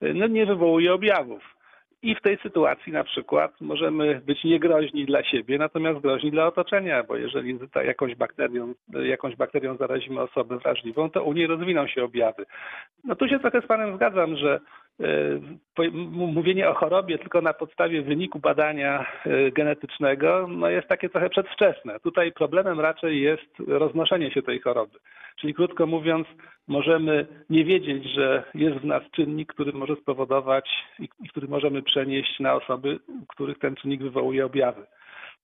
e, 0.00 0.14
no 0.14 0.26
nie 0.26 0.46
wywołuje 0.46 0.94
objawów. 0.94 1.51
I 2.02 2.14
w 2.14 2.20
tej 2.20 2.38
sytuacji 2.38 2.92
na 2.92 3.04
przykład 3.04 3.60
możemy 3.60 4.20
być 4.26 4.44
niegroźni 4.44 5.04
dla 5.04 5.24
siebie, 5.24 5.58
natomiast 5.58 6.00
groźni 6.00 6.30
dla 6.30 6.46
otoczenia, 6.46 7.02
bo 7.02 7.16
jeżeli 7.16 7.58
jakąś 7.84 8.14
bakterią, 8.14 8.74
jakąś 9.04 9.36
bakterią 9.36 9.76
zarazimy 9.76 10.20
osobę 10.20 10.58
wrażliwą, 10.58 11.10
to 11.10 11.24
u 11.24 11.32
niej 11.32 11.46
rozwiną 11.46 11.86
się 11.86 12.04
objawy. 12.04 12.46
No 13.04 13.16
tu 13.16 13.28
się 13.28 13.38
trochę 13.38 13.60
z 13.60 13.66
Panem 13.66 13.96
zgadzam, 13.96 14.36
że 14.36 14.60
mówienie 16.12 16.68
o 16.68 16.74
chorobie 16.74 17.18
tylko 17.18 17.40
na 17.40 17.52
podstawie 17.52 18.02
wyniku 18.02 18.38
badania 18.38 19.06
e, 19.26 19.50
genetycznego 19.50 20.46
no 20.48 20.68
jest 20.68 20.88
takie 20.88 21.08
trochę 21.08 21.30
przedwczesne. 21.30 22.00
Tutaj 22.00 22.32
problemem 22.32 22.80
raczej 22.80 23.22
jest 23.22 23.58
roznoszenie 23.66 24.30
się 24.30 24.42
tej 24.42 24.60
choroby. 24.60 24.98
Czyli 25.40 25.54
krótko 25.54 25.86
mówiąc, 25.86 26.26
możemy 26.68 27.26
nie 27.50 27.64
wiedzieć, 27.64 28.04
że 28.04 28.44
jest 28.54 28.76
w 28.76 28.84
nas 28.84 29.02
czynnik, 29.10 29.52
który 29.52 29.72
może 29.72 29.96
spowodować 29.96 30.70
i, 30.98 31.08
który 31.28 31.48
możemy 31.48 31.82
przenieść 31.82 32.40
na 32.40 32.54
osoby, 32.54 32.98
których 33.28 33.58
ten 33.58 33.74
czynnik 33.74 34.02
wywołuje 34.02 34.46
objawy. 34.46 34.86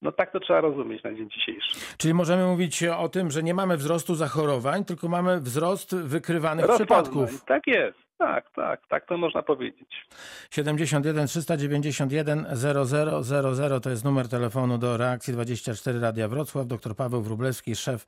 No 0.02 0.12
tak 0.12 0.32
to 0.32 0.40
trzeba 0.40 0.60
rozumieć 0.60 1.02
na 1.02 1.14
dzień 1.14 1.30
dzisiejszy. 1.30 1.96
Czyli 1.98 2.14
możemy 2.14 2.46
mówić 2.46 2.84
o 2.84 3.08
tym, 3.08 3.30
że 3.30 3.42
nie 3.42 3.54
mamy 3.54 3.76
wzrostu 3.76 4.14
zachorowań, 4.14 4.84
tylko 4.84 5.08
mamy 5.08 5.40
wzrost 5.40 5.96
wykrywanych 5.96 6.66
przypadków. 6.68 7.44
Tak 7.44 7.66
jest. 7.66 8.07
Tak, 8.18 8.50
tak, 8.50 8.86
tak 8.88 9.06
to 9.06 9.16
można 9.18 9.42
powiedzieć. 9.42 10.08
71 10.50 11.26
391 11.26 12.46
0000 12.54 13.80
to 13.80 13.90
jest 13.90 14.04
numer 14.04 14.28
telefonu 14.28 14.78
do 14.78 14.96
reakcji 14.96 15.32
24 15.32 16.00
Radia 16.00 16.28
Wrocław. 16.28 16.66
Dr 16.66 16.96
Paweł 16.96 17.22
Wróblewski, 17.22 17.76
szef 17.76 18.06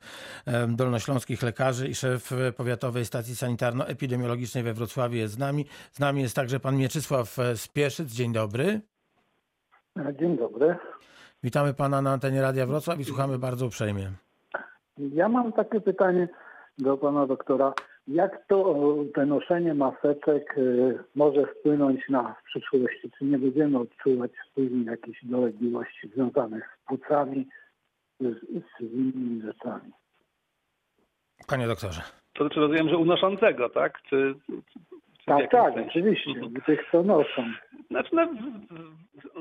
dolnośląskich 0.69 1.43
lekarzy 1.43 1.87
i 1.87 1.95
szef 1.95 2.31
e, 2.31 2.51
powiatowej 2.51 3.05
stacji 3.05 3.35
sanitarno-epidemiologicznej 3.35 4.63
we 4.63 4.73
Wrocławiu 4.73 5.15
jest 5.15 5.33
z 5.33 5.37
nami. 5.37 5.65
Z 5.91 5.99
nami 5.99 6.21
jest 6.21 6.35
także 6.35 6.59
pan 6.59 6.77
Mieczysław 6.77 7.39
e, 7.39 7.57
Spieszyc. 7.57 8.11
Dzień 8.11 8.33
dobry. 8.33 8.81
Dzień 10.19 10.37
dobry. 10.37 10.77
Witamy 11.43 11.73
pana 11.73 12.01
na 12.01 12.11
antenie 12.11 12.41
Radia 12.41 12.65
Wrocław 12.65 12.99
i 12.99 13.05
słuchamy 13.05 13.39
bardzo 13.39 13.65
uprzejmie. 13.65 14.11
Ja 14.97 15.29
mam 15.29 15.53
takie 15.53 15.81
pytanie 15.81 16.27
do 16.77 16.97
pana 16.97 17.27
doktora. 17.27 17.73
Jak 18.07 18.47
to 18.47 18.65
o, 18.65 19.05
te 19.15 19.25
noszenie 19.25 19.73
maseczek 19.73 20.57
y, 20.57 20.99
może 21.15 21.45
wpłynąć 21.45 22.09
na 22.09 22.33
w 22.33 22.43
przyszłości? 22.43 23.11
Czy 23.17 23.25
nie 23.25 23.39
będziemy 23.39 23.79
odczuwać 23.79 24.31
później 24.55 24.85
jakichś 24.85 25.25
dolegliwości 25.25 26.07
związanych 26.07 26.77
z 26.81 26.87
płucami, 26.87 27.47
z, 28.19 28.39
z 28.79 28.93
innymi 28.93 29.41
rzeczami? 29.41 29.91
Panie 31.47 31.67
doktorze. 31.67 32.01
To 32.33 32.43
znaczy 32.43 32.59
rozumiem, 32.59 32.89
że 32.89 32.97
unoszącego, 32.97 33.69
tak? 33.69 34.01
Czy, 34.01 34.35
Tak, 35.37 35.51
tak, 35.51 35.73
sensie? 35.73 35.89
oczywiście. 35.89 36.31
Tych, 36.65 36.85
co 36.91 37.03
noszą. 37.03 37.43
Znaczy, 37.91 38.09
no, 38.15 38.27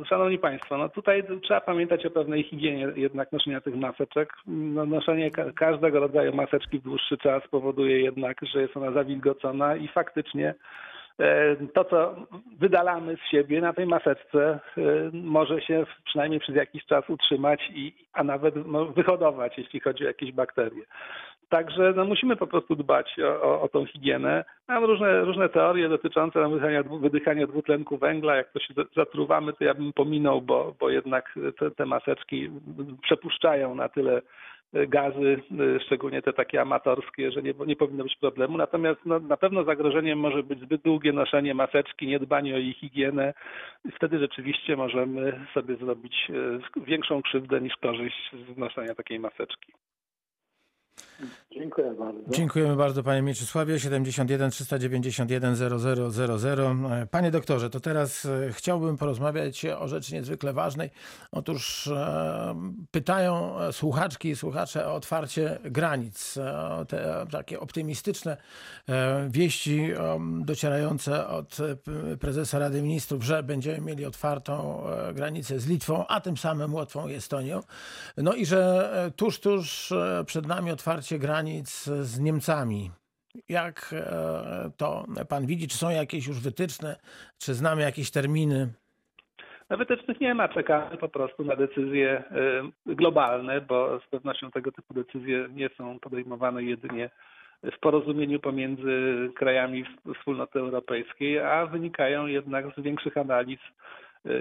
szanowni 0.05 0.38
Państwo, 0.38 0.78
no 0.78 0.88
tutaj 0.88 1.22
trzeba 1.43 1.61
pamiętać 1.61 2.07
o 2.07 2.11
pewnej 2.11 2.43
higienie 2.43 2.88
jednak 2.97 3.32
noszenia 3.32 3.61
tych 3.61 3.76
maseczek. 3.76 4.32
No, 4.47 4.86
noszenie 4.86 5.30
ka- 5.30 5.53
każdego 5.53 6.01
rodzaju 6.01 6.34
maseczki 6.34 6.78
w 6.78 6.82
dłuższy 6.82 7.18
czas 7.18 7.43
powoduje 7.51 8.01
jednak, 8.01 8.36
że 8.43 8.62
jest 8.62 8.76
ona 8.76 8.93
zawilgocona 8.93 9.76
i 9.76 9.88
faktycznie 9.88 10.55
e, 11.18 11.57
to, 11.74 11.84
co 11.84 12.16
wydalamy 12.59 13.16
z 13.16 13.30
siebie 13.30 13.61
na 13.61 13.72
tej 13.72 13.86
maseczce, 13.86 14.61
e, 14.78 14.80
może 15.12 15.61
się 15.61 15.86
przynajmniej 16.05 16.41
przez 16.41 16.57
jakiś 16.57 16.84
czas 16.86 17.11
utrzymać, 17.11 17.70
i, 17.74 17.95
a 18.12 18.24
nawet 18.24 18.55
no, 18.66 18.86
wyhodować, 18.86 19.59
jeśli 19.59 19.80
chodzi 19.80 20.05
o 20.05 20.09
jakieś 20.09 20.32
bakterie. 20.32 20.82
Także 21.51 21.92
no, 21.96 22.05
musimy 22.05 22.36
po 22.36 22.46
prostu 22.46 22.76
dbać 22.76 23.16
o, 23.20 23.42
o, 23.42 23.62
o 23.62 23.68
tą 23.68 23.86
higienę. 23.86 24.44
Mam 24.68 24.84
różne, 24.84 25.24
różne 25.24 25.48
teorie 25.48 25.88
dotyczące 25.88 26.48
wydychania, 26.48 26.82
wydychania 26.82 27.46
dwutlenku 27.46 27.98
węgla. 27.98 28.36
Jak 28.36 28.53
to 28.53 28.61
się 28.61 28.74
za- 28.74 28.84
zatruwamy, 28.96 29.53
to 29.53 29.64
ja 29.64 29.74
bym 29.74 29.92
pominął, 29.92 30.42
bo, 30.42 30.74
bo 30.80 30.90
jednak 30.90 31.38
te, 31.59 31.70
te 31.70 31.86
maseczki 31.86 32.51
przepuszczają 33.03 33.74
na 33.74 33.88
tyle 33.88 34.22
gazy, 34.72 35.42
szczególnie 35.86 36.22
te 36.22 36.32
takie 36.32 36.61
amatorskie, 36.61 37.30
że 37.32 37.42
nie, 37.42 37.55
nie 37.66 37.76
powinno 37.76 38.05
być 38.05 38.16
problemu. 38.16 38.59
Natomiast 38.59 39.01
no, 39.07 39.18
na 39.20 39.36
pewno 39.36 39.64
zagrożeniem 39.64 40.18
może 40.18 40.42
być 40.42 40.61
zbyt 40.61 40.82
długie 40.82 41.12
noszenie 41.12 41.55
maseczki, 41.55 42.07
niedbanie 42.07 42.55
o 42.55 42.59
jej 42.59 42.72
higienę. 42.74 43.34
Wtedy 43.94 44.18
rzeczywiście 44.18 44.76
możemy 44.76 45.46
sobie 45.55 45.76
zrobić 45.76 46.30
e, 46.76 46.80
większą 46.84 47.22
krzywdę 47.22 47.61
niż 47.61 47.76
korzyść 47.76 48.30
z 48.55 48.59
noszenia 48.59 48.94
takiej 48.94 49.20
maseczki. 49.20 49.72
Dziękuję 51.53 51.94
bardzo. 51.98 52.30
Dziękujemy 52.30 52.76
bardzo 52.76 53.03
panie 53.03 53.22
Mieczysławie. 53.22 53.80
71 53.80 54.51
391 54.51 55.57
0000. 55.57 56.76
Panie 57.11 57.30
doktorze, 57.30 57.70
to 57.70 57.80
teraz 57.80 58.24
e, 58.24 58.53
chciałbym 58.53 58.96
porozmawiać 58.96 59.66
o 59.66 59.88
rzeczy 59.88 60.14
niezwykle 60.14 60.53
ważnej. 60.53 60.90
Otóż 61.32 61.86
e, 61.86 62.55
pytają 62.90 63.61
e, 63.61 63.72
słuchaczki 63.72 64.28
i 64.28 64.36
słuchacze 64.36 64.86
o 64.86 64.94
otwarcie 64.94 65.59
granic. 65.64 66.38
Te 66.88 67.26
takie 67.30 67.61
optymistyczne 67.61 68.36
wieści 69.28 69.90
docierające 70.40 71.26
od 71.28 71.57
prezesa 72.20 72.59
Rady 72.59 72.82
Ministrów, 72.82 73.24
że 73.24 73.42
będziemy 73.42 73.80
mieli 73.80 74.05
otwartą 74.05 74.82
granicę 75.14 75.61
z 75.61 75.66
Litwą, 75.66 76.07
a 76.07 76.20
tym 76.20 76.36
samym 76.36 76.74
Łotwą 76.74 77.09
i 77.09 77.14
Estonią. 77.14 77.61
No 78.16 78.34
i 78.34 78.46
że 78.46 78.90
tuż, 79.16 79.40
tuż 79.40 79.92
przed 80.26 80.46
nami 80.46 80.70
otwarcie 80.91 81.18
granic 81.18 81.84
z 81.84 82.20
Niemcami. 82.20 82.91
Jak 83.49 83.91
e, 83.93 84.70
to 84.76 85.05
pan 85.28 85.47
widzi? 85.47 85.68
Czy 85.68 85.78
są 85.78 85.91
jakieś 85.91 86.26
już 86.26 86.41
wytyczne? 86.41 86.97
Czy 87.38 87.55
znamy 87.55 87.82
jakieś 87.82 88.11
terminy? 88.11 88.72
No 89.70 89.76
wytycznych 89.76 90.20
nie 90.20 90.34
ma, 90.34 90.49
czekamy 90.49 90.97
po 90.97 91.09
prostu 91.09 91.45
na 91.45 91.57
decyzje 91.57 92.24
y, 92.86 92.95
globalne, 92.95 93.61
bo 93.61 94.01
z 94.01 94.11
pewnością 94.11 94.51
tego 94.51 94.72
typu 94.72 94.95
decyzje 94.95 95.49
nie 95.53 95.68
są 95.68 95.99
podejmowane 95.99 96.62
jedynie 96.62 97.11
w 97.62 97.78
porozumieniu 97.80 98.41
pomiędzy 98.41 98.93
krajami 99.36 99.84
wspólnoty 100.16 100.59
europejskiej, 100.59 101.38
a 101.38 101.66
wynikają 101.66 102.26
jednak 102.26 102.64
z 102.76 102.82
większych 102.82 103.16
analiz 103.16 103.61
no, 104.24 104.32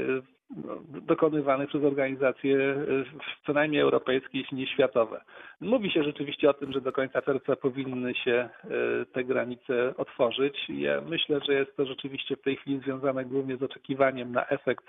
dokonywanych 0.85 1.69
przez 1.69 1.83
organizacje 1.83 2.57
y, 2.57 3.05
co 3.45 3.53
najmniej 3.53 3.81
europejskie, 3.81 4.37
jeśli 4.39 4.57
nie 4.57 4.67
światowe. 4.67 5.21
Mówi 5.61 5.91
się 5.91 6.03
rzeczywiście 6.03 6.49
o 6.49 6.53
tym, 6.53 6.71
że 6.71 6.81
do 6.81 6.91
końca 6.91 7.21
czerwca 7.21 7.55
powinny 7.55 8.15
się 8.15 8.49
y, 8.65 9.05
te 9.05 9.23
granice 9.23 9.97
otworzyć. 9.97 10.69
Ja 10.69 11.01
myślę, 11.01 11.39
że 11.47 11.53
jest 11.53 11.77
to 11.77 11.85
rzeczywiście 11.85 12.35
w 12.35 12.41
tej 12.41 12.55
chwili 12.55 12.79
związane 12.79 13.25
głównie 13.25 13.57
z 13.57 13.63
oczekiwaniem 13.63 14.31
na 14.31 14.47
efekt 14.47 14.85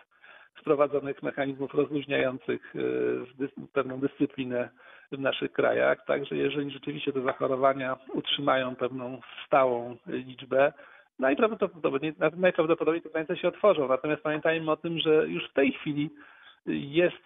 wprowadzonych 0.54 1.22
mechanizmów 1.22 1.74
rozluźniających 1.74 2.74
dys- 3.38 3.66
pewną 3.72 4.00
dyscyplinę 4.00 4.68
w 5.12 5.18
naszych 5.18 5.52
krajach. 5.52 6.04
Także 6.04 6.36
jeżeli 6.36 6.70
rzeczywiście 6.70 7.12
te 7.12 7.22
zachorowania 7.22 7.96
utrzymają 8.14 8.76
pewną 8.76 9.20
stałą 9.46 9.96
liczbę, 10.06 10.72
najprawdopodobniej, 11.20 12.14
najprawdopodobniej 12.36 13.02
te 13.02 13.10
granice 13.10 13.36
się 13.36 13.48
otworzą. 13.48 13.88
Natomiast 13.88 14.22
pamiętajmy 14.22 14.70
o 14.70 14.76
tym, 14.76 14.98
że 14.98 15.28
już 15.28 15.50
w 15.50 15.52
tej 15.52 15.72
chwili 15.72 16.10
jest 16.66 17.24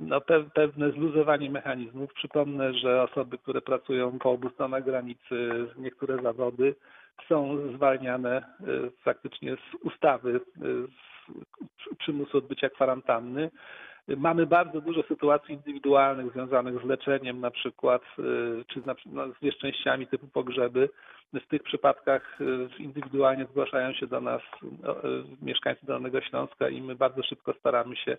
no, 0.00 0.18
pe- 0.18 0.50
pewne 0.54 0.90
zluzowanie 0.90 1.50
mechanizmów. 1.50 2.14
Przypomnę, 2.14 2.74
że 2.74 3.02
osoby, 3.02 3.38
które 3.38 3.60
pracują 3.60 4.18
po 4.18 4.30
obu 4.30 4.50
stronach 4.50 4.84
granicy, 4.84 5.66
niektóre 5.76 6.22
zawody 6.22 6.74
są 7.28 7.58
zwalniane 7.74 8.42
y, 8.60 8.90
faktycznie 9.02 9.56
z 9.56 9.74
ustawy 9.74 10.30
y, 10.30 10.40
z 11.92 11.96
przymusu 11.98 12.38
odbycia 12.38 12.70
kwarantanny. 12.70 13.50
Mamy 14.08 14.46
bardzo 14.46 14.80
dużo 14.80 15.02
sytuacji 15.02 15.54
indywidualnych 15.54 16.32
związanych 16.32 16.82
z 16.82 16.84
leczeniem 16.84 17.40
na 17.40 17.50
przykład, 17.50 18.02
y, 18.18 18.64
czy 18.66 18.80
z, 18.80 18.84
no, 19.06 19.32
z 19.32 19.42
nieszczęściami 19.42 20.06
typu 20.06 20.26
pogrzeby. 20.28 20.88
W 21.32 21.48
tych 21.48 21.62
przypadkach 21.62 22.40
y, 22.40 22.68
indywidualnie 22.82 23.46
zgłaszają 23.50 23.92
się 23.92 24.06
do 24.06 24.20
nas 24.20 24.42
y, 24.42 24.66
mieszkańcy 25.42 25.86
Dolnego 25.86 26.20
Śląska 26.20 26.68
i 26.68 26.82
my 26.82 26.94
bardzo 26.94 27.22
szybko 27.22 27.54
staramy 27.60 27.96
się 27.96 28.16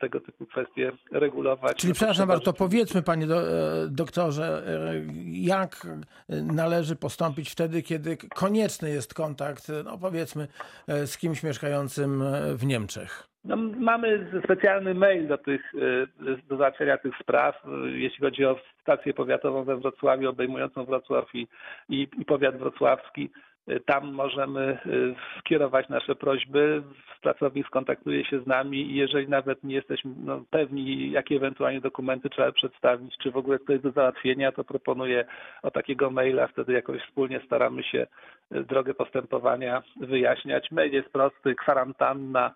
tego 0.00 0.20
typu 0.20 0.46
kwestie 0.46 0.92
regulować. 1.12 1.76
Czyli 1.76 1.92
przepraszam 1.92 2.28
bardzo, 2.28 2.44
to 2.44 2.52
powiedzmy 2.52 3.02
panie 3.02 3.26
do, 3.26 3.42
e, 3.42 3.88
doktorze, 3.88 4.62
e, 4.66 5.02
jak 5.32 5.86
należy 6.28 6.96
postąpić 6.96 7.50
wtedy, 7.50 7.82
kiedy 7.82 8.16
konieczny 8.16 8.90
jest 8.90 9.14
kontakt, 9.14 9.72
no 9.84 9.98
powiedzmy, 9.98 10.48
e, 10.86 11.06
z 11.06 11.18
kimś 11.18 11.42
mieszkającym 11.42 12.24
w 12.56 12.66
Niemczech? 12.66 13.33
No, 13.44 13.56
mamy 13.76 14.26
specjalny 14.44 14.94
mail 14.94 15.28
do 15.28 15.38
tych, 15.38 15.74
y, 15.74 16.06
do 16.48 16.56
załatwiania 16.56 16.98
tych 16.98 17.16
spraw, 17.18 17.64
y, 17.66 17.98
jeśli 17.98 18.20
chodzi 18.20 18.44
o 18.44 18.56
stację 18.80 19.14
powiatową 19.14 19.64
we 19.64 19.76
Wrocławiu, 19.76 20.30
obejmującą 20.30 20.84
Wrocław 20.84 21.34
i, 21.34 21.48
i, 21.88 22.08
i 22.18 22.24
powiat 22.24 22.56
wrocławski. 22.56 23.30
Y, 23.68 23.80
Tam 23.80 24.12
możemy 24.12 24.78
y, 24.86 25.14
skierować 25.38 25.88
nasze 25.88 26.14
prośby. 26.14 26.82
Pracownik 27.22 27.66
skontaktuje 27.66 28.24
się 28.24 28.40
z 28.40 28.46
nami 28.46 28.90
i 28.90 28.94
jeżeli 28.94 29.28
nawet 29.28 29.64
nie 29.64 29.74
jesteśmy 29.74 30.10
no, 30.24 30.44
pewni, 30.50 31.10
jakie 31.10 31.36
ewentualnie 31.36 31.80
dokumenty 31.80 32.30
trzeba 32.30 32.52
przedstawić, 32.52 33.18
czy 33.22 33.30
w 33.30 33.36
ogóle 33.36 33.58
to 33.58 33.72
jest 33.72 33.84
do 33.84 33.90
załatwienia, 33.90 34.52
to 34.52 34.64
proponuję 34.64 35.24
o 35.62 35.70
takiego 35.70 36.10
maila. 36.10 36.46
Wtedy 36.46 36.72
jakoś 36.72 37.02
wspólnie 37.02 37.40
staramy 37.46 37.82
się 37.82 38.06
y, 38.54 38.64
drogę 38.64 38.94
postępowania 38.94 39.82
wyjaśniać. 40.00 40.70
Mail 40.70 40.92
jest 40.92 41.12
prosty, 41.12 41.54
kwarantanna 41.54 42.54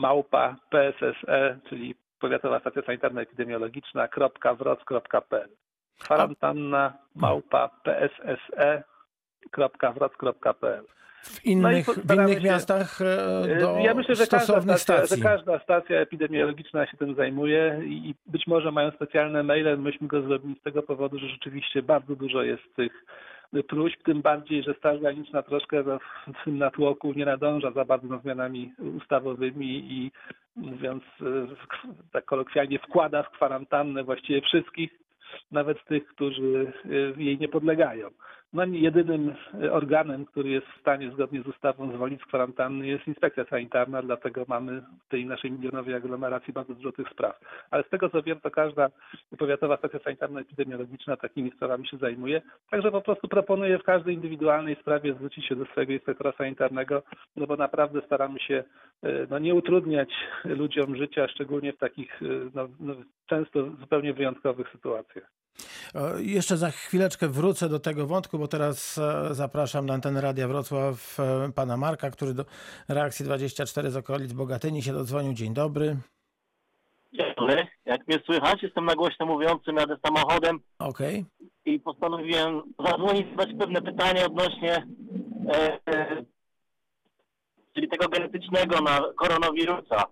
małpa 0.00 0.56
PSSE, 0.70 1.58
czyli 1.68 1.94
Powiatowa 2.20 2.60
Stacja 2.60 2.82
Sanitarno-Epidemiologiczna, 2.82 4.08
wroc.pl. 4.58 5.48
Kwarantanna 5.98 6.92
małpa 7.14 7.68
PSSE, 7.68 8.82
wroc.pl. 9.94 10.84
W 11.22 11.44
innych, 11.44 11.86
w 11.86 12.14
innych 12.14 12.42
miastach 12.42 13.00
e, 13.00 13.60
do 13.60 13.78
ja 13.78 13.94
myślę, 13.94 14.14
że 14.14 14.26
każda, 14.26 14.40
stosownych 14.40 14.78
stacja, 14.78 15.06
stacji. 15.06 15.22
że 15.22 15.28
każda 15.28 15.58
stacja 15.58 16.00
epidemiologiczna 16.00 16.86
się 16.86 16.96
tym 16.96 17.14
zajmuje 17.14 17.80
i 17.84 18.14
być 18.26 18.46
może 18.46 18.72
mają 18.72 18.90
specjalne 18.90 19.42
maile. 19.42 19.78
Myśmy 19.78 20.08
go 20.08 20.22
zrobili 20.22 20.56
z 20.60 20.62
tego 20.62 20.82
powodu, 20.82 21.18
że 21.18 21.28
rzeczywiście 21.28 21.82
bardzo 21.82 22.16
dużo 22.16 22.42
jest 22.42 22.74
tych 22.76 23.04
próśb, 23.68 24.02
tym 24.02 24.22
bardziej, 24.22 24.62
że 24.62 24.74
Straż 24.74 25.00
Graniczna 25.00 25.42
troszkę 25.42 25.82
w 25.82 26.44
tym 26.44 26.58
natłoku 26.58 27.12
nie 27.12 27.24
nadąża 27.24 27.70
za 27.70 27.84
bardzo 27.84 28.18
zmianami 28.18 28.72
ustawowymi 28.78 29.92
i 29.92 30.12
mówiąc 30.56 31.02
e, 31.20 31.24
tak 32.12 32.24
kolokwialnie 32.24 32.78
wkłada 32.78 33.22
w 33.22 33.30
kwarantannę 33.30 34.04
właściwie 34.04 34.40
wszystkich, 34.40 34.90
nawet 35.50 35.84
tych, 35.84 36.06
którzy 36.06 36.72
e, 36.84 37.22
jej 37.22 37.38
nie 37.38 37.48
podlegają. 37.48 38.08
No, 38.52 38.64
jedynym 38.64 39.34
y, 39.62 39.72
organem, 39.72 40.24
który 40.24 40.50
jest 40.50 40.66
w 40.66 40.80
stanie 40.80 41.10
zgodnie 41.10 41.42
z 41.42 41.46
ustawą 41.46 41.92
zwolnić 41.92 42.22
z 42.22 42.24
kwarantanny 42.24 42.86
jest 42.86 43.08
inspekcja 43.08 43.44
sanitarna, 43.44 44.02
dlatego 44.02 44.44
mamy 44.48 44.80
w 44.80 45.08
tej 45.08 45.26
naszej 45.26 45.52
milionowej 45.52 45.94
aglomeracji 45.94 46.52
bardzo 46.52 46.74
dużo 46.74 46.92
tych 46.92 47.08
spraw. 47.08 47.40
Ale 47.70 47.84
z 47.84 47.88
tego 47.88 48.10
co 48.10 48.22
wiem, 48.22 48.40
to 48.40 48.50
każda 48.50 48.88
powiatowa 49.38 49.76
stacja 49.76 49.98
sanitarno-epidemiologiczna 49.98 51.16
takimi 51.16 51.50
sprawami 51.50 51.88
się 51.88 51.96
zajmuje. 51.96 52.42
Także 52.70 52.90
po 52.90 53.00
prostu 53.00 53.28
proponuję 53.28 53.78
w 53.78 53.84
każdej 53.84 54.14
indywidualnej 54.14 54.76
sprawie 54.76 55.14
zwrócić 55.14 55.46
się 55.46 55.56
do 55.56 55.64
swojego 55.64 55.92
inspektora 55.92 56.32
sanitarnego, 56.32 57.02
no 57.36 57.46
bo 57.46 57.56
naprawdę 57.56 58.02
staramy 58.06 58.40
się 58.40 58.64
y, 59.04 59.26
no, 59.30 59.38
nie 59.38 59.54
utrudniać 59.54 60.10
ludziom 60.44 60.96
życia, 60.96 61.28
szczególnie 61.28 61.72
w 61.72 61.78
takich 61.78 62.22
y, 62.22 62.50
no, 62.54 62.68
no, 62.80 62.94
często 63.26 63.70
zupełnie 63.70 64.14
wyjątkowych 64.14 64.68
sytuacjach. 64.72 65.30
E, 65.94 66.22
Jeszcze 66.22 66.56
za 66.56 66.70
chwileczkę 66.70 67.28
wrócę 67.28 67.68
do 67.68 67.80
tego 67.80 68.06
wątku, 68.06 68.38
bo 68.38 68.48
teraz 68.48 68.98
e, 68.98 69.34
zapraszam 69.34 69.86
na 69.86 69.94
antenę 69.94 70.20
Radia 70.20 70.48
Wrocław 70.48 71.20
e, 71.20 71.52
pana 71.52 71.76
Marka, 71.76 72.10
który 72.10 72.34
do 72.34 72.44
reakcji 72.88 73.24
24 73.24 73.90
z 73.90 73.96
okolic 73.96 74.32
Bogatyni 74.32 74.82
się 74.82 74.92
dodzwonił. 74.92 75.32
Dzień 75.32 75.54
dobry. 75.54 75.96
Dzień 77.12 77.34
dobry. 77.36 77.66
Jak 77.84 78.08
mnie 78.08 78.18
słychać, 78.26 78.62
jestem 78.62 78.84
na 78.84 78.94
głośno 78.94 79.26
mówiącym, 79.26 79.76
jadę 79.76 79.96
samochodem 80.06 80.60
Okej. 80.78 81.24
i 81.64 81.80
postanowiłem 81.80 82.62
zadzwonić, 82.86 83.26
zadać 83.30 83.48
pewne 83.58 83.82
pytanie 83.82 84.26
odnośnie 84.26 84.86
e, 85.48 85.78
e, 85.86 86.24
czyli 87.74 87.88
tego 87.88 88.08
genetycznego 88.08 88.80
na 88.80 89.00
koronawirusa. 89.16 90.04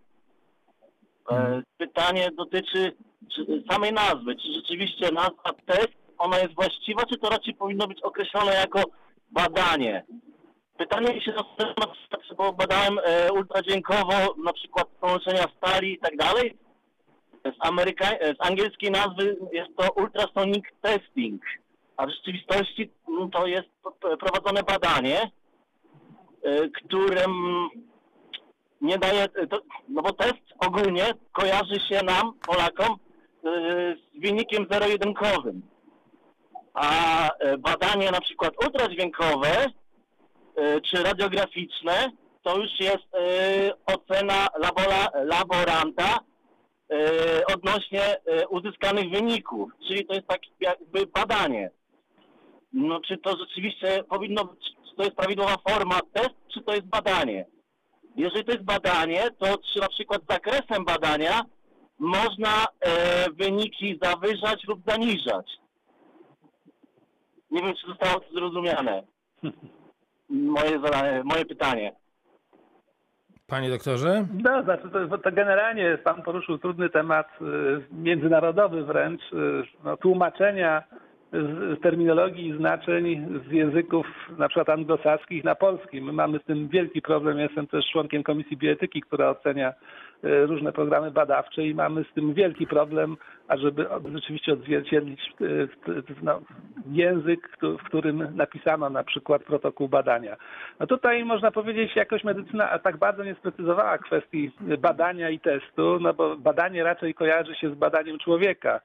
E, 1.31 1.63
pytanie 1.79 2.31
dotyczy 2.37 2.93
czy, 3.35 3.63
samej 3.71 3.93
nazwy. 3.93 4.37
Czy 4.37 4.53
rzeczywiście 4.53 5.13
nazwa 5.13 5.53
test, 5.67 5.93
ona 6.19 6.39
jest 6.39 6.55
właściwa, 6.55 7.03
czy 7.07 7.19
to 7.19 7.29
raczej 7.29 7.55
powinno 7.55 7.87
być 7.87 8.03
określone 8.03 8.55
jako 8.55 8.83
badanie? 9.31 10.05
Pytanie 10.79 11.15
mi 11.15 11.23
się 11.23 11.33
przykład, 12.19 12.37
bo 12.37 12.53
badałem 12.53 12.99
e, 13.05 13.33
na 14.45 14.53
przykład 14.53 14.89
połączenia 14.89 15.45
stali 15.57 15.93
i 15.93 15.99
tak 15.99 16.17
dalej. 16.17 16.57
Z, 17.45 17.67
Ameryka- 17.69 18.35
z 18.37 18.47
angielskiej 18.47 18.91
nazwy 18.91 19.37
jest 19.53 19.77
to 19.77 19.93
ultrasonic 19.93 20.65
testing, 20.83 21.43
a 21.97 22.07
w 22.07 22.11
rzeczywistości 22.11 22.91
mm, 23.09 23.31
to 23.31 23.47
jest 23.47 23.69
prowadzone 24.21 24.63
badanie, 24.63 25.31
którym 26.75 27.33
nie 28.81 28.99
daje, 28.99 29.29
to, 29.29 29.61
no 29.89 30.03
bo 30.03 30.13
test 30.13 30.43
ogólnie 30.59 31.05
kojarzy 31.33 31.81
się 31.89 32.03
nam, 32.05 32.33
Polakom, 32.47 32.93
y, 32.93 33.97
z 34.17 34.21
wynikiem 34.21 34.67
zero-jedynkowym. 34.71 35.63
A 36.75 37.29
y, 37.29 37.59
badanie 37.59 38.11
na 38.11 38.21
przykład 38.21 38.65
ultradźwiękowe 38.65 39.67
y, 39.67 40.81
czy 40.81 41.03
radiograficzne 41.03 42.13
to 42.43 42.57
już 42.59 42.81
jest 42.81 43.05
ocena 43.87 44.47
labora, 44.59 45.09
laboranta 45.15 46.19
odnośnie 47.55 48.03
uzyskanych 48.51 49.11
wyników, 49.11 49.71
czyli 49.89 50.07
to 50.07 50.15
jest 50.15 50.27
tak 50.27 50.41
jakby 50.61 51.07
badanie. 51.07 51.71
No 52.73 53.01
czy 53.01 53.19
to 53.19 53.37
rzeczywiście 53.37 54.05
powinno 54.05 54.45
być, 54.45 54.61
czy 54.91 54.97
to 54.97 55.03
jest 55.03 55.17
prawidłowa 55.17 55.57
forma 55.69 56.01
test, 56.13 56.35
czy 56.55 56.61
to 56.63 56.75
jest 56.75 56.87
badanie? 56.87 57.47
Jeżeli 58.19 58.45
to 58.45 58.53
jest 58.53 58.65
badanie, 58.65 59.31
to 59.39 59.59
czy 59.73 59.81
na 59.81 59.89
przykład 59.89 60.23
zakresem 60.29 60.85
badania 60.85 61.43
można 61.99 62.65
e, 62.81 63.31
wyniki 63.31 63.99
zawyżać 64.03 64.65
lub 64.69 64.81
zaniżać? 64.87 65.47
Nie 67.51 67.63
wiem, 67.63 67.75
czy 67.75 67.87
zostało 67.87 68.21
to 68.21 68.33
zrozumiane. 68.35 69.03
Moje, 70.29 70.81
zadanie, 70.81 71.23
moje 71.25 71.45
pytanie. 71.45 71.93
Panie 73.47 73.71
doktorze? 73.71 74.27
No, 74.45 74.63
znaczy 74.63 74.91
to, 74.91 75.19
to 75.19 75.33
generalnie 75.33 75.99
pan 75.99 76.23
poruszył 76.23 76.59
trudny 76.59 76.91
temat 76.91 77.29
y, 77.41 77.45
międzynarodowy 77.93 78.85
wręcz, 78.85 79.23
y, 79.33 79.63
no, 79.85 79.97
tłumaczenia 79.97 80.83
z, 81.33 81.81
terminologii 81.81 82.49
i 82.49 82.57
znaczeń 82.57 83.27
z 83.49 83.53
języków 83.53 84.07
na 84.39 84.49
przykład 84.49 84.69
anglosaskich 84.69 85.45
na 85.45 85.55
polski. 85.55 86.03
My 86.03 86.13
mamy 86.13 86.39
z 86.39 86.45
tym 86.45 86.69
wielki 86.69 87.03
problem. 87.03 87.39
Jestem 87.39 87.67
też 87.67 87.85
członkiem 87.93 88.23
Komisji 88.23 88.57
Bioetyki, 88.57 89.01
która 89.01 89.31
ocenia 89.31 89.73
y, 90.25 90.47
różne 90.47 90.73
programy 90.73 91.11
badawcze 91.11 91.67
i 91.67 91.75
mamy 91.75 92.05
z 92.05 92.15
tym 92.15 92.35
wielki 92.35 92.67
problem, 92.67 93.17
ażeby 93.49 93.87
rzeczywiście 94.15 94.53
odzwierciedlić 94.53 95.21
t- 95.39 96.13
no, 96.23 96.41
język, 96.93 97.49
w 97.63 97.85
którym 97.85 98.37
napisano 98.37 98.91
na 98.91 99.05
przykład 99.05 99.43
protokół 99.43 99.89
badania. 99.89 100.37
No 100.81 100.87
tutaj 100.87 101.25
można 101.25 101.51
powiedzieć, 101.51 101.97
jakoś 101.97 102.25
medycyna 102.25 102.79
tak 102.79 102.97
bardzo 102.97 103.25
nie 103.25 103.35
sprecyzowała 103.35 103.99
kwestii 103.99 104.51
badania 104.79 105.31
i 105.31 105.41
testu, 105.41 105.99
no 106.01 106.15
bo 106.15 106.37
badanie 106.37 106.85
raczej 106.85 107.15
kojarzy 107.15 107.55
się 107.55 107.71
z 107.71 107.75
badaniem 107.75 108.19
człowieka, 108.19 108.81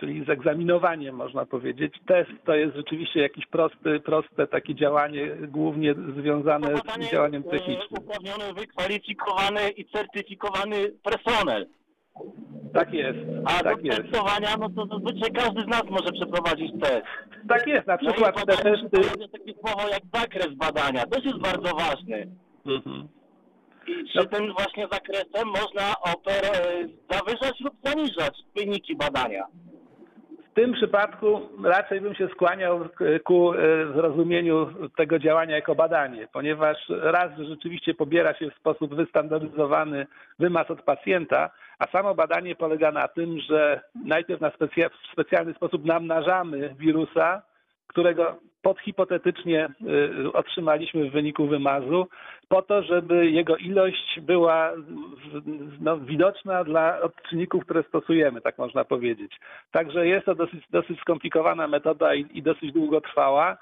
czyli 0.00 0.24
z 0.24 0.28
egzaminowaniem 0.28 1.16
można 1.16 1.46
powiedzieć. 1.46 1.94
Test 2.06 2.30
to 2.44 2.54
jest 2.54 2.76
rzeczywiście 2.76 3.20
jakieś 3.20 3.46
prosty, 3.46 4.00
proste 4.00 4.46
takie 4.46 4.74
działanie, 4.74 5.26
głównie 5.48 5.94
związane 6.20 6.76
z 6.76 7.10
działaniem 7.12 7.42
E, 7.46 7.50
technicznym. 7.50 7.98
Uprawniony, 8.00 8.54
wykwalifikowany 8.54 9.70
i 9.70 9.84
certyfikowany 9.84 10.76
personel. 11.02 11.66
Tak 12.74 12.92
jest, 12.94 13.18
A 13.44 13.62
tak 13.62 13.82
do 13.82 13.86
jest. 13.86 14.02
testowania, 14.02 14.56
no 14.60 14.68
to 14.70 14.86
zazwyczaj 14.86 15.30
każdy 15.32 15.62
z 15.62 15.66
nas 15.66 15.82
może 15.90 16.12
przeprowadzić 16.12 16.72
test. 16.82 17.06
Tak 17.48 17.66
jest, 17.66 17.86
na 17.86 17.98
przykład 17.98 18.36
no 18.36 18.46
te 18.46 18.62
testy... 18.62 19.20
Jest 19.20 19.32
takie 19.32 19.52
słowo 19.52 19.88
jak 19.88 20.02
zakres 20.14 20.54
badania, 20.54 21.06
też 21.06 21.24
jest 21.24 21.38
bardzo 21.38 21.76
ważny. 21.76 22.28
Mhm. 22.66 23.08
I 23.86 24.08
czy 24.12 24.26
tym 24.26 24.52
właśnie 24.52 24.86
zakresem 24.92 25.48
można 25.48 25.92
oper- 25.92 26.56
e, 26.56 26.88
zawyżać 27.10 27.60
lub 27.60 27.74
zaniżać 27.84 28.34
wyniki 28.56 28.96
badania? 28.96 29.46
W 30.56 30.58
tym 30.58 30.72
przypadku 30.72 31.40
raczej 31.64 32.00
bym 32.00 32.14
się 32.14 32.28
skłaniał 32.28 32.88
ku 33.24 33.52
e, 33.52 33.56
zrozumieniu 33.94 34.68
tego 34.96 35.18
działania 35.18 35.54
jako 35.54 35.74
badanie, 35.74 36.28
ponieważ 36.32 36.76
raz, 36.88 37.30
rzeczywiście 37.38 37.94
pobiera 37.94 38.34
się 38.34 38.50
w 38.50 38.54
sposób 38.54 38.94
wystandaryzowany 38.94 40.06
wymaz 40.38 40.70
od 40.70 40.82
pacjenta, 40.82 41.50
a 41.78 41.86
samo 41.86 42.14
badanie 42.14 42.54
polega 42.54 42.92
na 42.92 43.08
tym, 43.08 43.38
że 43.40 43.80
najpierw 44.04 44.40
na 44.40 44.50
specja- 44.50 44.88
w 44.88 45.12
specjalny 45.12 45.54
sposób 45.54 45.84
namnażamy 45.84 46.74
wirusa, 46.78 47.42
którego 47.86 48.36
podhipotetycznie 48.66 49.68
y, 50.24 50.32
otrzymaliśmy 50.32 51.10
w 51.10 51.12
wyniku 51.12 51.46
wymazu, 51.46 52.08
po 52.48 52.62
to, 52.62 52.82
żeby 52.82 53.30
jego 53.30 53.56
ilość 53.56 54.20
była 54.20 54.72
no, 55.80 55.98
widoczna 55.98 56.64
dla 56.64 57.00
odczynników, 57.00 57.64
które 57.64 57.82
stosujemy, 57.82 58.40
tak 58.40 58.58
można 58.58 58.84
powiedzieć. 58.84 59.32
Także 59.72 60.06
jest 60.06 60.26
to 60.26 60.34
dosyć, 60.34 60.64
dosyć 60.70 61.00
skomplikowana 61.00 61.68
metoda 61.68 62.14
i, 62.14 62.26
i 62.34 62.42
dosyć 62.42 62.72
długotrwała. 62.72 63.56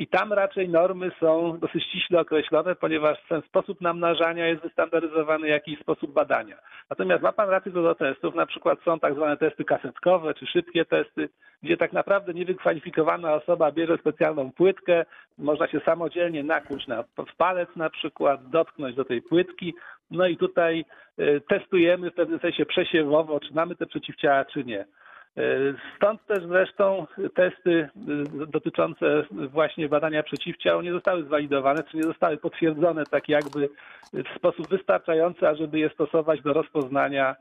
I 0.00 0.06
tam 0.06 0.32
raczej 0.32 0.68
normy 0.68 1.10
są 1.20 1.58
dosyć 1.58 1.84
ściśle 1.84 2.20
określone, 2.20 2.74
ponieważ 2.74 3.18
ten 3.28 3.42
sposób 3.42 3.80
namnażania 3.80 4.46
jest 4.46 4.62
wystandaryzowany, 4.62 5.48
jak 5.48 5.68
i 5.68 5.76
sposób 5.76 6.12
badania. 6.12 6.56
Natomiast 6.90 7.22
ma 7.22 7.32
Pan 7.32 7.50
rację 7.50 7.72
co 7.72 7.82
do 7.82 7.94
testów, 7.94 8.34
na 8.34 8.46
przykład 8.46 8.78
są 8.84 8.98
tak 9.00 9.14
zwane 9.14 9.36
testy 9.36 9.64
kasetkowe 9.64 10.34
czy 10.34 10.46
szybkie 10.46 10.84
testy, 10.84 11.28
gdzie 11.62 11.76
tak 11.76 11.92
naprawdę 11.92 12.34
niewykwalifikowana 12.34 13.34
osoba 13.34 13.72
bierze 13.72 13.98
specjalną 13.98 14.52
płytkę, 14.52 15.04
można 15.38 15.68
się 15.68 15.80
samodzielnie 15.80 16.44
nakłuć 16.44 16.86
na, 16.86 17.02
w 17.02 17.36
palec 17.36 17.68
na 17.76 17.90
przykład, 17.90 18.50
dotknąć 18.50 18.96
do 18.96 19.04
tej 19.04 19.22
płytki, 19.22 19.74
no 20.10 20.26
i 20.26 20.36
tutaj 20.36 20.84
y, 21.18 21.40
testujemy 21.48 22.10
w 22.10 22.14
pewnym 22.14 22.38
sensie 22.38 22.66
przesiewowo, 22.66 23.40
czy 23.40 23.54
mamy 23.54 23.76
te 23.76 23.86
przeciwciała, 23.86 24.44
czy 24.44 24.64
nie. 24.64 24.84
Y, 25.38 25.74
Stąd 25.96 26.26
też 26.26 26.44
zresztą 26.44 27.06
testy 27.34 27.70
y, 27.70 28.46
dotyczące 28.46 29.24
właśnie 29.30 29.88
badania 29.88 30.22
przeciwciał 30.22 30.82
nie 30.82 30.92
zostały 30.92 31.24
zwalidowane, 31.24 31.82
czy 31.82 31.96
nie 31.96 32.02
zostały 32.02 32.36
potwierdzone 32.36 33.04
tak 33.06 33.28
jakby 33.28 33.68
w 34.12 34.36
sposób 34.36 34.68
wystarczający, 34.68 35.48
ażeby 35.48 35.78
je 35.78 35.90
stosować 35.90 36.42
do 36.42 36.52
rozpoznania 36.52 37.36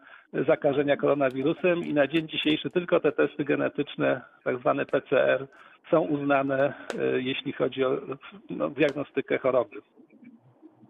zakażenia 0.48 0.98
koronawirusem 0.98 1.80
i 1.80 1.94
na 1.94 2.08
dzień 2.08 2.28
dzisiejszy 2.28 2.70
tylko 2.70 3.00
te 3.00 3.12
testy 3.12 3.46
genetyczne, 3.46 4.22
tak 4.44 4.60
zwane 4.60 4.86
PCR, 4.86 5.48
są 5.92 6.02
uznane, 6.02 6.74
y, 6.94 7.22
jeśli 7.22 7.54
chodzi 7.54 7.84
o 7.84 7.98
no, 8.50 8.70
diagnostykę 8.70 9.38
choroby. 9.38 9.82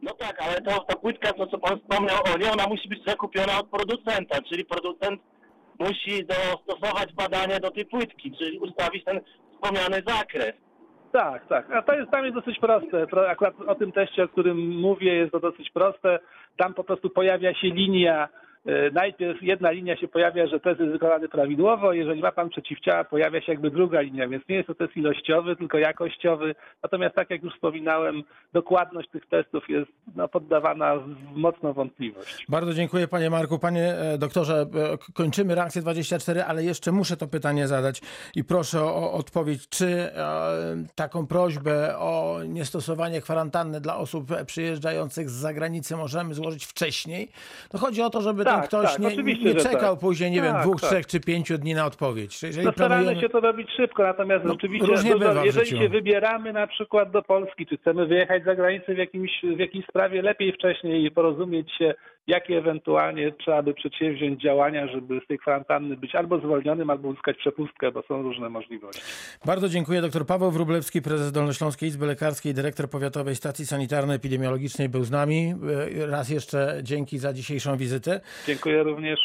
No 0.02 0.14
tak, 0.14 0.42
ale 0.42 0.62
to, 0.62 0.80
ta 0.80 0.96
płytka, 0.96 1.34
to 1.34 1.48
co 1.48 1.58
Pan 1.58 1.80
wspomniał 1.80 2.18
o 2.36 2.38
niej, 2.38 2.50
ona 2.50 2.68
musi 2.68 2.90
być 2.90 3.04
zakupiona 3.06 3.60
od 3.60 3.68
producenta, 3.68 4.42
czyli 4.42 4.66
producent 4.66 5.22
musi 5.80 6.26
dostosować 6.26 7.14
badanie 7.14 7.60
do 7.60 7.72
tej 7.72 7.86
płytki, 7.86 8.32
czyli 8.32 8.60
ustawić 8.60 9.04
ten 9.04 9.20
wspomniany 9.54 10.02
zakres. 10.08 10.54
Tak, 11.12 11.48
tak. 11.48 11.72
A 11.72 11.82
to 11.82 11.94
jest 11.94 12.12
tam 12.12 12.24
jest 12.26 12.36
dosyć 12.36 12.60
proste. 12.60 13.08
Pro- 13.08 13.30
Akurat 13.30 13.54
o 13.68 13.76
tym 13.76 13.92
teście, 13.92 14.24
o 14.24 14.28
którym 14.28 14.70
mówię, 14.80 15.14
jest 15.16 15.32
to 15.32 15.40
dosyć 15.40 15.70
proste. 15.72 16.20
Tam 16.58 16.74
po 16.74 16.84
prostu 16.84 17.10
pojawia 17.10 17.54
się 17.54 17.68
linia 17.68 18.30
najpierw 18.94 19.44
jedna 19.44 19.72
linia 19.72 19.98
się 19.98 20.08
pojawia, 20.08 20.48
że 20.48 20.60
test 20.60 20.80
jest 20.80 20.92
wykonany 20.92 21.30
prawidłowo, 21.30 21.94
jeżeli 21.94 22.22
ma 22.22 22.32
pan 22.32 22.50
przeciwciała, 22.50 23.04
pojawia 23.04 23.42
się 23.42 23.52
jakby 23.52 23.72
druga 23.72 24.02
linia, 24.02 24.28
więc 24.28 24.44
nie 24.50 24.56
jest 24.56 24.68
to 24.68 24.76
test 24.76 24.98
ilościowy, 24.98 25.56
tylko 25.56 25.78
jakościowy. 25.78 26.56
Natomiast 26.84 27.16
tak 27.16 27.30
jak 27.30 27.44
już 27.44 27.54
wspominałem, 27.54 28.24
dokładność 28.54 29.10
tych 29.10 29.28
testów 29.28 29.70
jest 29.70 29.92
no, 30.16 30.28
poddawana 30.28 30.96
w 30.98 31.36
mocną 31.36 31.74
wątpliwość. 31.74 32.46
Bardzo 32.50 32.74
dziękuję 32.74 33.08
panie 33.08 33.30
Marku. 33.30 33.60
Panie 33.60 33.96
e, 33.96 34.18
doktorze, 34.18 34.66
e, 34.76 35.14
kończymy 35.14 35.56
reakcję 35.56 35.82
24, 35.82 36.44
ale 36.44 36.64
jeszcze 36.64 36.92
muszę 36.92 37.18
to 37.18 37.28
pytanie 37.28 37.68
zadać 37.68 38.02
i 38.36 38.44
proszę 38.44 38.84
o, 38.84 39.14
odpowiedź. 39.14 39.70
Czy 39.70 39.86
e, 39.88 40.86
taką 40.96 41.28
prośbę 41.28 41.98
o 41.98 42.40
niestosowanie 42.48 43.22
kwarantanny 43.22 43.82
dla 43.82 43.98
osób 43.98 44.32
przyjeżdżających 44.46 45.30
z 45.30 45.34
zagranicy 45.34 45.96
możemy 45.96 46.34
złożyć 46.34 46.66
wcześniej? 46.66 47.32
No 47.74 47.80
chodzi 47.80 48.02
o 48.02 48.10
to, 48.10 48.22
żeby 48.22 48.44
Tak, 48.56 48.68
ktoś 48.68 48.92
tak, 48.92 49.00
nie, 49.00 49.24
nie 49.34 49.36
że 49.54 49.56
czekał 49.56 49.94
tak. 49.96 50.00
później, 50.00 50.32
nie 50.32 50.42
wiem, 50.42 50.54
Tak, 50.54 50.62
dwóch, 50.64 50.82
tak. 50.82 50.90
trzech 50.90 51.08
czy 51.08 51.20
pięciu 51.20 51.58
dni 51.58 51.74
na 51.74 51.86
odpowiedź. 51.86 52.44
Jeżeli 52.44 52.66
No 52.66 52.72
staramy 52.72 52.96
planujemy- 53.06 53.22
się 53.22 53.30
to 53.30 53.40
robić 53.40 53.70
szybko, 53.78 54.04
natomiast 54.04 54.46
No, 54.46 54.52
rzeczywiście, 54.54 54.88
jeżeli 55.44 55.70
się 55.80 55.90
wybieramy 55.90 56.54
na 56.54 56.68
przykład 56.68 57.12
do 57.12 57.22
Polski, 57.22 57.66
czy 57.66 57.78
chcemy 57.78 58.08
wyjechać 58.08 58.44
za 58.44 58.56
granicę 58.56 58.94
w, 58.96 58.98
jakimś, 58.98 59.32
w 59.56 59.60
jakiejś 59.60 59.86
sprawie, 59.86 60.22
lepiej 60.22 60.54
wcześniej 60.54 61.06
i 61.06 61.12
porozumieć 61.12 61.72
się, 61.78 61.94
jakie 62.28 62.58
ewentualnie 62.58 63.32
trzeba 63.32 63.64
by 63.64 63.74
przedsięwziąć 63.74 64.42
działania, 64.42 64.88
żeby 64.88 65.22
z 65.26 65.28
tej 65.28 65.40
kwarantanny 65.40 65.98
być 65.98 66.16
albo 66.16 66.40
zwolnionym, 66.40 66.90
albo 66.90 67.08
uzyskać 67.08 67.38
przepustkę, 67.38 67.92
bo 67.92 68.02
są 68.02 68.22
różne 68.22 68.50
możliwości. 68.50 69.02
Bardzo 69.46 69.70
dziękuję. 69.70 70.02
Dr 70.02 70.26
Paweł 70.26 70.52
Wróblewski, 70.52 71.02
prezes 71.02 71.32
Dolnośląskiej 71.32 71.90
Izby 71.90 72.06
Lekarskiej, 72.06 72.54
dyrektor 72.54 72.90
Powiatowej 72.90 73.36
Stacji 73.36 73.66
Sanitarno-Epidemiologicznej 73.66 74.90
był 74.90 75.04
z 75.04 75.12
nami. 75.12 75.54
E, 76.02 76.06
Raz 76.06 76.30
jeszcze 76.30 76.80
dzięki 76.84 77.18
za 77.18 77.34
dzisiejszą 77.34 77.78
wizytę. 77.78 78.22
Dziękuję 78.48 78.84
również. 78.84 79.20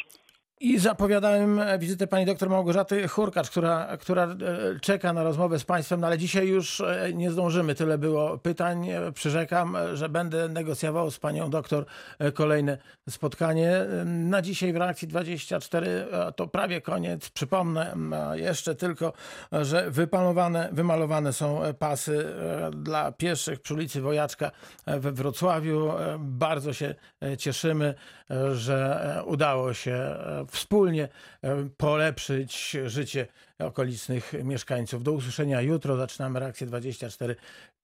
I 0.61 0.79
zapowiadałem 0.79 1.61
wizytę 1.79 2.07
pani 2.07 2.27
doktor 2.27 2.51
Małgorzaty 2.51 3.09
Hurkacz, 3.09 3.51
która, 3.51 3.97
która 4.01 4.25
e, 4.25 4.37
czeka 4.81 5.13
na 5.13 5.23
rozmowę 5.23 5.59
z 5.59 5.65
państwem, 5.65 6.01
no 6.01 6.07
ale 6.07 6.19
dzisiaj 6.19 6.49
już 6.49 6.81
e, 6.81 7.11
nie 7.15 7.31
zdążymy. 7.31 7.75
Tyle 7.75 7.99
było 7.99 8.39
pytań. 8.39 8.89
E, 8.89 9.13
Przyrzekam, 9.13 9.77
e, 9.77 9.97
że 9.97 10.09
będę 10.09 10.49
negocjował 10.49 11.11
z 11.11 11.19
panią 11.19 11.51
doktor 11.51 11.85
e, 12.19 12.33
kolejne 12.33 12.79
spotkanie. 13.11 13.71
E, 13.71 14.05
Na 14.05 14.43
dzisiaj 14.43 14.73
w 14.73 14.77
reakcji 14.77 15.09
24 15.09 15.87
e, 16.13 16.33
to 16.33 16.47
prawie 16.47 16.81
koniec. 16.81 17.31
Przypomnę 17.31 17.95
jeszcze 18.35 18.75
tylko, 18.75 19.13
e, 19.53 19.65
że 19.65 19.91
wypalowane, 19.91 20.69
wymalowane 20.73 21.33
są 21.33 21.63
e, 21.63 21.75
pasy 21.75 22.27
e, 22.27 22.71
dla 22.71 23.13
pieszych 23.13 23.61
przy 23.61 23.75
ulicy 23.75 24.01
Wojaczka 24.01 24.51
e, 24.87 25.01
we 25.01 25.13
Wrocławiu. 25.13 25.91
E, 25.91 26.17
Bardzo 26.19 26.73
się 26.73 26.95
e, 27.23 27.37
cieszymy, 27.37 27.95
e, 28.31 28.55
że 28.55 29.01
e, 29.19 29.25
udało 29.25 29.75
się 29.75 29.93
e, 29.93 30.45
wspólnie 30.55 31.09
e, 31.43 31.69
polepszyć 31.77 32.77
życie 32.87 33.27
okolicnych 33.59 34.33
mieszkańców. 34.45 35.03
Do 35.03 35.13
usłyszenia 35.13 35.61
jutro. 35.61 35.97
Zaczynamy 35.97 36.41
reakcję 36.41 36.67
24 36.67 37.37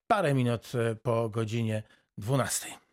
parę 0.07 0.35
minut 0.35 0.73
e, 0.75 0.95
po 0.95 1.29
godzinie 1.29 1.83
12. 2.19 2.90